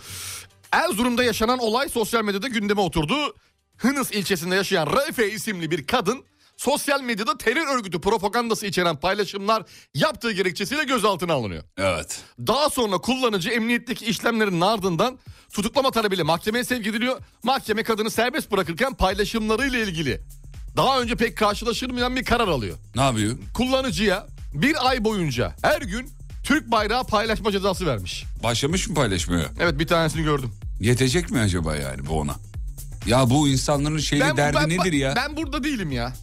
Erzurum'da 0.71 1.23
yaşanan 1.23 1.59
olay 1.59 1.89
sosyal 1.89 2.23
medyada 2.23 2.47
gündeme 2.47 2.81
oturdu. 2.81 3.35
Hınıs 3.77 4.11
ilçesinde 4.11 4.55
yaşayan 4.55 4.87
Raife 4.93 5.31
isimli 5.31 5.71
bir 5.71 5.87
kadın 5.87 6.23
sosyal 6.57 7.01
medyada 7.01 7.37
terör 7.37 7.77
örgütü 7.77 8.01
propagandası 8.01 8.65
içeren 8.65 8.95
paylaşımlar 8.95 9.63
yaptığı 9.95 10.31
gerekçesiyle 10.31 10.83
gözaltına 10.83 11.33
alınıyor. 11.33 11.63
Evet. 11.77 12.19
Daha 12.39 12.69
sonra 12.69 12.97
kullanıcı 12.97 13.49
emniyetteki 13.49 14.05
işlemlerin 14.05 14.61
ardından 14.61 15.19
tutuklama 15.53 15.91
talebiyle 15.91 16.23
mahkemeye 16.23 16.63
sevk 16.63 16.87
ediliyor. 16.87 17.19
Mahkeme 17.43 17.83
kadını 17.83 18.11
serbest 18.11 18.51
bırakırken 18.51 18.93
paylaşımlarıyla 18.93 19.79
ilgili 19.79 20.21
daha 20.77 21.01
önce 21.01 21.15
pek 21.15 21.37
karşılaşılmayan 21.37 22.15
bir 22.15 22.25
karar 22.25 22.47
alıyor. 22.47 22.77
Ne 22.95 23.01
yapıyor? 23.01 23.37
Kullanıcıya 23.53 24.27
bir 24.53 24.89
ay 24.89 25.03
boyunca 25.03 25.55
her 25.61 25.81
gün 25.81 26.09
Türk 26.43 26.71
bayrağı 26.71 27.03
paylaşma 27.03 27.51
cezası 27.51 27.85
vermiş. 27.85 28.25
Başlamış 28.43 28.87
mı 28.87 28.95
paylaşmaya? 28.95 29.45
Evet 29.59 29.79
bir 29.79 29.87
tanesini 29.87 30.23
gördüm. 30.23 30.51
Yetecek 30.79 31.31
mi 31.31 31.39
acaba 31.39 31.75
yani 31.75 32.05
bu 32.05 32.19
ona? 32.19 32.35
Ya 33.05 33.29
bu 33.29 33.47
insanların 33.47 33.97
şeyle 33.97 34.37
derdi 34.37 34.57
ben- 34.57 34.69
nedir 34.69 34.93
ya? 34.93 35.13
Ben 35.15 35.37
burada 35.37 35.63
değilim 35.63 35.91
ya. 35.91 36.13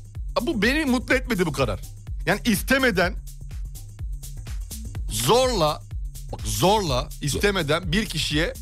Bu 0.43 0.63
beni 0.63 0.85
mutlu 0.85 1.15
etmedi 1.15 1.47
bu 1.47 1.53
karar. 1.53 1.81
Yani 2.27 2.41
istemeden 2.45 3.15
zorla 5.11 5.83
bak 6.33 6.41
zorla 6.41 7.09
istemeden 7.23 7.93
bir 7.93 8.07
kişiye 8.07 8.55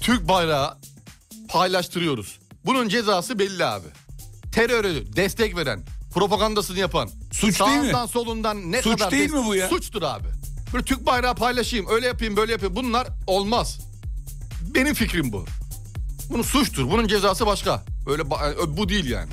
Türk 0.00 0.28
bayrağı 0.28 0.78
paylaştırıyoruz. 1.48 2.38
Bunun 2.66 2.88
cezası 2.88 3.38
belli 3.38 3.64
abi. 3.64 3.86
Terörü 4.52 5.16
destek 5.16 5.56
veren, 5.56 5.80
propagandasını 6.14 6.78
yapan, 6.78 7.08
Suç 7.32 7.60
değil 7.60 7.70
mi? 7.70 7.76
sağından 7.76 8.06
solundan 8.06 8.72
ne 8.72 8.82
Suç 8.82 8.98
kadar 8.98 9.10
değil 9.10 9.28
des- 9.30 9.32
mi 9.40 9.44
bu 9.46 9.54
ya? 9.54 9.68
Suçtur 9.68 10.02
abi. 10.02 10.28
Böyle 10.72 10.84
Türk 10.84 11.06
bayrağı 11.06 11.34
paylaşayım, 11.34 11.86
öyle 11.90 12.06
yapayım, 12.06 12.36
böyle 12.36 12.52
yapayım. 12.52 12.76
Bunlar 12.76 13.08
olmaz. 13.26 13.80
Benim 14.74 14.94
fikrim 14.94 15.32
bu. 15.32 15.44
Bunun 16.30 16.42
suçtur. 16.42 16.90
Bunun 16.90 17.08
cezası 17.08 17.46
başka. 17.46 17.84
Öyle 18.06 18.30
bu 18.76 18.88
değil 18.88 19.10
yani. 19.10 19.30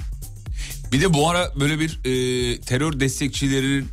Bir 0.92 1.02
de 1.02 1.14
bu 1.14 1.30
ara 1.30 1.60
böyle 1.60 1.80
bir 1.80 2.00
e, 2.06 2.62
terör 2.62 3.00
destekçilerinin 3.00 3.88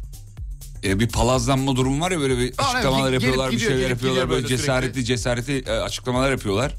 e, 0.84 1.00
bir 1.00 1.08
palazlanma 1.08 1.76
durumu 1.76 2.00
var 2.04 2.10
ya 2.10 2.20
böyle 2.20 2.38
bir 2.38 2.54
Aa, 2.58 2.62
açıklamalar 2.62 3.12
evet, 3.12 3.22
yapıyorlar, 3.22 3.50
bir 3.50 3.56
gidiyor, 3.56 3.70
şeyler 3.70 3.82
gelip 3.82 3.90
yapıyorlar 3.96 4.30
böyle 4.30 4.42
böyle 4.42 4.56
cesaretli 4.56 5.04
cesaretli 5.04 5.58
e, 5.66 5.70
açıklamalar 5.70 6.30
yapıyorlar. 6.30 6.74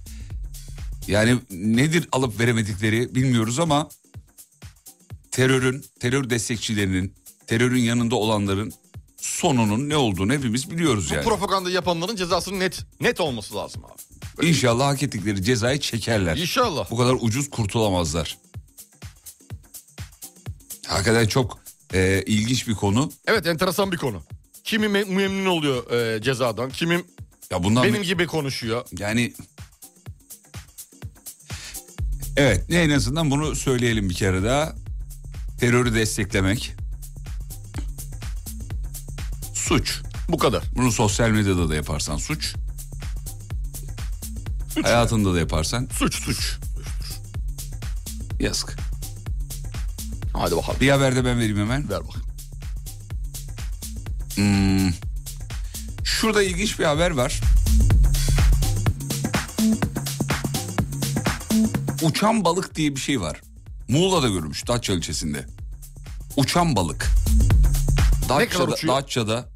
Yani 1.08 1.38
nedir 1.52 2.08
alıp 2.12 2.40
veremedikleri 2.40 3.16
bilmiyoruz 3.16 3.60
ama 3.60 3.90
terörün, 5.38 5.86
terör 6.00 6.30
destekçilerinin, 6.30 7.14
terörün 7.48 7.82
yanında 7.82 8.16
olanların 8.16 8.74
sonunun 9.18 9.90
ne 9.90 9.98
olduğunu 9.98 10.34
hepimiz 10.34 10.72
biliyoruz 10.72 11.10
Bu 11.12 11.14
yani. 11.16 11.24
propaganda 11.24 11.70
yapanların 11.70 12.16
cezasının 12.16 12.60
net 12.60 12.86
net 13.02 13.20
olması 13.20 13.56
lazım 13.56 13.84
abi. 13.86 14.48
İnşallah 14.48 14.88
hak 14.88 15.04
ettikleri 15.04 15.44
cezayı 15.44 15.80
çekerler. 15.80 16.38
İnşallah. 16.38 16.92
Bu 16.92 16.98
kadar 16.98 17.16
ucuz 17.22 17.50
kurtulamazlar. 17.50 18.38
Hakikaten 20.88 21.28
çok 21.28 21.60
e, 21.94 22.24
ilginç 22.26 22.68
bir 22.68 22.74
konu. 22.74 23.12
Evet 23.28 23.48
enteresan 23.48 23.92
bir 23.92 23.98
konu. 23.98 24.24
Kimi 24.64 24.86
me- 24.86 25.16
memnun 25.16 25.46
oluyor 25.46 25.92
e, 25.92 26.22
cezadan, 26.22 26.70
kimi 26.70 27.04
Ya 27.52 27.64
bundan 27.64 27.84
benim 27.84 28.04
gibi 28.04 28.28
konuşuyor. 28.28 28.86
Yani 29.00 29.34
evet 32.38 32.66
en 32.70 32.90
azından 32.90 33.32
bunu 33.32 33.56
söyleyelim 33.56 34.10
bir 34.10 34.16
kere 34.16 34.44
daha. 34.44 34.76
Terörü 35.58 35.94
desteklemek 35.96 36.74
Suç. 39.54 40.02
Bu 40.30 40.38
kadar. 40.38 40.64
Bunu 40.76 40.92
sosyal 40.92 41.30
medyada 41.30 41.70
da 41.70 41.76
yaparsan 41.76 42.18
suç. 42.18 42.56
Hayatında 44.84 45.34
da 45.34 45.40
yaparsan 45.40 45.88
Suç 45.92 46.16
suç. 46.16 46.58
yazık. 48.40 48.78
Hadi 50.34 50.56
bakalım. 50.56 50.80
Bir 50.82 50.90
haber 50.90 51.16
de 51.16 51.26
ben 51.26 51.38
vereyim 51.38 51.58
hemen. 51.58 51.90
Ver 51.90 52.00
bakayım. 52.08 52.28
Hmm. 54.36 54.94
Şurada 56.04 56.44
ilginç 56.44 56.80
bir 56.80 56.86
haber 56.86 57.12
var. 57.12 57.42
Uçan 62.02 62.46
balık 62.46 62.76
diye 62.76 62.96
bir 62.96 63.02
şey 63.02 63.22
var. 63.22 63.42
Muğla'da 63.90 64.28
görülmüş 64.30 64.68
Datça 64.68 64.94
ilçesinde. 64.94 65.46
Uçan 66.38 66.76
balık. 66.76 67.08
Datça'da? 68.30 68.88
Datça'da. 68.88 69.50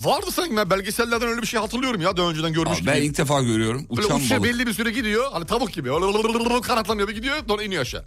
Vardı 0.00 0.26
sanki 0.32 0.56
ben 0.56 0.70
belgesellerden 0.70 1.28
öyle 1.28 1.42
bir 1.42 1.46
şey 1.46 1.60
hatırlıyorum 1.60 2.00
ya 2.00 2.16
daha 2.16 2.30
önceden 2.30 2.52
görmüş 2.52 2.78
Aa, 2.82 2.86
ben 2.86 2.96
gibi. 2.96 3.06
ilk 3.06 3.18
defa 3.18 3.42
görüyorum. 3.42 3.86
Böyle 3.96 4.06
Uçan 4.06 4.20
uçuyor 4.20 4.40
balık. 4.40 4.52
belli 4.52 4.66
bir 4.66 4.72
süre 4.72 4.90
gidiyor. 4.90 5.32
Hani 5.32 5.46
tavuk 5.46 5.72
gibi. 5.72 5.88
Kanatlanıyor 6.62 7.08
bir 7.08 7.14
gidiyor 7.14 7.36
sonra 7.48 7.62
iniyor 7.62 7.82
aşağı. 7.82 8.04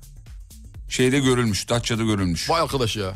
Şeyde 0.89 1.19
görülmüş. 1.19 1.69
Datça'da 1.69 2.03
görülmüş. 2.03 2.49
Vay 2.49 2.61
arkadaş 2.61 2.95
ya. 2.97 3.13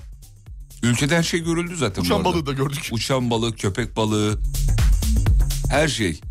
Ülkede 0.84 1.18
her 1.18 1.24
şey 1.24 1.40
görüldü 1.40 1.76
zaten. 1.76 2.02
Uçan 2.02 2.26
balığı 2.26 2.46
da 2.46 2.52
gördük. 2.54 2.90
Uçan 2.92 3.30
balık, 3.30 3.60
köpek 3.60 3.96
balığı. 3.98 4.40
Her 5.70 5.88
şey. 5.88 6.22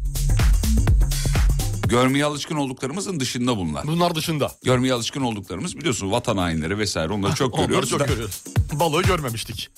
Görmeye 1.92 2.24
alışkın 2.24 2.56
olduklarımızın 2.56 3.20
dışında 3.20 3.56
bunlar. 3.56 3.86
Bunlar 3.86 4.14
dışında. 4.14 4.52
Görmeye 4.64 4.92
alışkın 4.92 5.20
olduklarımız 5.20 5.76
biliyorsun 5.78 6.10
vatan 6.10 6.36
hainleri 6.36 6.78
vesaire 6.78 7.12
onları 7.12 7.34
çok 7.34 7.54
Onları 7.54 7.66
görüyoruz. 7.66 7.90
çok 7.90 8.00
da- 8.00 8.04
görüyoruz. 8.04 8.44
Balığı 8.72 9.02
görmemiştik. 9.02 9.68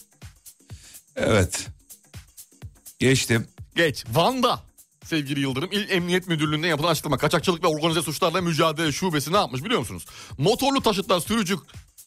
Evet. 1.16 1.66
Geçtim. 2.98 3.46
Geç. 3.76 4.04
Van'da 4.12 4.60
sevgili 5.04 5.40
Yıldırım 5.40 5.72
İl 5.72 5.90
Emniyet 5.90 6.28
Müdürlüğü'nden 6.28 6.68
yapılan 6.68 6.90
açıklama. 6.90 7.18
Kaçakçılık 7.18 7.62
ve 7.64 7.66
organize 7.66 8.02
suçlarla 8.02 8.40
mücadele 8.40 8.92
şubesi 8.92 9.32
ne 9.32 9.36
yapmış 9.36 9.64
biliyor 9.64 9.80
musunuz? 9.80 10.06
Motorlu 10.38 10.80
taşıtlar 10.80 11.20
sürücü 11.20 11.56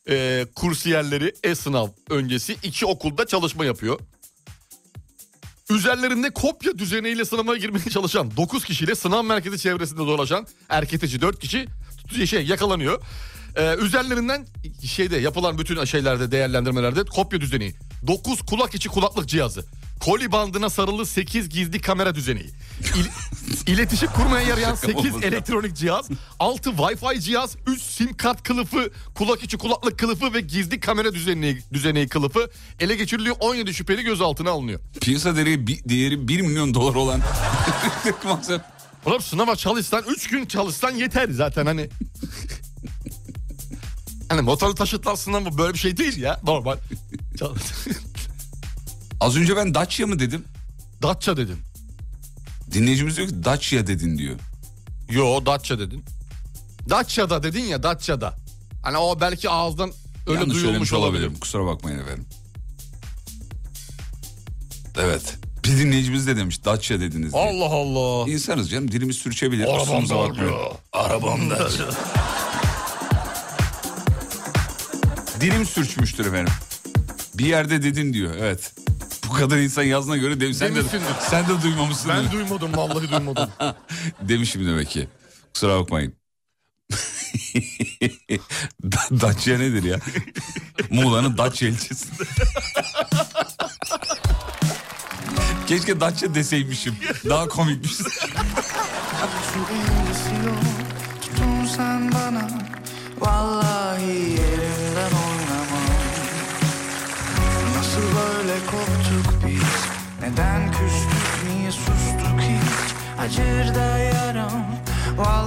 e, 0.09 0.45
kursiyerleri 0.55 1.33
e-sınav 1.43 1.87
öncesi 2.09 2.57
iki 2.63 2.85
okulda 2.85 3.27
çalışma 3.27 3.65
yapıyor. 3.65 3.99
Üzerlerinde 5.69 6.29
kopya 6.29 6.77
düzeneğiyle 6.77 7.25
sınava 7.25 7.57
girmeye 7.57 7.89
çalışan 7.89 8.37
9 8.37 8.65
kişiyle 8.65 8.95
sınav 8.95 9.23
merkezi 9.23 9.59
çevresinde 9.59 9.99
dolaşan 9.99 10.47
erketeci 10.69 11.21
4 11.21 11.39
kişi 11.39 11.67
şey 12.27 12.45
yakalanıyor. 12.45 13.01
Ee, 13.55 13.75
üzerlerinden 13.75 14.45
şeyde 14.85 15.17
yapılan 15.17 15.57
bütün 15.57 15.85
şeylerde 15.85 16.31
değerlendirmelerde 16.31 17.03
kopya 17.03 17.41
düzeneği. 17.41 17.73
9 18.07 18.41
kulak 18.41 18.75
içi 18.75 18.89
kulaklık 18.89 19.29
cihazı. 19.29 19.65
Koli 19.99 20.31
bandına 20.31 20.69
sarılı 20.69 21.05
8 21.05 21.49
gizli 21.49 21.81
kamera 21.81 22.15
düzeneği. 22.15 22.49
İl- 22.81 23.73
iletişim 23.73 24.09
kurmaya 24.09 24.47
yarayan 24.47 24.75
8 24.75 25.23
elektronik 25.23 25.75
cihaz, 25.75 26.09
6 26.39 26.69
Wi-Fi 26.69 27.19
cihaz, 27.21 27.55
3 27.67 27.81
sim 27.81 28.13
kart 28.17 28.43
kılıfı, 28.43 28.89
kulak 29.15 29.43
içi 29.43 29.57
kulaklık 29.57 29.99
kılıfı 29.99 30.33
ve 30.33 30.41
gizli 30.41 30.79
kamera 30.79 31.13
düzeneği, 31.13 31.63
düzeneği 31.73 32.07
kılıfı 32.07 32.49
ele 32.79 32.95
geçiriliyor. 32.95 33.35
17 33.39 33.73
şüpheli 33.73 34.03
gözaltına 34.03 34.49
alınıyor. 34.51 34.79
Piyasa 35.01 35.35
değeri, 35.35 35.67
bi- 35.67 35.89
değeri 35.89 36.27
1 36.27 36.41
milyon 36.41 36.73
dolar 36.73 36.95
olan 36.95 37.21
Oğlum 39.05 39.21
sınava 39.21 39.55
çalışsan 39.55 40.03
3 40.07 40.27
gün 40.29 40.45
çalışsan 40.45 40.91
yeter 40.91 41.29
zaten 41.29 41.65
hani. 41.65 41.89
hani 44.29 44.41
motorlu 44.41 44.75
taşıtlar 44.75 45.15
sınavı 45.15 45.57
böyle 45.57 45.73
bir 45.73 45.79
şey 45.79 45.97
değil 45.97 46.17
ya 46.17 46.39
normal. 46.43 46.77
Az 49.19 49.37
önce 49.37 49.55
ben 49.55 49.73
Dacia 49.73 50.07
mı 50.07 50.19
dedim? 50.19 50.43
Datça 51.03 51.37
dedim. 51.37 51.57
Dinleyicimiz 52.71 53.17
diyor 53.17 53.27
ki 53.27 53.43
Dacia 53.43 53.87
dedin 53.87 54.17
diyor. 54.17 54.35
Yo 55.09 55.45
Datça 55.45 55.79
dedin. 55.79 56.03
Datça'da 56.89 57.43
dedin 57.43 57.63
ya 57.63 57.83
Datça'da. 57.83 58.33
Hani 58.83 58.97
o 58.97 59.21
belki 59.21 59.49
ağızdan 59.49 59.91
öyle 60.27 60.39
Yanlış 60.39 60.63
duyulmuş 60.63 60.93
olabilir. 60.93 61.31
Kusura 61.39 61.65
bakmayın 61.65 61.99
efendim. 61.99 62.25
Evet. 64.99 65.35
Bir 65.65 65.77
dinleyicimiz 65.77 66.27
de 66.27 66.37
demiş 66.37 66.65
Dacia 66.65 66.99
dediniz 66.99 67.33
diye. 67.33 67.43
Allah 67.43 67.65
Allah. 67.75 68.29
İnsanız 68.29 68.69
canım 68.69 68.91
dilimiz 68.91 69.15
sürçebilir. 69.15 69.63
Arabam 69.63 69.79
kusurumuza 69.79 70.15
da 70.15 70.19
bakmayın. 70.19 70.49
diyor. 70.49 70.71
Arabamda. 70.93 71.69
Dilim 75.41 75.65
sürçmüştür 75.65 76.25
efendim. 76.25 76.53
Bir 77.33 77.45
yerde 77.45 77.83
dedin 77.83 78.13
diyor 78.13 78.35
evet. 78.39 78.71
Bu 79.29 79.33
kadar 79.33 79.57
insan 79.57 79.83
yazına 79.83 80.17
göre 80.17 80.39
dem 80.39 80.53
sen 80.53 80.75
de, 80.75 80.83
sen 81.29 81.47
de 81.47 81.61
duymamışsın. 81.63 82.09
Ben 82.09 82.31
duymadım 82.31 82.77
vallahi 82.77 83.11
duymadım. 83.11 83.49
Demişim 84.21 84.67
demek 84.67 84.89
ki. 84.89 85.07
Kusura 85.53 85.79
bakmayın. 85.79 86.13
Da- 88.83 89.21
Dacia 89.21 89.57
nedir 89.57 89.83
ya? 89.83 89.99
Muğla'nın 90.89 91.37
Dacia 91.37 91.67
ilçesinde. 91.69 92.23
Keşke 95.67 95.99
Dacia 95.99 96.35
deseymişim. 96.35 96.95
Daha 97.29 97.47
komikmiş. 97.47 97.91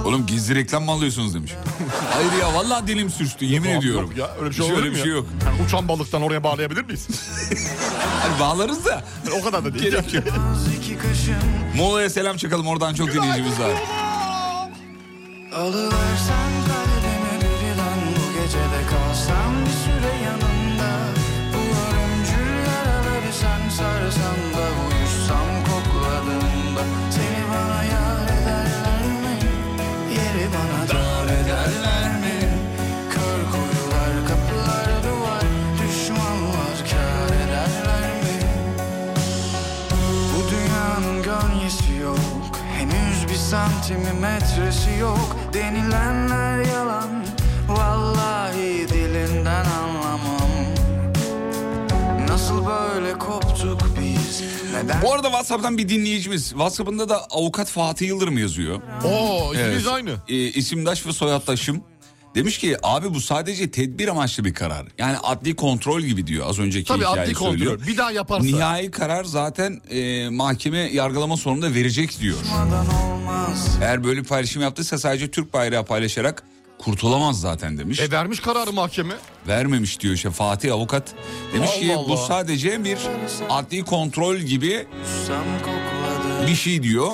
Oğlum 0.05 0.25
gizli 0.25 0.55
reklam 0.55 0.83
mı 0.83 0.91
alıyorsunuz 0.91 1.33
demiş. 1.33 1.51
Hayır 2.13 2.31
ya 2.41 2.53
vallahi 2.53 2.87
dilim 2.87 3.09
sürçtü 3.09 3.45
yemin 3.45 3.69
Yok, 3.69 3.79
ediyorum. 3.83 4.09
yok 4.09 4.17
ya, 4.17 4.35
öyle 4.39 4.49
bir 4.49 4.55
şey, 4.55 4.65
Hiç 4.65 4.71
olur 4.71 4.79
öyle 4.81 4.91
bir 4.91 4.97
ya? 4.97 5.03
şey 5.03 5.11
yok. 5.11 5.25
Yani 5.45 5.61
uçan 5.67 5.87
balıktan 5.87 6.21
oraya 6.21 6.43
bağlayabilir 6.43 6.85
miyiz? 6.85 7.07
Hani 8.21 8.39
bağlarız 8.39 8.85
da. 8.85 9.03
o 9.39 9.43
kadar 9.43 9.65
da 9.65 9.73
değil. 9.73 9.83
Gerek 9.91 10.13
yok. 10.13 10.23
Muğla'ya 11.77 12.09
selam 12.09 12.37
çakalım 12.37 12.67
oradan 12.67 12.93
çok 12.93 13.13
dinleyicimiz 13.13 13.59
var. 13.59 13.69
Alıversen 15.55 16.51
kalbimi 16.67 17.41
birden 17.41 17.99
Bu 18.15 18.33
gecede 18.33 18.81
kalsam 18.89 19.53
bir 19.65 19.71
süre 19.71 20.13
yanında 20.25 20.89
Bu 21.53 21.57
ölümcül 21.57 22.55
yaraları 22.67 23.33
sen 23.41 23.69
sarsan 23.69 24.37
da 24.53 24.65
Henüz 43.51 43.89
bir 43.89 43.95
santimetresi 43.95 44.99
yok 44.99 45.37
Denilenler 45.53 46.65
yalan 46.65 47.25
Vallahi 47.67 48.87
dilinden 48.89 49.65
anlamam 49.65 50.49
Nasıl 52.27 52.65
böyle 52.65 53.17
koptuk 53.17 53.81
biz 53.99 54.43
Neden 54.73 55.01
Bu 55.01 55.13
arada 55.13 55.27
WhatsApp'tan 55.27 55.77
bir 55.77 55.89
dinleyicimiz. 55.89 56.49
WhatsApp'ında 56.49 57.09
da 57.09 57.25
avukat 57.29 57.67
Fatih 57.67 58.07
Yıldırım 58.07 58.37
yazıyor. 58.37 58.81
Oo 59.05 59.53
isminiz 59.53 59.83
Evet. 59.83 59.87
aynı. 59.87 60.15
E, 60.27 60.35
isimdaş 60.35 61.05
ve 61.05 61.13
soyadtaşım. 61.13 61.83
Demiş 62.35 62.57
ki 62.57 62.77
abi 62.83 63.13
bu 63.13 63.21
sadece 63.21 63.71
tedbir 63.71 64.07
amaçlı 64.07 64.45
bir 64.45 64.53
karar. 64.53 64.87
Yani 64.97 65.17
adli 65.17 65.55
kontrol 65.55 66.01
gibi 66.01 66.27
diyor 66.27 66.45
az 66.49 66.59
önceki 66.59 66.87
Tabii 66.87 66.99
hikaye 67.05 67.21
adli 67.23 67.33
kontrol. 67.33 67.51
söylüyor. 67.51 67.79
Bir 67.87 67.97
daha 67.97 68.11
yaparsa. 68.11 68.45
Nihai 68.45 68.91
karar 68.91 69.23
zaten 69.23 69.81
e, 69.89 70.29
mahkeme 70.29 70.77
yargılama 70.77 71.37
sonunda 71.37 71.73
verecek 71.73 72.19
diyor. 72.19 72.37
Eğer 73.81 74.03
böyle 74.03 74.19
bir 74.21 74.25
paylaşım 74.27 74.61
yaptıysa 74.61 74.97
sadece 74.97 75.31
Türk 75.31 75.53
bayrağı 75.53 75.85
paylaşarak 75.85 76.43
kurtulamaz 76.77 77.41
zaten 77.41 77.77
demiş. 77.77 77.99
E 77.99 78.11
vermiş 78.11 78.39
kararı 78.39 78.71
mahkeme. 78.73 79.13
Vermemiş 79.47 79.99
diyor 79.99 80.13
işte 80.13 80.31
Fatih 80.31 80.73
avukat. 80.73 81.13
Demiş 81.53 81.71
ki 81.79 81.93
Allah 81.95 82.07
bu 82.09 82.13
Allah. 82.13 82.25
sadece 82.27 82.83
bir 82.83 82.97
adli 83.49 83.83
kontrol 83.85 84.35
gibi 84.37 84.87
bir 86.47 86.55
şey 86.55 86.83
diyor. 86.83 87.11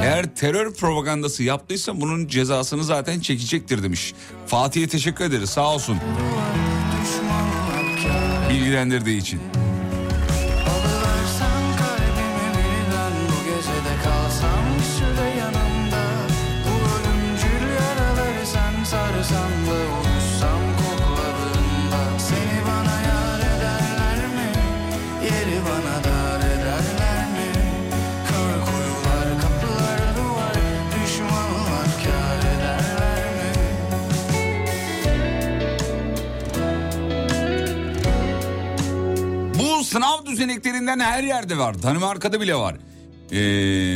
Eğer 0.00 0.34
terör 0.34 0.74
propagandası 0.74 1.42
yaptıysa 1.42 2.00
bunun 2.00 2.28
cezasını 2.28 2.84
zaten 2.84 3.20
çekecektir 3.20 3.82
demiş. 3.82 4.14
Fatih'e 4.46 4.88
teşekkür 4.88 5.24
ederiz 5.24 5.50
sağ 5.50 5.74
olsun 5.74 5.98
bilgilendirdiği 8.50 9.20
için. 9.20 9.40
Da 21.92 22.18
Seni 22.18 22.60
bana 22.66 23.00
yar 23.00 23.38
ederler 23.38 24.26
mi? 24.26 24.52
Yeri 25.24 25.58
Düzeneklerinden 40.34 41.00
her 41.00 41.22
yerde 41.22 41.58
var. 41.58 41.82
Danimarka'da 41.82 42.40
bile 42.40 42.54
var. 42.54 42.76
Ee, 43.32 43.36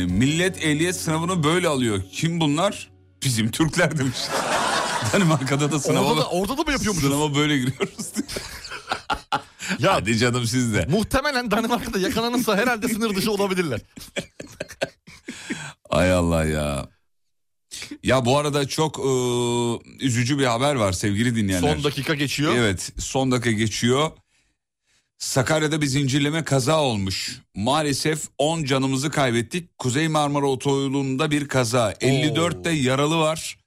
millet 0.05 0.63
ehliyet 0.65 0.95
sınavını 0.95 1.43
böyle 1.43 1.67
alıyor. 1.67 2.03
Kim 2.11 2.39
bunlar? 2.39 2.89
Bizim 3.23 3.51
Türkler 3.51 3.97
demiş. 3.97 4.17
Danimarka'da 5.13 5.71
da 5.71 5.79
sınava, 5.79 6.05
Orada 6.05 6.21
da, 6.21 6.29
orada 6.29 6.57
da 6.57 6.63
mı 6.63 6.71
yapıyormuşuz? 6.71 7.09
sınava 7.09 7.35
böyle 7.35 7.57
giriyoruz. 7.57 8.07
Ya 9.79 9.93
Hadi 9.93 10.17
canım 10.17 10.45
siz 10.47 10.73
de. 10.73 10.87
muhtemelen 10.91 11.51
Danimarka'da 11.51 11.99
yakalanırsa 11.99 12.57
herhalde 12.57 12.87
sınır 12.87 13.15
dışı 13.15 13.31
olabilirler. 13.31 13.81
Ay 15.89 16.13
Allah 16.13 16.45
ya. 16.45 16.87
Ya 18.03 18.25
bu 18.25 18.37
arada 18.37 18.67
çok 18.67 18.99
e, 18.99 19.09
üzücü 20.05 20.39
bir 20.39 20.45
haber 20.45 20.75
var 20.75 20.91
sevgili 20.91 21.35
dinleyenler. 21.35 21.73
Son 21.75 21.83
dakika 21.83 22.13
geçiyor. 22.15 22.53
Evet 22.55 22.91
son 22.99 23.31
dakika 23.31 23.51
geçiyor. 23.51 24.11
Sakarya'da 25.19 25.81
bir 25.81 25.85
zincirleme 25.85 26.43
kaza 26.43 26.81
olmuş. 26.81 27.41
Maalesef 27.55 28.23
10 28.37 28.63
canımızı 28.63 29.11
kaybettik. 29.11 29.77
Kuzey 29.77 30.07
Marmara 30.07 30.45
Otoyolu'nda 30.45 31.31
bir 31.31 31.47
kaza. 31.47 31.93
54 32.01 32.63
de 32.65 32.69
yaralı 32.69 33.17
var. 33.17 33.57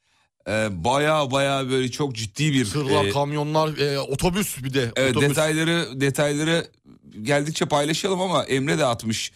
Ee, 0.49 0.69
baya 0.85 1.31
baya 1.31 1.71
böyle 1.71 1.91
çok 1.91 2.15
ciddi 2.15 2.53
bir... 2.53 2.65
Tırlar, 2.71 3.05
e, 3.05 3.11
kamyonlar, 3.11 3.79
e, 3.79 3.99
otobüs 4.01 4.63
bir 4.65 4.75
de. 4.75 4.93
otobüs. 5.11 5.29
detayları 5.31 6.01
detayları 6.01 6.67
geldikçe 7.23 7.65
paylaşalım 7.67 8.21
ama 8.21 8.45
Emre 8.45 8.79
de 8.79 8.87
atmış. 8.87 9.33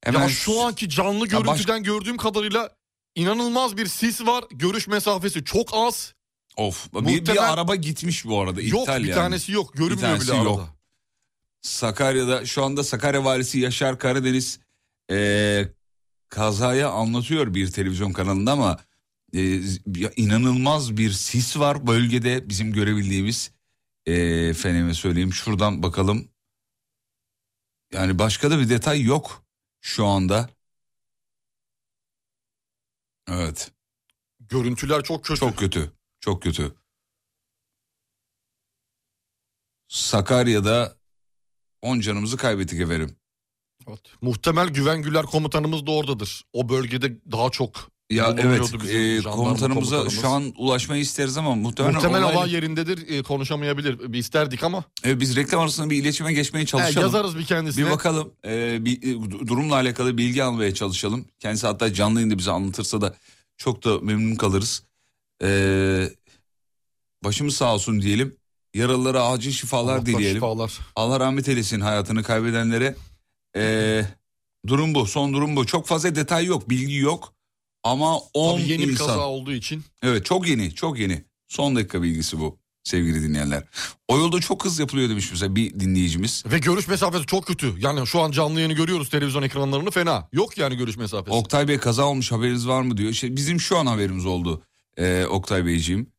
Hemen 0.00 0.20
Ya 0.22 0.28
şu 0.28 0.60
anki 0.60 0.88
canlı 0.88 1.26
Ya 1.32 1.46
baş- 1.46 1.46
görüntüden 1.46 1.82
gördüğüm 1.82 2.16
kadarıyla 2.16 2.70
inanılmaz 3.14 3.76
bir 3.76 3.86
sis 3.86 4.20
var. 4.26 4.44
Görüş 4.50 4.88
mesafesi 4.88 5.44
çok 5.44 5.68
az. 5.72 6.14
Of 6.56 6.92
bir, 6.94 6.98
Muhtemel- 6.98 7.34
bir 7.34 7.52
araba 7.52 7.74
gitmiş 7.74 8.24
bu 8.24 8.40
arada. 8.40 8.62
yok 8.62 8.80
iptal 8.80 9.02
bir 9.02 9.08
yani. 9.08 9.14
tanesi 9.18 9.52
yok. 9.52 9.74
Bir 9.74 9.78
Görünmüyor 9.78 10.08
tanesi 10.10 10.32
bile 10.32 10.38
arada. 10.40 10.77
Sakarya'da 11.62 12.46
şu 12.46 12.64
anda 12.64 12.84
Sakarya 12.84 13.24
valisi 13.24 13.58
Yaşar 13.60 13.98
Karadeniz 13.98 14.60
eee, 15.10 15.74
kazaya 16.28 16.90
anlatıyor 16.90 17.54
bir 17.54 17.72
televizyon 17.72 18.12
kanalında 18.12 18.52
ama 18.52 18.78
ya 19.96 20.10
inanılmaz 20.16 20.96
bir 20.96 21.10
sis 21.10 21.58
var 21.58 21.86
bölgede 21.86 22.48
bizim 22.48 22.72
görebildiğimiz 22.72 23.52
eee 24.06 24.48
efendime 24.48 24.94
söyleyeyim 24.94 25.32
şuradan 25.32 25.82
bakalım. 25.82 26.28
Yani 27.92 28.18
başka 28.18 28.50
da 28.50 28.58
bir 28.58 28.68
detay 28.68 29.02
yok 29.02 29.44
şu 29.80 30.06
anda. 30.06 30.48
Evet 33.28 33.72
Görüntüler 34.40 35.02
çok 35.02 35.24
kötü. 35.24 35.40
çok 35.40 35.58
kötü 35.58 35.92
çok 36.20 36.42
kötü. 36.42 36.74
Sakarya'da 39.88 40.97
10 41.82 42.00
canımızı 42.00 42.36
kaybettik 42.36 42.80
efendim. 42.80 43.10
Evet. 43.88 44.00
Muhtemel 44.20 44.68
Güven 44.68 45.02
Güler 45.02 45.26
komutanımız 45.26 45.86
da 45.86 45.90
oradadır. 45.90 46.42
O 46.52 46.68
bölgede 46.68 47.16
daha 47.32 47.50
çok 47.50 47.90
Ya 48.10 48.34
evet 48.38 48.60
e, 48.90 49.22
komutanımıza 49.22 49.68
komutanımız. 49.68 50.20
şu 50.20 50.28
an 50.28 50.52
ulaşmayı 50.56 51.02
isteriz 51.02 51.36
ama 51.38 51.54
muhtemelen 51.54 51.94
Muhtemel 51.94 52.22
olayla- 52.22 52.34
hava 52.34 52.46
yerindedir 52.46 53.08
e, 53.18 53.22
konuşamayabilir. 53.22 54.12
Bir 54.12 54.18
isterdik 54.18 54.64
ama. 54.64 54.84
E, 55.04 55.20
biz 55.20 55.36
reklam 55.36 55.60
arasında 55.60 55.90
bir 55.90 55.96
iletişime 56.02 56.32
geçmeye 56.32 56.66
çalışalım. 56.66 57.06
yazarız 57.06 57.38
bir 57.38 57.44
kendisine. 57.44 57.86
bir 57.86 57.90
bakalım 57.90 58.32
e, 58.44 58.84
bir, 58.84 59.02
e, 59.02 59.30
durumla 59.48 59.74
alakalı 59.74 60.18
bilgi 60.18 60.42
almaya 60.44 60.74
çalışalım. 60.74 61.24
Kendisi 61.38 61.66
hatta 61.66 61.92
canlı 61.94 62.18
yayında 62.20 62.38
bize 62.38 62.50
anlatırsa 62.50 63.00
da 63.00 63.14
çok 63.56 63.84
da 63.84 63.98
memnun 64.00 64.34
kalırız. 64.36 64.82
E, 65.42 66.10
başımız 67.24 67.56
sağ 67.56 67.74
olsun 67.74 68.02
diyelim. 68.02 68.36
Yaralılara 68.74 69.22
acil 69.26 69.52
şifalar 69.52 69.92
Allah'tan 69.92 70.06
dileyelim. 70.06 70.36
şifalar. 70.36 70.78
Allah 70.96 71.20
rahmet 71.20 71.48
eylesin 71.48 71.80
hayatını 71.80 72.22
kaybedenlere. 72.22 72.94
E, 73.56 74.04
durum 74.66 74.94
bu 74.94 75.06
son 75.06 75.32
durum 75.32 75.56
bu. 75.56 75.66
Çok 75.66 75.86
fazla 75.86 76.14
detay 76.14 76.44
yok 76.44 76.70
bilgi 76.70 76.96
yok. 76.96 77.32
Ama 77.84 78.18
10 78.34 78.58
Tabii 78.58 78.68
yeni 78.68 78.82
bir 78.82 78.92
insan. 78.92 79.06
kaza 79.06 79.26
olduğu 79.26 79.52
için. 79.52 79.84
Evet 80.02 80.24
çok 80.24 80.48
yeni 80.48 80.74
çok 80.74 80.98
yeni. 80.98 81.24
Son 81.48 81.76
dakika 81.76 82.02
bilgisi 82.02 82.40
bu 82.40 82.58
sevgili 82.84 83.22
dinleyenler. 83.22 83.64
O 84.08 84.18
yolda 84.18 84.40
çok 84.40 84.64
hız 84.64 84.78
yapılıyor 84.78 85.08
demiş 85.08 85.28
mesela 85.30 85.56
bir 85.56 85.80
dinleyicimiz. 85.80 86.44
Ve 86.46 86.58
görüş 86.58 86.88
mesafesi 86.88 87.26
çok 87.26 87.46
kötü. 87.46 87.74
Yani 87.78 88.06
şu 88.06 88.20
an 88.20 88.30
canlı 88.30 88.60
yayını 88.60 88.72
görüyoruz 88.72 89.10
televizyon 89.10 89.42
ekranlarını 89.42 89.90
fena. 89.90 90.28
Yok 90.32 90.58
yani 90.58 90.76
görüş 90.76 90.96
mesafesi. 90.96 91.36
Oktay 91.36 91.68
Bey 91.68 91.78
kaza 91.78 92.04
olmuş 92.04 92.32
haberiniz 92.32 92.68
var 92.68 92.82
mı 92.82 92.96
diyor. 92.96 93.10
İşte 93.10 93.36
bizim 93.36 93.60
şu 93.60 93.78
an 93.78 93.86
haberimiz 93.86 94.26
oldu 94.26 94.62
ee, 94.96 95.26
Oktay 95.30 95.66
Beyciğim. 95.66 96.12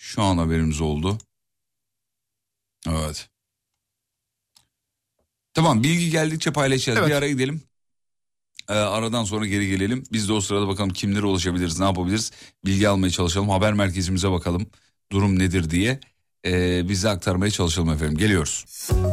Şu 0.00 0.22
an 0.22 0.38
haberimiz 0.38 0.80
oldu. 0.80 1.18
Evet. 2.88 3.28
Tamam 5.54 5.82
bilgi 5.82 6.10
geldikçe 6.10 6.52
paylaşacağız. 6.52 6.98
Evet. 6.98 7.08
Bir 7.08 7.14
ara 7.14 7.28
gidelim. 7.28 7.62
Ee, 8.68 8.72
aradan 8.72 9.24
sonra 9.24 9.46
geri 9.46 9.68
gelelim. 9.68 10.04
Biz 10.12 10.28
de 10.28 10.32
o 10.32 10.40
sırada 10.40 10.68
bakalım 10.68 10.90
kimlere 10.90 11.26
ulaşabiliriz, 11.26 11.78
ne 11.78 11.84
yapabiliriz? 11.84 12.30
Bilgi 12.64 12.88
almaya 12.88 13.10
çalışalım. 13.10 13.48
Haber 13.48 13.72
merkezimize 13.72 14.30
bakalım. 14.30 14.66
Durum 15.12 15.38
nedir 15.38 15.70
diye. 15.70 16.00
Ee, 16.46 16.88
bize 16.88 17.08
aktarmaya 17.08 17.50
çalışalım 17.50 17.90
efendim. 17.90 18.18
Geliyoruz. 18.18 18.64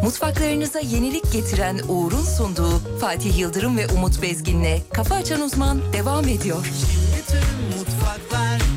Mutfaklarınıza 0.04 0.80
yenilik 0.80 1.34
getiren 1.34 1.80
Uğur'un 1.88 2.24
sunduğu 2.24 3.00
Fatih 3.00 3.38
Yıldırım 3.40 3.78
ve 3.78 3.88
Umut 3.88 4.22
Bezgin'le 4.22 4.82
Kafa 4.94 5.16
Açan 5.16 5.42
Uzman 5.42 5.94
devam 5.94 6.28
ediyor. 6.28 6.66
Bütün 7.18 7.78
mutfaklar 7.80 8.77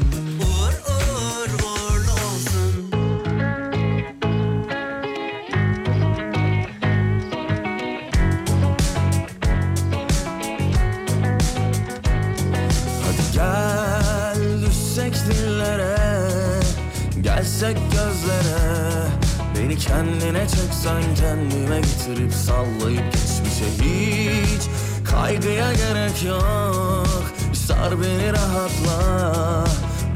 kendine 19.80 20.48
çeksen 20.48 21.02
kendime 21.20 21.80
getirip 21.80 22.32
sallayıp 22.32 23.12
geçmişe 23.12 23.64
hiç 23.80 24.62
Kaygıya 25.10 25.72
gerek 25.72 26.24
yok. 26.24 27.24
Sar 27.52 28.00
beni 28.02 28.32
rahatla. 28.32 29.64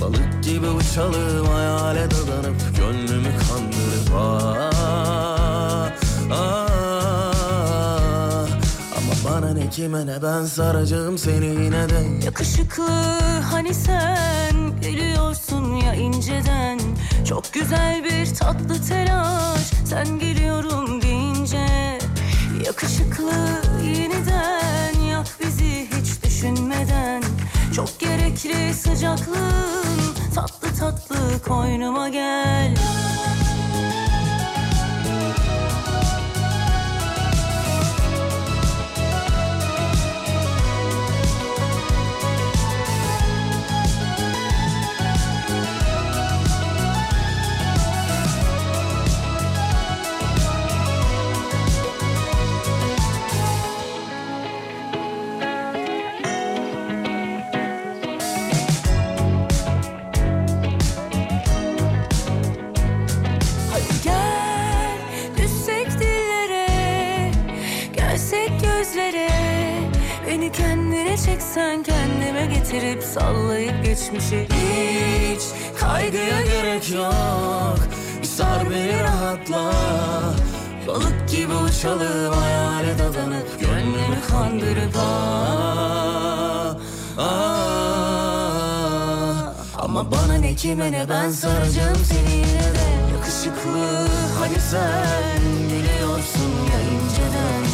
Balık 0.01 0.45
gibi 0.45 0.67
uçalım 0.67 1.47
hayale 1.47 2.11
dadanıp 2.11 2.77
Gönlümü 2.77 3.33
kandırıp 3.49 4.15
ah, 4.17 5.91
ah. 6.33 7.05
Ama 8.97 9.15
bana 9.25 9.55
ne 9.55 9.71
kime 9.71 10.07
ne 10.07 10.23
ben 10.23 10.45
saracağım 10.45 11.19
seni 11.19 11.47
yine 11.47 11.89
de. 11.89 12.25
Yakışıklı 12.25 12.89
hani 13.53 13.75
sen 13.75 14.54
geliyorsun 14.83 15.77
ya 15.77 15.95
inceden. 15.95 16.79
Çok 17.29 17.53
güzel 17.53 18.05
bir 18.05 18.35
tatlı 18.35 18.83
telaş. 18.89 19.61
Sen 19.85 20.19
geliyorum 20.19 21.03
deyince 21.03 21.95
Yakışıklı 22.67 23.33
yeniden. 23.85 25.01
Yak 25.11 25.27
bizi 25.41 25.87
hiç 25.87 26.23
düşünmeden. 26.25 27.23
Çok 27.77 28.01
gerekli 28.01 28.75
sıcaklığın 28.75 30.15
tatlı 30.35 30.69
tatlı 30.81 31.43
koynuma 31.49 32.09
gel 32.09 32.75
getirip 72.75 73.03
sallayıp 73.03 73.85
geçmişi 73.85 74.49
Hiç 74.51 75.43
kaygıya 75.81 76.43
gerek 76.43 76.91
yok. 76.91 77.79
Bir 78.23 78.27
sar 78.27 78.71
beni 78.71 79.03
rahatla. 79.03 79.73
Balık 80.87 81.29
gibi 81.29 81.55
uçalım 81.55 82.33
hayale 82.33 82.99
dadanıp 82.99 83.61
Gönlümü 83.61 84.21
kandırıp 84.31 84.97
ah, 84.99 86.77
ah. 87.19 87.45
Ama 89.79 90.11
bana 90.11 90.35
ne 90.35 90.55
kime 90.55 90.93
ne 90.93 91.09
ben 91.09 91.31
saracağım 91.31 91.97
seni 92.05 92.33
yine 92.37 92.75
de. 92.75 92.85
Yakışıklı 93.13 94.09
Hani 94.39 94.61
sen 94.71 95.43
geliyorsun 95.69 96.53
ya 96.73 96.81
inceden 96.81 97.65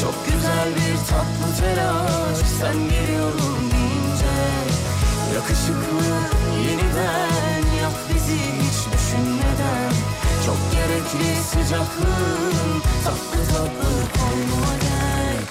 Çok 0.00 0.26
güzel 0.26 0.68
bir 0.76 0.96
tatlı 1.08 1.48
telaş 1.60 2.38
Sen 2.60 2.78
geliyorum 2.90 3.58
deyince 3.72 4.15
Tatlı 13.04 13.52
tatlı 13.52 13.90
gel 14.80 15.42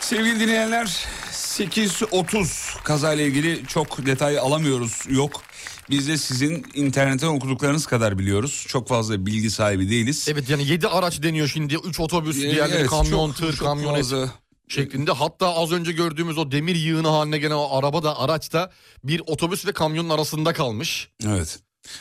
Sevgili 0.00 0.40
dinleyenler 0.40 0.96
8.30 1.32 2.82
kazayla 2.84 3.24
ilgili 3.24 3.66
çok 3.66 4.06
detay 4.06 4.38
alamıyoruz 4.38 5.02
yok. 5.08 5.42
Biz 5.90 6.08
de 6.08 6.16
sizin 6.16 6.66
internetten 6.74 7.26
okuduklarınız 7.28 7.86
kadar 7.86 8.18
biliyoruz. 8.18 8.64
Çok 8.68 8.88
fazla 8.88 9.26
bilgi 9.26 9.50
sahibi 9.50 9.90
değiliz. 9.90 10.26
Evet 10.30 10.48
yani 10.50 10.66
7 10.66 10.88
araç 10.88 11.22
deniyor 11.22 11.48
şimdi. 11.48 11.74
3 11.84 12.00
otobüs, 12.00 12.36
Ee, 12.38 12.40
diğerleri 12.50 12.78
evet, 12.78 12.90
kamyon, 12.90 13.28
çok- 13.28 13.36
tır, 13.36 13.56
çok 13.56 13.66
kamyonet 13.68 13.96
fazla. 14.02 14.28
şeklinde. 14.68 15.12
Hatta 15.12 15.54
az 15.54 15.72
önce 15.72 15.92
gördüğümüz 15.92 16.38
o 16.38 16.52
demir 16.52 16.76
yığını 16.76 17.08
haline 17.08 17.38
gelen 17.38 17.54
o 17.54 17.76
araba 17.78 18.02
da 18.02 18.18
araç 18.18 18.52
da 18.52 18.72
bir 19.04 19.22
otobüs 19.26 19.66
ve 19.66 19.72
kamyonun 19.72 20.08
arasında 20.08 20.52
kalmış. 20.52 21.08
Evet. 21.26 21.58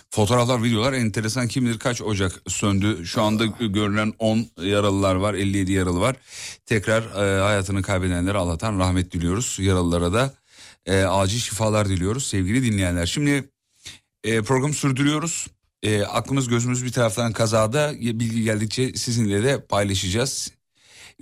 Fotoğraflar, 0.09 0.63
videolar 0.63 0.93
enteresan. 0.93 1.47
Kim 1.47 1.65
bilir 1.65 1.79
kaç 1.79 2.01
ocak 2.01 2.41
söndü. 2.47 3.05
Şu 3.05 3.21
anda 3.21 3.45
görülen 3.45 4.13
10 4.19 4.45
yaralılar 4.61 5.15
var, 5.15 5.33
57 5.33 5.71
yaralı 5.71 5.99
var. 5.99 6.15
Tekrar 6.65 7.01
e, 7.03 7.41
hayatını 7.41 7.81
kaybedenlere 7.81 8.37
Allah'tan 8.37 8.79
rahmet 8.79 9.11
diliyoruz. 9.11 9.57
Yaralılara 9.59 10.13
da 10.13 10.33
e, 10.85 11.03
acil 11.03 11.39
şifalar 11.39 11.89
diliyoruz 11.89 12.27
sevgili 12.27 12.63
dinleyenler. 12.71 13.05
Şimdi 13.05 13.49
e, 14.23 14.41
programı 14.41 14.73
sürdürüyoruz. 14.73 15.47
E, 15.83 16.03
aklımız 16.03 16.47
gözümüz 16.47 16.85
bir 16.85 16.91
taraftan 16.91 17.33
kazada 17.33 17.93
bilgi 17.99 18.43
geldikçe 18.43 18.93
sizinle 18.93 19.43
de 19.43 19.65
paylaşacağız. 19.65 20.51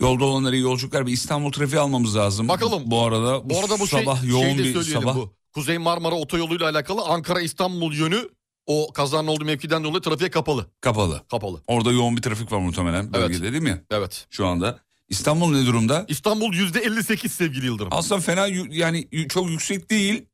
Yolda 0.02 0.26
olanlara 0.26 0.56
iyi 0.56 0.62
yolculuklar 0.62 1.08
bir 1.08 1.12
İstanbul 1.12 1.52
trafiği 1.52 1.80
almamız 1.80 2.16
lazım. 2.16 2.48
Bakalım. 2.48 2.84
Bu 2.86 3.02
arada 3.04 3.50
Bu 3.50 3.60
arada 3.60 3.80
bu 3.80 3.88
şey, 3.88 4.00
sabah 4.00 4.22
şey 4.22 4.30
yoğun 4.30 4.58
bir 4.58 4.84
sabah. 4.84 5.16
bu. 5.16 5.34
Kuzey 5.54 5.78
Marmara 5.78 6.16
otoyoluyla 6.16 6.70
alakalı 6.70 7.02
Ankara 7.06 7.42
İstanbul 7.42 7.94
yönü 7.94 8.30
o 8.70 8.94
kazanın 8.94 9.28
olduğu 9.28 9.46
mevkiden 9.46 9.84
dolayı 9.84 10.02
trafiğe 10.02 10.30
kapalı. 10.30 10.66
Kapalı. 10.82 11.22
Kapalı. 11.32 11.62
Orada 11.68 11.92
yoğun 11.92 12.18
bir 12.18 12.22
trafik 12.22 12.52
var 12.52 12.58
muhtemelen 12.60 13.14
bölgede 13.14 13.52
değil 13.52 13.64
mi? 13.64 13.84
Evet. 13.92 14.28
Şu 14.30 14.48
anda. 14.48 14.80
İstanbul 15.10 15.52
ne 15.52 15.66
durumda? 15.66 16.06
İstanbul 16.08 16.54
%58 16.54 17.30
sevgili 17.30 17.66
Yıldırım. 17.66 17.90
Aslında 17.92 18.22
fena 18.22 18.48
yani 18.70 19.08
çok 19.30 19.50
yüksek 19.50 19.90
değil 19.92 20.26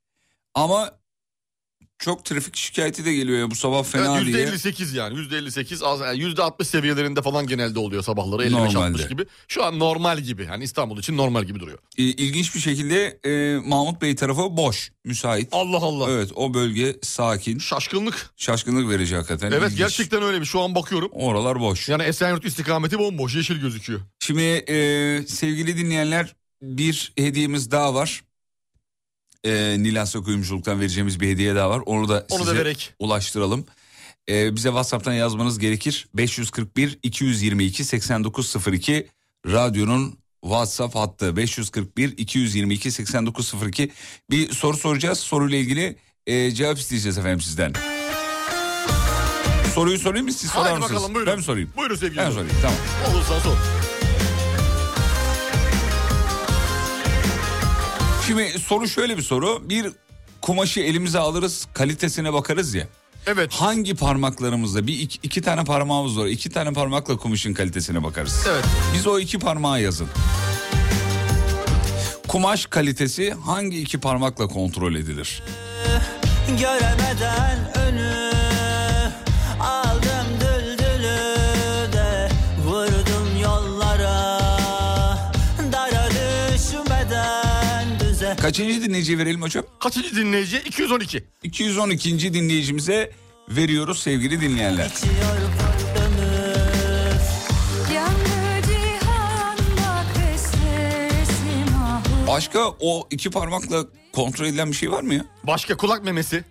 ama 0.54 0.92
çok 2.00 2.26
trafik 2.26 2.56
şikayeti 2.56 3.06
de 3.06 3.14
geliyor 3.16 3.40
ya 3.40 3.52
bu 3.52 3.56
sabah 3.56 3.84
fena 3.84 4.18
evet, 4.18 4.26
diye. 4.34 4.46
%58 4.48 4.96
yani 4.98 5.20
%58 5.20 5.86
az 5.86 6.00
yani 6.00 6.20
%60 6.34 6.66
seviyelerinde 6.66 7.22
falan 7.22 7.48
genelde 7.48 7.80
oluyor 7.80 8.04
sabahları 8.04 8.44
55-60 8.48 8.52
Normalde. 8.74 9.04
gibi. 9.10 9.26
Şu 9.48 9.64
an 9.66 9.80
normal 9.80 10.20
gibi 10.20 10.44
yani 10.44 10.64
İstanbul 10.64 10.98
için 11.00 11.18
normal 11.18 11.44
gibi 11.44 11.60
duruyor. 11.60 11.78
İ- 11.98 12.04
İlginç 12.04 12.56
bir 12.56 12.60
şekilde 12.60 13.20
e, 13.26 13.60
Mahmut 13.60 14.02
Bey 14.02 14.16
tarafı 14.16 14.58
boş, 14.58 14.92
müsait. 15.06 15.48
Allah 15.52 15.78
Allah. 15.78 16.12
Evet 16.12 16.32
o 16.36 16.54
bölge 16.54 16.96
sakin. 17.02 17.60
Şaşkınlık. 17.60 18.30
Şaşkınlık 18.38 18.90
verici 18.90 19.16
hakikaten. 19.16 19.52
Evet 19.52 19.64
İlginç. 19.64 19.78
gerçekten 19.78 20.24
öyle 20.24 20.42
bir 20.42 20.46
şu 20.46 20.62
an 20.62 20.76
bakıyorum. 20.76 21.10
Oralar 21.14 21.60
boş. 21.60 21.90
Yani 21.90 22.04
Esenyurt 22.04 22.46
istikameti 22.46 23.00
bomboş 23.00 23.36
yeşil 23.36 23.56
gözüküyor. 23.62 24.00
Şimdi 24.20 24.42
e, 24.44 24.76
sevgili 25.28 25.78
dinleyenler 25.78 26.36
bir 26.62 27.14
hediyemiz 27.18 27.72
daha 27.72 27.94
var. 27.94 28.24
E, 29.46 29.84
Nilasya 29.84 30.22
Kuyumculuk'tan 30.22 30.80
vereceğimiz 30.80 31.20
bir 31.20 31.30
hediye 31.30 31.56
daha 31.56 31.70
var. 31.70 31.82
Onu 31.86 32.10
da 32.10 32.26
Onu 32.32 32.40
da 32.40 32.46
size 32.46 32.60
verek. 32.60 32.94
ulaştıralım. 33.00 33.66
E, 34.30 34.56
bize 34.56 34.70
WhatsApp'tan 34.70 35.14
yazmanız 35.14 35.60
gerekir. 35.60 36.08
541 36.14 37.00
222 37.04 37.84
8902 37.84 39.08
radyonun 39.48 40.18
WhatsApp 40.42 40.96
hattı 40.96 41.36
541 41.38 42.18
222 42.18 42.92
8902 42.92 43.92
bir 44.32 44.52
soru 44.54 44.78
soracağız. 44.78 45.20
Soruyla 45.20 45.58
ilgili 45.58 45.96
e, 46.28 46.52
cevap 46.52 46.78
isteyeceğiz 46.78 47.18
efendim 47.18 47.42
sizden. 47.42 47.74
Soruyu 49.76 50.00
sorayım 50.00 50.26
mı 50.26 50.34
siz 50.34 50.50
sorar 50.52 50.78
mısınız? 50.78 50.92
bakalım 50.92 51.16
buyurun. 51.16 51.32
Ben 51.32 51.38
mi 51.38 51.44
sorayım? 51.44 51.70
Buyurun 51.78 51.96
sevgili 51.96 52.18
Ben 52.18 52.32
sorayım 52.32 52.56
tamam. 52.62 52.78
Olursa 53.16 53.40
sor. 53.40 53.56
Şimdi 58.28 58.60
soru 58.60 58.88
şöyle 58.88 59.18
bir 59.18 59.22
soru. 59.22 59.70
Bir 59.70 59.92
kumaşı 60.42 60.80
elimize 60.80 61.20
alırız, 61.20 61.68
kalitesine 61.74 62.34
bakarız 62.34 62.74
ya. 62.74 62.88
Evet. 63.28 63.54
Hangi 63.54 63.96
parmaklarımızla 63.96 64.88
bir 64.88 65.00
iki, 65.00 65.20
iki 65.24 65.42
tane 65.42 65.64
parmağımız 65.64 66.20
var. 66.20 66.26
iki 66.26 66.50
tane 66.50 66.74
parmakla 66.74 67.18
kumaşın 67.18 67.54
kalitesine 67.54 68.04
bakarız. 68.04 68.46
Evet. 68.50 68.66
Biz 68.94 69.08
o 69.08 69.20
iki 69.20 69.40
parmağı 69.40 69.82
yazın. 69.82 70.08
Kumaş 72.28 72.66
kalitesi 72.66 73.32
hangi 73.46 73.82
iki 73.82 74.00
parmakla 74.00 74.48
kontrol 74.48 74.96
edilir? 74.96 75.44
Göremeden 76.60 77.74
önü 77.76 78.15
Kaçıncı 88.46 88.84
dinleyiciye 88.84 89.18
verelim 89.18 89.42
hocam? 89.42 89.66
Kaçıncı 89.80 90.16
dinleyici? 90.16 90.58
212. 90.66 91.24
212. 91.44 92.34
dinleyicimize 92.34 93.12
veriyoruz 93.50 94.00
sevgili 94.00 94.42
dinleyenler. 94.42 94.92
Başka 102.28 102.60
o 102.80 103.08
iki 103.12 103.30
parmakla 103.30 103.86
kontrol 104.14 104.46
edilen 104.46 104.72
bir 104.72 104.76
şey 104.76 104.92
var 104.92 105.04
mı 105.04 105.14
ya? 105.14 105.26
Başka 105.44 105.78
kulak 105.78 106.04
memesi. 106.04 106.44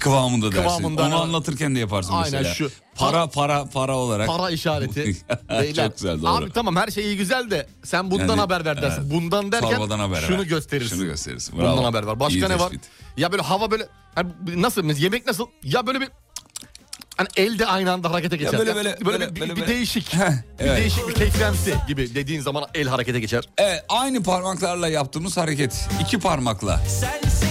Kıvamında 0.00 0.52
dersin. 0.52 0.62
Kıvamında. 0.78 1.02
Onu 1.06 1.22
anlatırken 1.22 1.74
de 1.74 1.78
yaparsın 1.78 2.12
Aynen 2.12 2.32
mesela. 2.32 2.54
şu. 2.54 2.70
Para 2.94 3.26
para 3.26 3.64
para 3.64 3.96
olarak. 3.96 4.26
Para 4.26 4.50
işareti. 4.50 5.04
Beyler, 5.50 5.84
Çok 5.86 5.96
güzel 5.96 6.22
doğru. 6.22 6.30
Abi 6.30 6.52
tamam 6.52 6.76
her 6.76 6.88
şey 6.88 7.04
iyi 7.04 7.16
güzel 7.16 7.50
de 7.50 7.66
sen 7.84 8.10
bundan 8.10 8.28
Yani, 8.28 8.40
haber 8.40 8.64
ver 8.64 8.82
dersin. 8.82 9.00
evet. 9.02 9.12
Bundan 9.12 9.52
derken 9.52 9.70
Çorbadan 9.70 9.98
haber 9.98 10.20
şunu 10.20 10.38
ver. 10.38 10.44
gösterirsin. 10.44 10.96
Şunu 10.96 11.04
gösterirsin. 11.06 11.58
Bundan 11.58 11.76
Bravo. 11.76 11.84
haber 11.84 12.02
var. 12.02 12.20
Başka 12.20 12.38
İyi 12.38 12.42
ne 12.42 12.48
var? 12.58 12.58
tespit. 12.58 12.80
Ya 13.16 13.32
böyle 13.32 13.42
hava 13.42 13.70
böyle 13.70 13.88
hani 14.14 14.28
nasıl 14.56 14.84
yemek 14.90 15.26
nasıl? 15.26 15.46
Ya 15.62 15.86
böyle 15.86 16.00
bir 16.00 16.08
hani 17.16 17.28
elde 17.36 17.66
aynı 17.66 17.92
anda 17.92 18.10
harekete 18.10 18.36
geçer. 18.36 18.58
böyle- 18.58 18.70
Ya 18.70 18.76
böyle- 18.76 18.96
böyle- 19.06 19.34
bir, 19.34 19.40
böyle- 19.40 19.56
bir 19.56 19.60
böyle. 19.60 19.68
değişik. 19.72 20.14
evet. 20.14 20.44
Bir 20.60 20.82
değişik 20.82 21.08
bir 21.08 21.14
kekremsi 21.14 21.74
gibi 21.88 22.14
dediğin 22.14 22.40
zaman 22.40 22.64
el 22.74 22.88
harekete 22.88 23.20
geçer. 23.20 23.44
Evet 23.58 23.84
aynı 23.88 24.22
parmaklarla 24.22 24.88
yaptığımız 24.88 25.36
hareket. 25.36 25.88
iki 26.00 26.18
parmakla. 26.18 26.80
Sen 27.00 27.45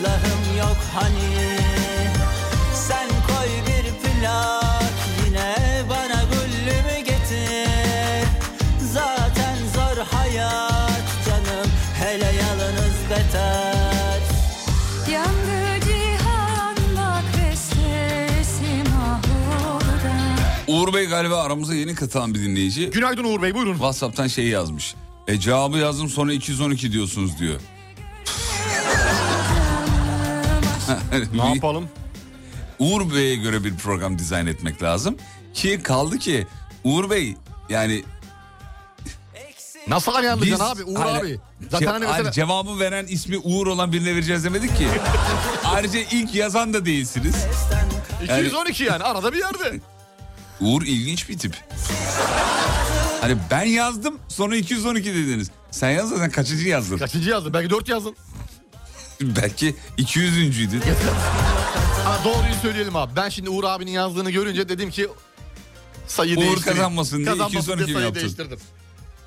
İflahım 0.00 0.58
yok 0.58 0.76
hani 0.94 1.56
Sen 2.74 3.08
koy 3.08 3.48
bir 3.66 3.90
plak 4.00 4.92
Yine 5.26 5.54
bana 5.90 6.22
güllümü 6.22 7.04
getir 7.04 8.28
Zaten 8.92 9.56
zor 9.74 10.04
hayat 10.04 11.02
canım 11.26 11.70
Hele 11.94 12.24
yalnız 12.24 12.96
beter 13.10 14.20
Yandı 15.12 15.84
cihan 15.86 16.76
bak 16.96 17.24
ve 17.38 17.56
sesim 17.56 18.84
burada 19.04 20.72
Uğur 20.72 20.94
Bey 20.94 21.06
galiba 21.06 21.42
aramıza 21.42 21.74
yeni 21.74 21.94
katılan 21.94 22.34
bir 22.34 22.40
dinleyici. 22.40 22.90
Günaydın 22.90 23.24
Uğur 23.24 23.42
Bey 23.42 23.54
buyurun. 23.54 23.72
Whatsapp'tan 23.72 24.26
şey 24.26 24.48
yazmış. 24.48 24.94
E 25.28 25.40
cevabı 25.40 25.78
yazdım 25.78 26.08
sonra 26.08 26.32
212 26.32 26.92
diyorsunuz 26.92 27.38
diyor. 27.38 27.60
Ne 31.34 31.54
yapalım? 31.54 31.88
Uğur 32.78 33.14
Bey'e 33.14 33.36
göre 33.36 33.64
bir 33.64 33.76
program 33.76 34.18
dizayn 34.18 34.46
etmek 34.46 34.82
lazım. 34.82 35.16
Ki 35.54 35.80
kaldı 35.82 36.18
ki 36.18 36.46
Uğur 36.84 37.10
Bey 37.10 37.36
yani 37.68 38.04
Nasıl 39.88 40.14
ayarlayacaksın 40.14 40.66
Biz- 40.72 40.82
abi 40.82 40.90
Uğur 40.90 41.04
Hayır, 41.04 41.20
abi? 41.20 41.40
Zaten 41.70 41.86
ce- 41.86 41.90
hani 41.90 42.04
hayır, 42.04 42.24
mesela... 42.24 42.32
cevabı 42.32 42.78
veren 42.78 43.06
ismi 43.06 43.38
Uğur 43.38 43.66
olan 43.66 43.92
birine 43.92 44.14
vereceğiz 44.14 44.44
demedik 44.44 44.76
ki. 44.76 44.88
Ayrıca 45.64 46.00
ilk 46.10 46.34
yazan 46.34 46.74
da 46.74 46.84
değilsiniz. 46.84 47.34
Yani 48.28 48.46
212 48.46 48.84
yani 48.84 49.02
arada 49.04 49.32
bir 49.32 49.38
yerde. 49.38 49.80
Uğur 50.60 50.82
ilginç 50.82 51.28
bir 51.28 51.38
tip. 51.38 51.56
Hani 53.20 53.36
ben 53.50 53.64
yazdım 53.64 54.18
sonra 54.28 54.56
212 54.56 55.14
dediniz. 55.14 55.50
Sen 55.70 55.90
yaz 55.90 56.08
sen 56.10 56.30
kaçıncı 56.30 56.68
yazdın? 56.68 56.98
Kaçıncı 56.98 57.30
yazdın? 57.30 57.52
Belki 57.54 57.70
4 57.70 57.88
yazdın. 57.88 58.16
Belki 59.20 59.74
200'üncüydün. 59.98 60.80
Ama 62.06 62.24
doğruyu 62.24 62.54
söyleyelim 62.62 62.96
abi. 62.96 63.16
Ben 63.16 63.28
şimdi 63.28 63.50
Uğur 63.50 63.64
abinin 63.64 63.90
yazdığını 63.90 64.30
görünce 64.30 64.68
dedim 64.68 64.90
ki 64.90 65.08
sayı 66.06 66.32
Uğur 66.36 66.40
değiştireyim. 66.40 66.76
kazanmasın 66.78 67.16
diye 67.16 67.26
Kazanmasın 67.26 67.58
212 67.58 67.86
diye 67.86 67.86
mi 67.86 67.92
sayı 67.92 68.04
yaptın? 68.06 68.20
değiştirdim. 68.22 68.58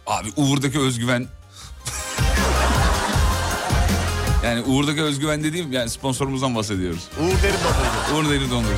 Abi 0.08 0.28
Uğur'daki 0.36 0.80
özgüven... 0.80 1.28
yani 4.44 4.62
Uğur'daki 4.62 5.02
özgüven 5.04 5.44
dediğim 5.44 5.72
yani 5.72 5.90
sponsorumuzdan 5.90 6.56
bahsediyoruz. 6.56 7.04
Uğur 7.20 7.44
derin 7.44 7.56
basaydı. 7.66 8.16
Uğur 8.28 8.30
Deri 8.30 8.52
Dondurucu. 8.52 8.78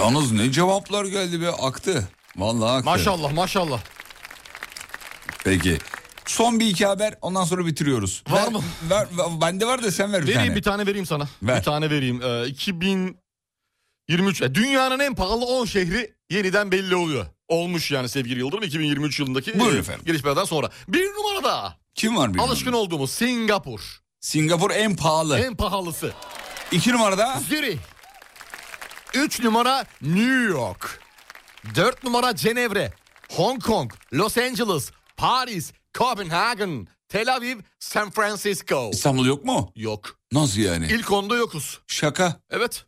Yalnız 0.00 0.32
ne 0.32 0.52
cevaplar 0.52 1.04
geldi 1.04 1.40
be 1.40 1.48
aktı. 1.50 2.08
Vallahi 2.36 2.70
aktı. 2.72 2.84
Maşallah 2.84 3.32
maşallah. 3.32 3.80
Peki. 5.44 5.78
Son 6.26 6.60
bir 6.60 6.66
iki 6.66 6.86
haber 6.86 7.14
ondan 7.22 7.44
sonra 7.44 7.66
bitiriyoruz. 7.66 8.22
Var 8.30 8.42
Ver- 8.42 8.52
mı? 8.52 8.62
Ver, 8.90 9.06
ver- 9.18 9.40
bende 9.40 9.66
var 9.66 9.82
da 9.82 9.90
sen 9.90 10.12
ver 10.12 10.22
bir 10.22 10.26
vereyim 10.26 10.42
tane. 10.46 10.56
bir 10.56 10.62
tane 10.62 10.86
vereyim 10.86 11.06
sana. 11.06 11.28
Ver. 11.42 11.58
Bir 11.58 11.62
tane 11.62 11.90
vereyim. 11.90 12.22
Ee, 12.22 12.46
2023 12.46 14.42
e, 14.42 14.54
dünyanın 14.54 14.98
en 14.98 15.14
pahalı 15.14 15.44
10 15.44 15.64
şehri 15.64 16.14
yeniden 16.30 16.72
belli 16.72 16.96
oluyor. 16.96 17.26
Olmuş 17.48 17.90
yani 17.90 18.08
sevgili 18.08 18.38
Yıldırım 18.40 18.62
2023 18.62 19.20
yılındaki 19.20 19.60
Buyurun 19.60 19.76
e, 19.76 19.78
efendim. 19.78 20.02
gelişmelerden 20.06 20.44
sonra. 20.44 20.70
Bir 20.88 21.04
numarada 21.06 21.76
Kim 21.94 22.16
var 22.16 22.34
bir 22.34 22.38
alışkın 22.38 22.72
olduğumuz 22.72 23.10
Singapur. 23.10 23.80
Singapur 24.20 24.70
en 24.70 24.96
pahalı. 24.96 25.38
En 25.38 25.56
pahalısı. 25.56 26.12
İki 26.72 26.92
numarada 26.92 27.40
Zürih. 27.48 27.78
3 29.14 29.40
numara 29.40 29.84
New 30.02 30.42
York. 30.48 31.00
4 31.74 32.04
numara 32.04 32.36
Cenevre. 32.36 32.92
Hong 33.30 33.62
Kong, 33.62 33.92
Los 34.12 34.38
Angeles, 34.38 34.90
Paris, 35.16 35.72
Copenhagen, 35.94 36.88
Tel 37.08 37.34
Aviv, 37.34 37.58
San 37.78 38.10
Francisco. 38.10 38.90
İstanbul 38.92 39.26
yok 39.26 39.44
mu? 39.44 39.72
Yok. 39.76 40.18
Nasıl 40.32 40.60
yani? 40.60 40.86
İlk 40.90 41.12
onda 41.12 41.36
yokuz. 41.36 41.80
Şaka. 41.86 42.40
Evet. 42.50 42.84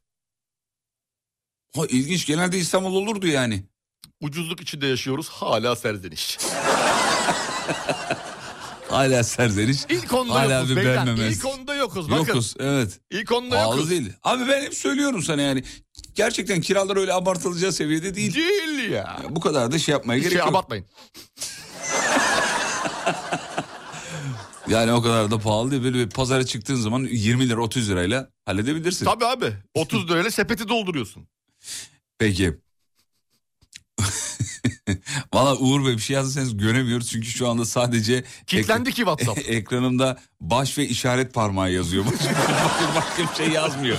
Ha, 1.77 1.83
ilginç 1.89 2.27
genelde 2.27 2.59
İstanbul 2.59 2.95
olurdu 2.95 3.27
yani. 3.27 3.65
Ucuzluk 4.21 4.61
içinde 4.61 4.87
yaşıyoruz. 4.87 5.29
Hala 5.29 5.77
serzeniş. 5.77 6.39
Hala 8.89 9.25
serzeniş. 9.25 9.79
İlk 9.89 10.13
onda 10.13 10.35
Hala 10.35 10.55
yokuz 10.55 10.77
beyler. 10.77 11.07
İlk 11.07 11.45
onda 11.47 11.75
yokuz. 11.75 12.11
Bakın. 12.11 12.27
Yokuz 12.27 12.55
evet. 12.61 13.01
İlk 13.11 13.33
onda 13.33 13.57
Pahalı 13.57 13.75
yokuz. 13.77 13.91
değil. 13.91 14.13
Abi 14.23 14.49
ben 14.49 14.63
hep 14.63 14.75
söylüyorum 14.75 15.23
sana 15.23 15.43
yani. 15.43 15.65
Gerçekten 16.15 16.61
kiralar 16.61 16.97
öyle 16.97 17.13
abartılacağı 17.13 17.73
seviyede 17.73 18.15
değil. 18.15 18.35
Değil 18.35 18.91
ya. 18.91 19.23
Bu 19.31 19.41
kadar 19.41 19.73
da 19.73 19.79
şey 19.79 19.93
yapmaya 19.93 20.17
Hiç 20.17 20.23
gerek 20.23 20.33
şey 20.33 20.41
yok. 20.41 20.49
abartmayın. 20.49 20.87
Yani 24.69 24.93
o 24.93 25.03
kadar 25.03 25.31
da 25.31 25.39
pahalı 25.39 25.71
değil. 25.71 25.83
Böyle 25.83 25.99
bir 25.99 26.11
pazara 26.11 26.47
çıktığın 26.47 26.75
zaman 26.75 27.09
20 27.11 27.49
lira 27.49 27.61
30 27.61 27.91
lirayla 27.91 28.31
halledebilirsin. 28.47 29.05
Tabii 29.05 29.25
abi. 29.25 29.53
30 29.75 30.11
lirayla 30.11 30.31
sepeti 30.31 30.69
dolduruyorsun. 30.69 31.29
Peki. 32.19 32.55
Valla 35.35 35.57
Uğur 35.57 35.87
Bey 35.87 35.93
bir 35.97 36.03
şey 36.03 36.15
yazırsanız 36.15 36.57
göremiyoruz 36.57 37.11
çünkü 37.11 37.29
şu 37.29 37.49
anda 37.49 37.65
sadece 37.65 38.25
Kilitlendi 38.47 38.91
ki 38.91 38.97
WhatsApp. 38.97 39.39
ekranımda 39.49 40.19
baş 40.41 40.79
ve 40.79 40.89
işaret 40.89 41.35
parmağı 41.35 41.73
yazıyor. 41.73 42.05
Başka, 42.05 42.35
başka 42.97 43.33
bir 43.33 43.37
şey 43.37 43.49
yazmıyor. 43.55 43.99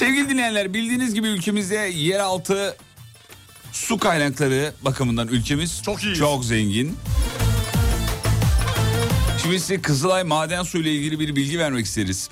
Sevgili 0.00 0.28
dinleyenler 0.28 0.74
bildiğiniz 0.74 1.14
gibi 1.14 1.28
ülkemizde 1.28 1.74
yeraltı 1.76 2.76
su 3.72 3.98
kaynakları 3.98 4.72
bakımından 4.82 5.28
ülkemiz 5.28 5.82
Çok 5.82 6.04
iyi. 6.04 6.14
çok 6.14 6.44
zengin. 6.44 6.96
Şimdi 9.42 9.60
size 9.60 9.82
Kızılay 9.82 10.24
maden 10.24 10.62
suyu 10.62 10.82
ile 10.84 10.92
ilgili 10.94 11.20
bir 11.20 11.36
bilgi 11.36 11.58
vermek 11.58 11.86
isteriz. 11.86 12.28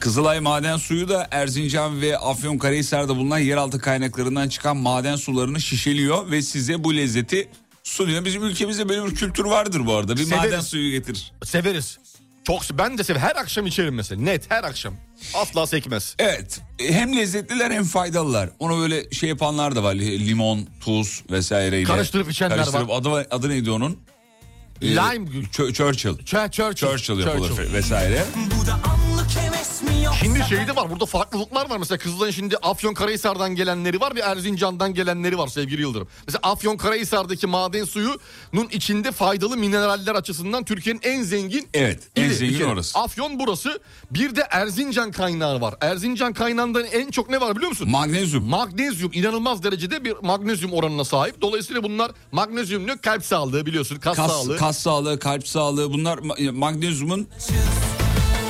Kızılay 0.00 0.40
maden 0.40 0.76
suyu 0.76 1.08
da 1.08 1.28
Erzincan 1.30 2.00
ve 2.00 2.18
Afyonkarahisar'da 2.18 3.16
bulunan 3.16 3.38
yeraltı 3.38 3.78
kaynaklarından 3.78 4.48
çıkan 4.48 4.76
maden 4.76 5.16
sularını 5.16 5.60
şişeliyor 5.60 6.30
ve 6.30 6.42
size 6.42 6.84
bu 6.84 6.96
lezzeti 6.96 7.48
sunuyor. 7.84 8.24
Bizim 8.24 8.42
ülkemizde 8.44 8.88
böyle 8.88 9.06
bir 9.06 9.14
kültür 9.14 9.44
vardır 9.44 9.86
bu 9.86 9.94
arada. 9.94 10.16
Bir 10.16 10.24
Severiz. 10.24 10.44
maden 10.44 10.60
suyu 10.60 10.90
getir. 10.90 11.32
Severiz. 11.44 11.98
Çok 12.44 12.62
ben 12.72 12.98
de 12.98 13.04
severim. 13.04 13.26
Her 13.26 13.36
akşam 13.36 13.66
içerim 13.66 13.94
mesela. 13.94 14.20
Net 14.22 14.50
her 14.50 14.64
akşam. 14.64 14.94
Asla 15.34 15.66
sekmez. 15.66 16.14
Evet 16.18 16.60
hem 16.78 17.16
lezzetliler 17.16 17.70
hem 17.70 17.84
faydalılar. 17.84 18.50
Onu 18.58 18.78
böyle 18.80 19.10
şey 19.10 19.28
yapanlar 19.28 19.76
da 19.76 19.82
var. 19.82 19.94
Limon, 19.94 20.66
tuz 20.80 21.22
vesaireyle. 21.30 21.84
Karıştırıp 21.84 22.30
içenler 22.30 22.56
Karıştırıp 22.56 22.88
var. 22.88 22.96
Adı, 23.00 23.26
adı 23.30 23.48
neydi 23.48 23.70
onun? 23.70 23.98
Ee, 24.82 24.86
Lime. 24.90 25.30
Ch- 25.52 25.72
Churchill. 25.72 26.10
Ch- 26.10 26.50
Churchill. 26.50 26.88
Churchill 26.88 27.18
yapılır 27.18 27.48
Churchill. 27.48 27.72
vesaire. 27.72 28.24
Şimdi 30.20 30.42
şeyde 30.48 30.76
var 30.76 30.90
burada 30.90 31.06
farklılıklar 31.06 31.70
var. 31.70 31.76
Mesela 31.78 31.98
Kızılay'ın 31.98 32.32
şimdi 32.32 32.56
Afyonkarahisar'dan 32.56 33.54
gelenleri 33.54 34.00
var 34.00 34.14
ve 34.16 34.20
Erzincan'dan 34.20 34.94
gelenleri 34.94 35.38
var 35.38 35.48
sevgili 35.48 35.80
Yıldırım. 35.82 36.08
Mesela 36.26 36.40
Afyonkarahisar'daki 36.42 37.46
maden 37.46 37.84
suyunun 37.84 38.68
içinde 38.70 39.12
faydalı 39.12 39.56
mineraller 39.56 40.14
açısından 40.14 40.64
Türkiye'nin 40.64 41.00
en 41.04 41.22
zengin 41.22 41.68
Evet 41.74 42.02
en 42.16 42.22
ili 42.22 42.30
bir 42.30 42.34
zengin 42.34 42.58
kere. 42.58 42.66
orası. 42.68 42.98
Afyon 42.98 43.38
burası. 43.38 43.80
Bir 44.10 44.36
de 44.36 44.40
Erzincan 44.50 45.12
kaynağı 45.12 45.60
var. 45.60 45.74
Erzincan 45.80 46.32
kaynağında 46.32 46.82
en 46.86 47.10
çok 47.10 47.30
ne 47.30 47.40
var 47.40 47.56
biliyor 47.56 47.68
musun? 47.70 47.90
Magnezyum. 47.90 48.44
Magnezyum 48.44 49.10
inanılmaz 49.14 49.62
derecede 49.62 50.04
bir 50.04 50.14
magnezyum 50.22 50.72
oranına 50.72 51.04
sahip. 51.04 51.40
Dolayısıyla 51.42 51.82
bunlar 51.82 52.12
magnezyum 52.32 52.84
diyor 52.86 52.98
kalp 52.98 53.24
sağlığı 53.24 53.66
biliyorsun 53.66 53.96
kas, 53.96 54.16
Kas, 54.16 54.30
sağlığı. 54.32 54.56
kas 54.56 54.78
sağlığı, 54.78 55.18
kalp 55.18 55.48
sağlığı 55.48 55.92
bunlar 55.92 56.18
ma- 56.18 56.52
magnezyumun 56.52 57.28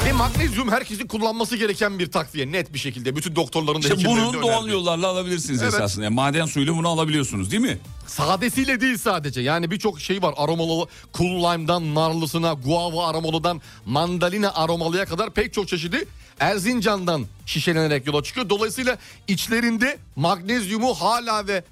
Ve 0.07 0.13
magnezyum 0.13 0.71
herkesin 0.71 1.07
kullanması 1.07 1.57
gereken 1.57 1.99
bir 1.99 2.11
takviye 2.11 2.53
net 2.53 2.73
bir 2.75 2.79
şekilde. 2.79 3.17
Bütün 3.17 3.37
doktorların 3.37 3.83
da 3.83 3.89
işte 3.89 4.09
bunu 4.09 4.43
doğal 4.43 4.69
yollarla 4.69 5.07
alabilirsiniz 5.07 5.63
Evet. 5.63 5.75
esasında. 5.75 6.05
Yani 6.05 6.15
maden 6.15 6.47
suyuyla 6.47 6.77
bunu 6.77 6.89
alabiliyorsunuz 6.89 7.51
değil 7.51 7.63
mi? 7.63 7.79
Sadesiyle 8.07 8.81
değil 8.81 8.99
sadece. 8.99 9.41
Yani 9.41 9.71
birçok 9.71 10.01
şey 10.01 10.23
var. 10.23 10.35
Aromalı, 10.37 10.87
cool 11.15 11.53
lime'dan 11.53 11.95
narlısına, 11.95 12.53
guava 12.53 13.09
aromalıdan 13.09 13.61
mandalina 13.87 14.55
aromalıya 14.55 15.05
kadar 15.05 15.31
pek 15.31 15.53
çok 15.53 15.69
çeşidi 15.69 16.05
Erzincan'dan 16.41 17.27
şişelenerek 17.47 18.07
yola 18.07 18.23
çıkıyor. 18.23 18.49
Dolayısıyla 18.49 18.99
içlerinde 19.29 19.99
magnezyumu 20.17 20.95
hala 20.95 21.47
ve 21.47 21.65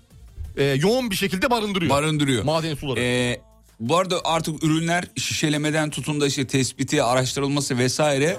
e, 0.56 0.64
yoğun 0.64 1.10
bir 1.10 1.16
şekilde 1.16 1.50
barındırıyor. 1.50 1.90
Barındırıyor. 1.90 2.44
Maden 2.44 2.74
suları. 2.74 3.00
Ee, 3.00 3.40
bu 3.80 3.96
arada 3.96 4.20
artık 4.24 4.64
ürünler 4.64 5.04
şişelemeden 5.16 5.90
tutun 5.90 6.20
da 6.20 6.26
işte 6.26 6.46
tespiti, 6.46 7.02
araştırılması 7.02 7.78
vesaire 7.78 8.36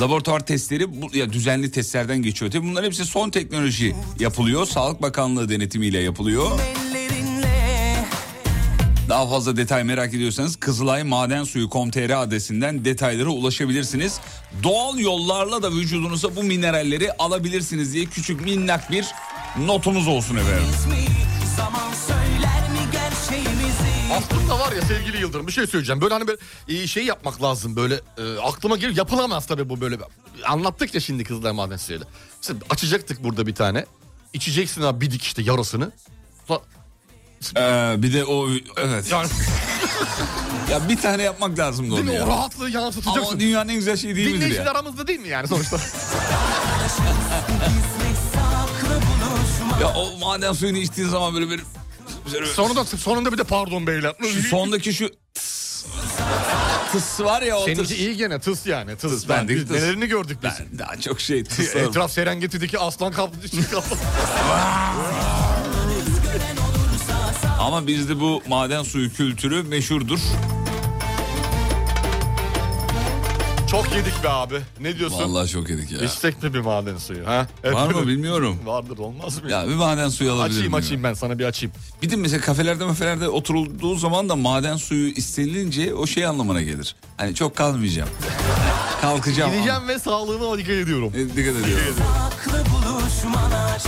laboratuvar 0.00 0.46
testleri 0.46 1.02
bu, 1.02 1.16
ya 1.16 1.32
düzenli 1.32 1.70
testlerden 1.70 2.22
geçiyor. 2.22 2.50
Tabii 2.50 2.66
bunların 2.66 2.86
hepsi 2.86 3.04
son 3.04 3.30
teknoloji 3.30 3.96
yapılıyor. 4.20 4.66
Sağlık 4.66 5.02
Bakanlığı 5.02 5.48
denetimiyle 5.48 5.98
yapılıyor. 5.98 6.50
Daha 9.08 9.28
fazla 9.28 9.56
detay 9.56 9.84
merak 9.84 10.14
ediyorsanız 10.14 10.56
Kızılay 10.56 11.02
Maden 11.02 11.44
Suyu 11.44 11.70
com.tr 11.70 12.22
adresinden 12.22 12.84
detaylara 12.84 13.28
ulaşabilirsiniz. 13.28 14.20
Doğal 14.62 14.98
yollarla 14.98 15.62
da 15.62 15.72
vücudunuza 15.72 16.36
bu 16.36 16.42
mineralleri 16.42 17.12
alabilirsiniz 17.12 17.94
diye 17.94 18.04
küçük 18.04 18.40
minnak 18.40 18.90
bir 18.90 19.06
notumuz 19.58 20.08
olsun 20.08 20.36
efendim. 20.36 20.64
Aslında 24.16 24.58
var 24.58 24.72
ya 24.72 24.82
sevgili 24.82 25.16
Yıldırım 25.20 25.46
bir 25.46 25.52
şey 25.52 25.66
söyleyeceğim. 25.66 26.00
Böyle 26.00 26.14
hani 26.14 26.26
böyle 26.26 26.86
şey 26.86 27.04
yapmak 27.04 27.42
lazım 27.42 27.76
böyle 27.76 28.00
e, 28.18 28.38
aklıma 28.38 28.76
gelir 28.76 28.96
yapılamaz 28.96 29.46
tabii 29.46 29.68
bu 29.68 29.80
böyle. 29.80 29.98
Anlattık 30.46 30.94
ya 30.94 31.00
şimdi 31.00 31.24
Kızılay 31.24 31.52
Maden 31.52 31.76
Suyu'yla. 31.76 32.06
Mesela 32.40 32.58
açacaktık 32.70 33.24
burada 33.24 33.46
bir 33.46 33.54
tane. 33.54 33.86
İçeceksin 34.32 34.82
abi 34.82 35.00
bir 35.00 35.10
dikişte 35.10 35.42
yarısını. 35.42 35.92
Sonra- 36.48 36.60
Ee, 37.56 37.94
bir 38.02 38.12
de 38.12 38.24
o 38.24 38.48
evet. 38.76 39.10
Yani, 39.12 39.28
Ya 40.70 40.88
bir 40.88 40.96
tane 40.96 41.22
yapmak 41.22 41.58
lazım 41.58 41.86
da 41.90 41.96
değil 41.96 42.02
onu 42.04 42.10
mi? 42.10 42.16
ya. 42.16 42.24
O 42.24 42.28
rahatlığı 42.28 42.70
yansıtacaksın. 42.70 43.22
Ama 43.30 43.40
dünyanın 43.40 43.68
en 43.68 43.74
güzel 43.76 43.96
şeyi 43.96 44.16
değil 44.16 44.26
midir 44.26 44.36
Dinleyiciler 44.36 44.64
ya? 44.66 44.70
aramızda 44.72 45.06
değil 45.06 45.20
mi 45.20 45.28
yani 45.28 45.48
sonuçta? 45.48 45.76
Ya 49.80 49.88
o 49.94 50.18
maden 50.18 50.52
suyunu 50.52 50.78
içtiğin 50.78 51.08
zaman 51.08 51.34
böyle 51.34 51.50
bir... 51.50 51.60
Sonunda, 52.54 52.84
sonunda 52.84 53.32
bir 53.32 53.38
de 53.38 53.44
pardon 53.44 53.86
beyler. 53.86 54.14
Şu 54.32 54.42
sondaki 54.42 54.92
şu 54.94 55.10
tıs, 55.34 55.84
tıs 56.92 57.20
var 57.20 57.42
ya 57.42 57.56
o 57.58 57.64
Seninki 57.64 57.82
tıs. 57.82 57.98
iyi 57.98 58.16
gene 58.16 58.38
tıs 58.38 58.66
yani 58.66 58.96
tıs. 58.96 59.12
Tıs, 59.12 59.28
Ben, 59.28 59.48
biz 59.48 59.62
tıs. 59.62 59.70
nelerini 59.70 60.06
gördük 60.06 60.38
biz. 60.42 60.50
Ben 60.72 60.78
daha 60.78 60.96
çok 61.00 61.20
şey 61.20 61.44
tıslarım. 61.44 61.88
Etraf 61.90 62.12
Serengeti'deki 62.12 62.78
aslan 62.78 63.12
kaplı. 63.16 63.36
Ama 67.60 67.86
bizde 67.86 68.20
bu 68.20 68.42
maden 68.48 68.82
suyu 68.82 69.12
kültürü 69.12 69.62
meşhurdur. 69.62 70.18
Çok 73.72 73.94
yedik 73.94 74.24
be 74.24 74.28
abi. 74.28 74.54
Ne 74.80 74.98
diyorsun? 74.98 75.18
Vallahi 75.18 75.48
çok 75.48 75.70
yedik 75.70 75.92
ya. 75.92 75.98
İçsek 76.00 76.42
mi 76.42 76.54
bir 76.54 76.60
maden 76.60 76.98
suyu? 76.98 77.26
Ha? 77.26 77.46
Var 77.64 77.90
mı 77.90 78.06
bilmiyorum. 78.06 78.58
Vardır 78.64 78.98
olmaz 78.98 79.42
mı? 79.42 79.50
Ya 79.50 79.68
bir 79.68 79.74
maden 79.74 80.08
suyu 80.08 80.32
alabilirim. 80.32 80.56
Açayım 80.56 80.72
ya. 80.72 80.78
açayım 80.78 81.02
ben 81.04 81.14
sana 81.14 81.38
bir 81.38 81.44
açayım. 81.44 81.74
Bir 82.02 82.10
de 82.10 82.16
mesela 82.16 82.40
kafelerde 82.40 82.84
mafelerde 82.84 83.28
oturulduğu 83.28 83.94
zaman 83.94 84.28
da 84.28 84.36
maden 84.36 84.76
suyu 84.76 85.08
istenilince 85.08 85.94
o 85.94 86.06
şey 86.06 86.26
anlamına 86.26 86.62
gelir. 86.62 86.96
Hani 87.16 87.34
çok 87.34 87.56
kalmayacağım. 87.56 88.08
Kalkacağım. 89.00 89.52
Gideceğim 89.52 89.88
ve 89.88 89.98
sağlığıma 89.98 90.58
dikkat 90.58 90.74
ediyorum. 90.74 91.12
E, 91.14 91.18
Dikkat 91.18 91.56
ediyorum. 91.56 91.94
Saklı 91.98 92.64
buluşmalar 92.72 93.82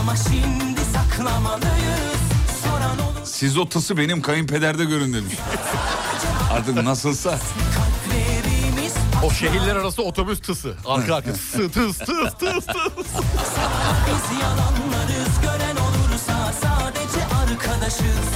ama 0.00 0.16
şimdi 0.16 0.80
saklamalıyız. 0.94 2.18
Soran 2.64 2.98
olur 2.98 3.20
Siz 3.24 3.58
o 3.58 3.68
tısı 3.68 3.96
benim 3.96 4.22
kayınpederde 4.22 4.84
görün 4.84 5.12
demiş. 5.14 5.34
Artık 6.52 6.82
nasılsa. 6.82 7.38
O 9.24 9.30
şehirler 9.30 9.76
arası 9.76 10.02
otobüs 10.02 10.40
tısı. 10.40 10.74
Arka 10.86 11.14
arka 11.14 11.32
tıs 11.32 11.50
tıs 11.52 11.98
tıs 11.98 11.98
tıs 11.98 12.66
tıs. 12.66 13.06
Biz 14.06 14.40
yalanlarız 14.40 15.40
gören 15.42 15.76
olursa 15.76 16.52
sadece 16.52 17.24
arkadaşız. 17.26 18.28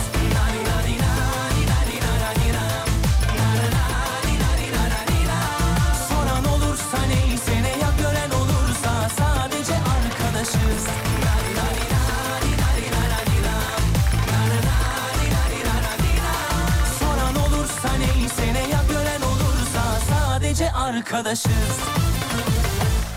Arkadaşız. 21.02 21.50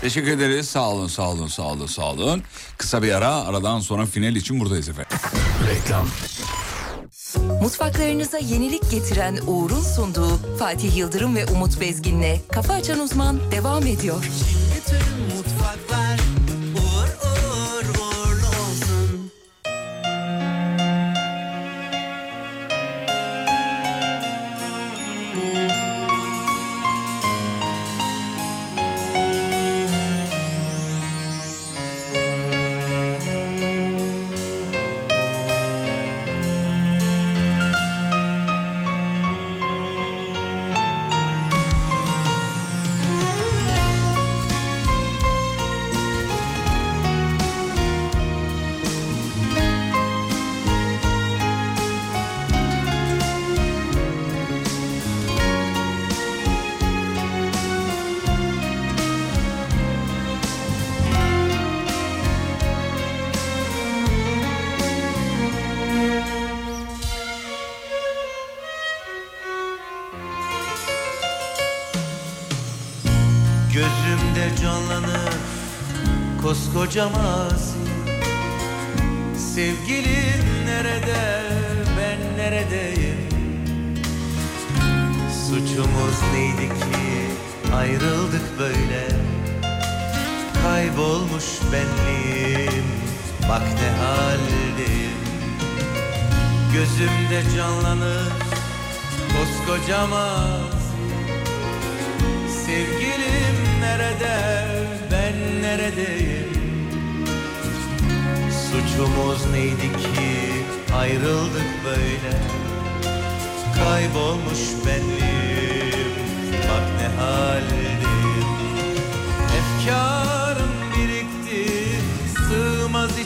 Teşekkür 0.00 0.30
ederiz. 0.30 0.68
Sağ 0.68 0.90
olun, 0.90 1.06
sağ 1.06 1.30
olun, 1.30 1.46
sağ 1.46 1.62
olun, 1.62 1.86
sağ 1.86 2.12
olun. 2.12 2.42
Kısa 2.78 3.02
bir 3.02 3.12
ara, 3.12 3.34
aradan 3.34 3.80
sonra 3.80 4.06
final 4.06 4.36
için 4.36 4.60
buradayız 4.60 4.88
efendim. 4.88 5.18
Reklam. 5.68 6.08
Mutfaklarınıza 7.62 8.38
yenilik 8.38 8.90
getiren 8.90 9.38
Uğur'un 9.46 9.82
sunduğu 9.82 10.56
Fatih 10.58 10.96
Yıldırım 10.96 11.36
ve 11.36 11.46
Umut 11.46 11.80
Bezgin'le 11.80 12.40
Kafa 12.52 12.74
Açan 12.74 13.00
Uzman 13.00 13.40
devam 13.52 13.86
ediyor. 13.86 14.24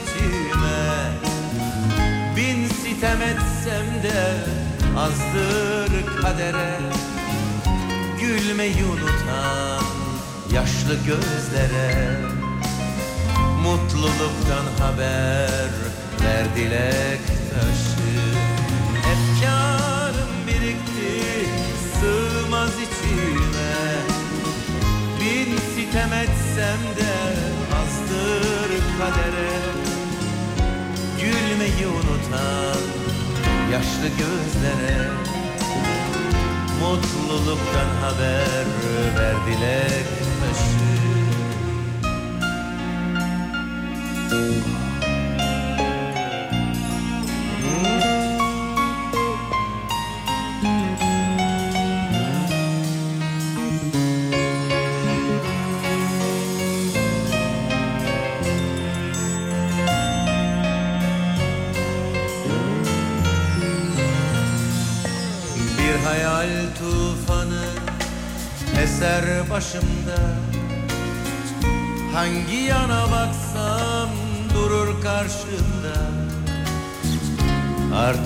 İçime. 0.00 1.12
Bin 2.36 2.68
sitem 2.68 3.22
etsem 3.22 4.02
de 4.02 4.36
azdır 4.98 6.22
kadere. 6.22 6.80
Gülmeyi 8.20 8.84
unutan 8.84 9.84
yaşlı 10.54 10.94
gözlere 10.94 12.18
Mutluluktan 13.62 14.84
haber 14.84 15.70
ver 16.22 16.56
dilek 16.56 17.20
taşı 17.26 18.20
Efkarım 19.12 20.46
birikti 20.46 21.46
sığmaz 22.00 22.70
içime 22.74 23.94
Bin 25.20 25.56
sitem 25.74 26.12
etsem 26.12 26.80
de 26.96 27.12
azdır 27.80 28.70
kadere 28.98 29.69
Gülmeyi 31.50 31.86
unutan 31.86 32.80
yaşlı 33.72 34.08
gözlere 34.08 35.08
Mutluluktan 36.80 37.90
haber 38.00 38.66
ver 39.16 39.34
dilek 39.46 40.06
taşı 40.40 40.90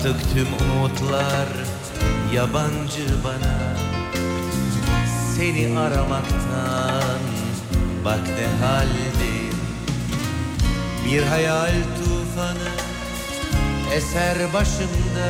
Artık 0.05 0.33
tüm 0.33 0.47
umutlar 0.69 1.47
yabancı 2.33 3.23
bana. 3.23 3.57
Seni 5.35 5.79
aramaktan 5.79 7.19
bak 8.05 8.19
ne 8.27 8.65
haldeyim. 8.65 9.59
Bir 11.05 11.23
hayal 11.23 11.71
tufanı 11.97 12.71
Eser 13.93 14.53
başımda. 14.53 15.29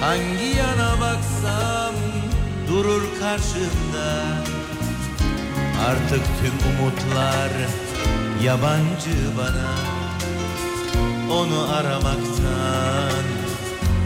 Hangi 0.00 0.56
yana 0.58 1.00
baksam 1.00 1.94
durur 2.68 3.02
karşımda. 3.20 4.22
Artık 5.86 6.22
tüm 6.40 6.72
umutlar 6.72 7.50
yabancı 8.42 9.38
bana 9.38 9.89
Onu 11.30 11.74
aramaktan. 11.76 13.24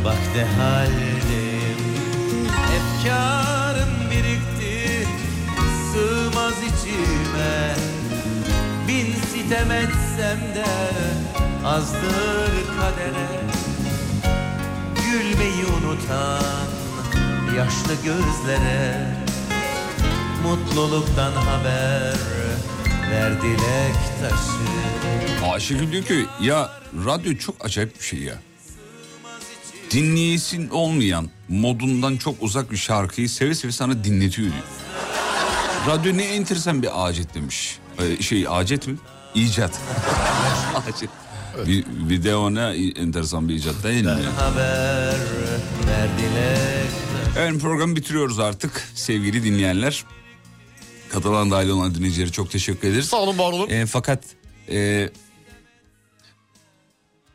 Vakte 0.05 0.45
haldeyim 0.45 1.79
Efkarım 2.77 4.11
birikti. 4.11 5.09
Sığmaz 5.93 6.55
içime 6.59 7.75
Bin 8.89 9.15
sitem 9.15 9.71
etsem 9.71 10.39
de 10.55 10.65
azdır 11.67 12.53
kadere. 12.77 13.41
Gülmeyi 14.97 15.65
unutan 15.67 16.69
yaşlı 17.57 17.95
gözlere 17.95 19.15
Mutluluktan 20.43 21.33
haber 21.33 22.19
ver 23.11 23.43
dilek 23.43 23.97
taşı 24.21 25.04
Ayşegül 25.53 25.93
diyor 25.93 26.05
ki 26.05 26.27
ya 26.41 26.71
radyo 27.07 27.37
çok 27.37 27.65
acayip 27.65 28.01
bir 28.01 28.05
şey 28.05 28.19
ya. 28.19 28.35
Dinleyesin 29.91 30.69
olmayan 30.69 31.31
modundan 31.49 32.17
çok 32.17 32.43
uzak 32.43 32.71
bir 32.71 32.77
şarkıyı 32.77 33.29
seve 33.29 33.55
seve 33.55 33.73
sana 33.73 34.05
dinletiyor 34.05 34.49
diyor. 34.53 34.65
Radyo 35.89 36.17
ne 36.17 36.25
enteresan 36.25 36.83
bir 36.83 37.07
acet 37.07 37.35
demiş. 37.35 37.79
Ee, 37.99 38.23
şey 38.23 38.47
acet 38.49 38.87
mi? 38.87 38.97
İcat. 39.35 39.81
acet. 40.89 41.11
Bir, 41.67 41.85
bir 42.09 42.25
de 42.25 42.37
o 42.37 42.55
ne 42.55 42.61
enteresan 42.97 43.49
bir 43.49 43.55
icat 43.55 43.85
değil 43.85 44.05
mi? 44.05 44.11
ya? 44.11 44.47
Haber 44.47 45.17
ver 45.87 46.09
dilek 46.19 46.91
taşı 47.35 47.39
Evet 47.39 47.61
programı 47.61 47.97
bitiriyoruz 47.97 48.39
artık 48.39 48.89
sevgili 48.95 49.45
dinleyenler. 49.45 50.05
Katılan 51.09 51.51
dahil 51.51 51.69
olan 51.69 51.95
dinleyicilere 51.95 52.33
çok 52.33 52.51
teşekkür 52.51 52.89
ederiz. 52.89 53.07
Sağ 53.07 53.17
olun 53.17 53.39
var 53.39 53.53
olun. 53.53 53.71
E, 53.71 53.87
fakat 53.87 54.25
e, 54.71 55.11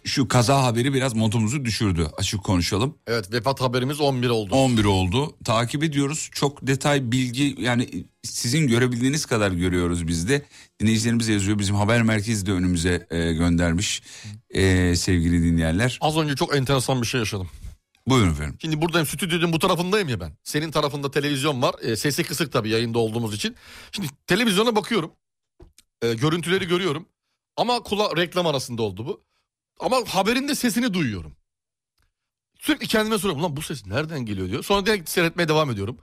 şu 0.03 0.27
kaza 0.27 0.63
haberi 0.63 0.93
biraz 0.93 1.15
modumuzu 1.15 1.65
düşürdü. 1.65 2.07
Açık 2.17 2.43
konuşalım. 2.43 2.97
Evet 3.07 3.34
vefat 3.34 3.61
haberimiz 3.61 3.99
11 3.99 4.30
oldu. 4.30 4.55
11 4.55 4.85
oldu. 4.85 5.35
Takip 5.45 5.84
ediyoruz. 5.84 6.30
Çok 6.34 6.67
detay 6.67 7.11
bilgi 7.11 7.55
yani 7.59 8.05
sizin 8.23 8.67
görebildiğiniz 8.67 9.26
kadar 9.26 9.51
görüyoruz 9.51 10.07
biz 10.07 10.30
de. 10.30 10.45
Dinleyicilerimiz 10.80 11.27
yazıyor. 11.27 11.59
Bizim 11.59 11.76
haber 11.76 12.01
merkezi 12.01 12.45
de 12.45 12.51
önümüze 12.51 13.07
e, 13.09 13.34
göndermiş 13.34 14.03
e, 14.49 14.95
sevgili 14.95 15.43
dinleyenler. 15.43 15.97
Az 16.01 16.17
önce 16.17 16.35
çok 16.35 16.55
enteresan 16.55 17.01
bir 17.01 17.07
şey 17.07 17.19
yaşadım. 17.19 17.49
Buyurun 18.07 18.31
efendim. 18.31 18.57
Şimdi 18.61 18.81
buradayım 18.81 19.07
stüdyonun 19.07 19.53
bu 19.53 19.59
tarafındayım 19.59 20.09
ya 20.09 20.19
ben. 20.19 20.31
Senin 20.43 20.71
tarafında 20.71 21.11
televizyon 21.11 21.61
var. 21.61 21.76
E, 21.81 21.95
sesi 21.95 22.23
kısık 22.23 22.51
tabii 22.51 22.69
yayında 22.69 22.99
olduğumuz 22.99 23.35
için. 23.35 23.55
Şimdi 23.91 24.07
televizyona 24.27 24.76
bakıyorum. 24.76 25.11
E, 26.01 26.13
görüntüleri 26.13 26.67
görüyorum. 26.67 27.05
Ama 27.57 27.84
kula 27.84 28.17
reklam 28.17 28.47
arasında 28.47 28.81
oldu 28.81 29.05
bu. 29.05 29.28
Ama 29.80 29.97
haberin 30.07 30.47
de 30.47 30.56
sesini 30.56 30.93
duyuyorum. 30.93 31.35
Sürekli 32.60 32.88
kendime 32.88 33.18
soruyorum. 33.18 33.43
Lan 33.43 33.56
bu 33.57 33.61
ses 33.61 33.85
nereden 33.85 34.26
geliyor 34.26 34.49
diyor. 34.49 34.64
Sonra 34.64 34.85
direkt 34.85 35.10
seyretmeye 35.10 35.47
devam 35.47 35.72
ediyorum. 35.72 35.97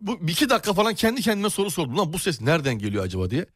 Bu 0.00 0.26
bir 0.26 0.32
iki 0.32 0.48
dakika 0.50 0.72
falan 0.74 0.94
kendi 0.94 1.22
kendime 1.22 1.50
soru 1.50 1.70
sordum. 1.70 1.98
Lan 1.98 2.12
bu 2.12 2.18
ses 2.18 2.40
nereden 2.40 2.78
geliyor 2.78 3.04
acaba 3.04 3.30
diye. 3.30 3.46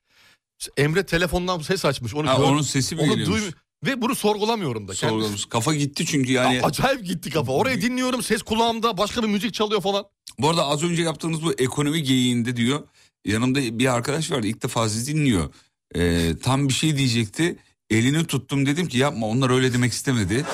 Emre 0.77 1.07
telefondan 1.07 1.59
ses 1.59 1.85
açmış. 1.85 2.15
Onu 2.15 2.28
Ha, 2.28 2.35
gör- 2.37 2.43
onun 2.45 2.62
sesi 2.62 2.95
mi 2.95 3.01
onu 3.01 3.11
geliyormuş? 3.11 3.41
duymu- 3.43 3.53
Ve 3.87 4.03
bunu 4.03 4.15
sorgulamıyorum 4.15 4.89
da. 4.89 4.95
Sorgulamış. 4.95 5.45
Kafa 5.47 5.74
gitti 5.74 6.07
çünkü 6.07 6.33
yani. 6.33 6.55
Ya 6.57 6.62
acayip 6.62 7.05
gitti 7.05 7.31
kafa. 7.31 7.53
Orayı 7.53 7.83
dinliyorum 7.83 8.23
ses 8.23 8.43
kulağımda 8.43 8.99
başka 8.99 9.23
bir 9.23 9.28
müzik 9.28 9.55
çalıyor 9.55 9.81
falan. 9.81 10.05
Bu 10.39 10.49
arada 10.49 10.66
az 10.66 10.83
önce 10.85 11.03
yaptığımız 11.03 11.43
bu 11.43 11.53
ekonomi 11.53 12.03
geyiğinde 12.03 12.57
diyor. 12.57 12.89
Yanımda 13.24 13.78
bir 13.78 13.95
arkadaş 13.95 14.31
vardı 14.31 14.47
ilk 14.47 14.62
defa 14.62 14.89
sizi 14.89 15.15
dinliyor. 15.15 15.55
Ee, 15.97 16.33
tam 16.43 16.69
bir 16.69 16.73
şey 16.74 16.97
diyecekti. 16.97 17.57
Elini 17.91 18.25
tuttum 18.27 18.67
dedim 18.67 18.89
ki 18.89 18.99
yapma 18.99 19.27
onlar 19.27 19.51
öyle 19.51 19.73
demek 19.73 19.93
istemedi. 19.93 20.45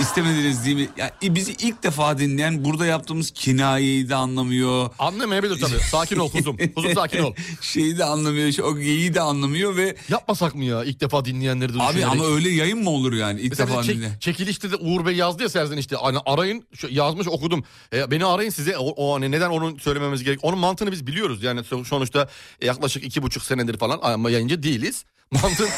İstemediniz 0.00 0.64
değil 0.64 0.76
mi? 0.76 0.88
Ya, 0.96 1.10
e, 1.22 1.34
bizi 1.34 1.52
ilk 1.52 1.82
defa 1.82 2.18
dinleyen 2.18 2.64
burada 2.64 2.86
yaptığımız 2.86 3.30
kinayeyi 3.30 4.08
de 4.08 4.14
anlamıyor. 4.14 4.90
Anlamayabilir 4.98 5.60
tabii. 5.60 5.78
Sakin 5.90 6.16
ol 6.16 6.30
kuzum. 6.30 6.56
Kuzum 6.74 6.94
sakin 6.94 7.18
ol. 7.22 7.34
Şeyi 7.60 7.98
de 7.98 8.04
anlamıyor, 8.04 8.58
o 8.64 8.78
geyiği 8.78 9.14
de 9.14 9.20
anlamıyor 9.20 9.76
ve... 9.76 9.96
Yapmasak 10.08 10.54
mı 10.54 10.64
ya 10.64 10.84
ilk 10.84 11.00
defa 11.00 11.24
dinleyenleri 11.24 11.74
de 11.74 11.82
Abi 11.82 12.06
ama 12.06 12.26
öyle 12.26 12.48
yayın 12.50 12.82
mı 12.82 12.90
olur 12.90 13.12
yani 13.12 13.40
ilk 13.40 13.50
Mesela 13.50 13.68
defa 13.68 13.82
çek- 13.82 13.96
dinleyen? 13.96 14.18
çekilişte 14.20 14.70
de 14.70 14.76
Uğur 14.76 15.06
Bey 15.06 15.16
yazdı 15.16 15.42
ya 15.42 15.48
Serzen 15.48 15.76
işte 15.76 15.96
hani 15.96 16.18
arayın 16.26 16.64
şu- 16.74 16.88
yazmış 16.94 17.28
okudum. 17.28 17.64
E, 17.92 18.10
beni 18.10 18.24
arayın 18.24 18.50
size 18.50 18.78
o, 18.78 18.88
o 18.96 19.14
hani 19.14 19.30
neden 19.30 19.50
onu 19.50 19.78
söylememiz 19.78 20.24
gerek. 20.24 20.38
Onun 20.42 20.58
mantığını 20.58 20.92
biz 20.92 21.06
biliyoruz 21.06 21.42
yani 21.42 21.60
so- 21.60 21.84
sonuçta 21.84 22.28
yaklaşık 22.62 23.04
iki 23.04 23.22
buçuk 23.22 23.42
senedir 23.42 23.78
falan 23.78 23.98
ama 24.02 24.30
yayıncı 24.30 24.62
değiliz. 24.62 25.04
Mantığın 25.30 25.68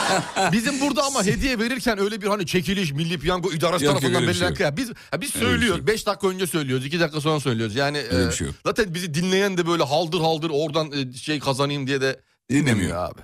bizim 0.52 0.80
burada 0.80 1.02
ama 1.04 1.24
hediye 1.24 1.58
verirken 1.58 1.98
öyle 1.98 2.22
bir 2.22 2.26
hani 2.26 2.46
çekiliş 2.46 2.92
milli 2.92 3.18
piyango 3.18 3.52
idaresi 3.52 3.84
Yok, 3.84 3.94
tarafından 3.94 4.18
şey 4.18 4.28
belirlenen 4.28 4.48
yok. 4.48 4.56
kıya. 4.56 4.76
Biz 4.76 4.90
ha, 5.10 5.20
biz 5.20 5.36
Öyle 5.36 5.44
şey 5.44 5.48
söylüyoruz. 5.50 5.78
yok. 5.78 5.86
5 5.86 6.06
dakika 6.06 6.28
önce 6.28 6.46
söylüyoruz. 6.46 6.86
2 6.86 7.00
dakika 7.00 7.20
sonra 7.20 7.40
söylüyoruz. 7.40 7.76
Yani 7.76 7.98
Öyle 8.10 8.28
e, 8.28 8.32
şey 8.32 8.46
yok. 8.46 8.56
zaten 8.66 8.94
bizi 8.94 9.14
dinleyen 9.14 9.58
de 9.58 9.66
böyle 9.66 9.82
haldır 9.82 10.20
haldır 10.20 10.50
oradan 10.54 10.92
e, 10.92 11.12
şey 11.12 11.40
kazanayım 11.40 11.86
diye 11.86 12.00
de 12.00 12.20
dinlemiyor 12.50 12.96
abi. 12.96 13.20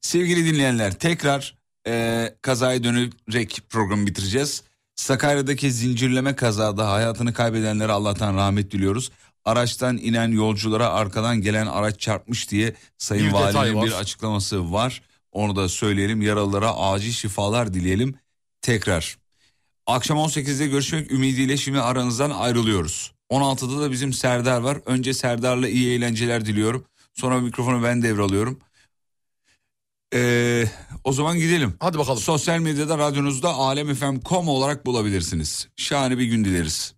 Sevgili 0.00 0.52
dinleyenler 0.54 0.92
tekrar 0.92 1.54
e, 1.86 2.34
kazaya 2.42 2.84
dönerek 2.84 3.58
programı 3.70 4.06
bitireceğiz. 4.06 4.62
Sakarya'daki 4.96 5.72
zincirleme 5.72 6.36
kazada 6.36 6.90
hayatını 6.90 7.32
kaybedenlere 7.32 7.92
Allah'tan 7.92 8.36
rahmet 8.36 8.70
diliyoruz. 8.70 9.10
Araçtan 9.44 9.96
inen 9.96 10.28
yolculara 10.32 10.88
arkadan 10.88 11.40
gelen 11.40 11.66
araç 11.66 12.00
çarpmış 12.00 12.50
diye 12.50 12.74
Sayın 12.98 13.26
Bir 13.26 13.32
Valinin 13.32 13.82
bir 13.86 13.92
açıklaması 13.92 14.72
var. 14.72 15.02
Onu 15.38 15.56
da 15.56 15.68
söyleyelim. 15.68 16.22
Yaralılara 16.22 16.76
acil 16.76 17.12
şifalar 17.12 17.74
dileyelim. 17.74 18.14
Tekrar. 18.62 19.18
Akşam 19.86 20.18
18'de 20.18 20.66
görüşmek 20.66 21.12
ümidiyle 21.12 21.56
şimdi 21.56 21.80
aranızdan 21.80 22.30
ayrılıyoruz. 22.30 23.12
16'da 23.30 23.80
da 23.80 23.90
bizim 23.90 24.12
Serdar 24.12 24.60
var. 24.60 24.78
Önce 24.86 25.14
Serdar'la 25.14 25.68
iyi 25.68 25.96
eğlenceler 25.96 26.44
diliyorum. 26.44 26.84
Sonra 27.14 27.40
mikrofonu 27.40 27.82
ben 27.82 28.02
devralıyorum. 28.02 28.58
Ee, 30.14 30.64
o 31.04 31.12
zaman 31.12 31.38
gidelim. 31.38 31.74
Hadi 31.80 31.98
bakalım. 31.98 32.18
Sosyal 32.18 32.58
medyada 32.58 32.98
radyonuzda 32.98 33.54
alemfm.com 33.54 34.48
olarak 34.48 34.86
bulabilirsiniz. 34.86 35.68
Şahane 35.76 36.18
bir 36.18 36.24
gün 36.24 36.44
dileriz. 36.44 36.97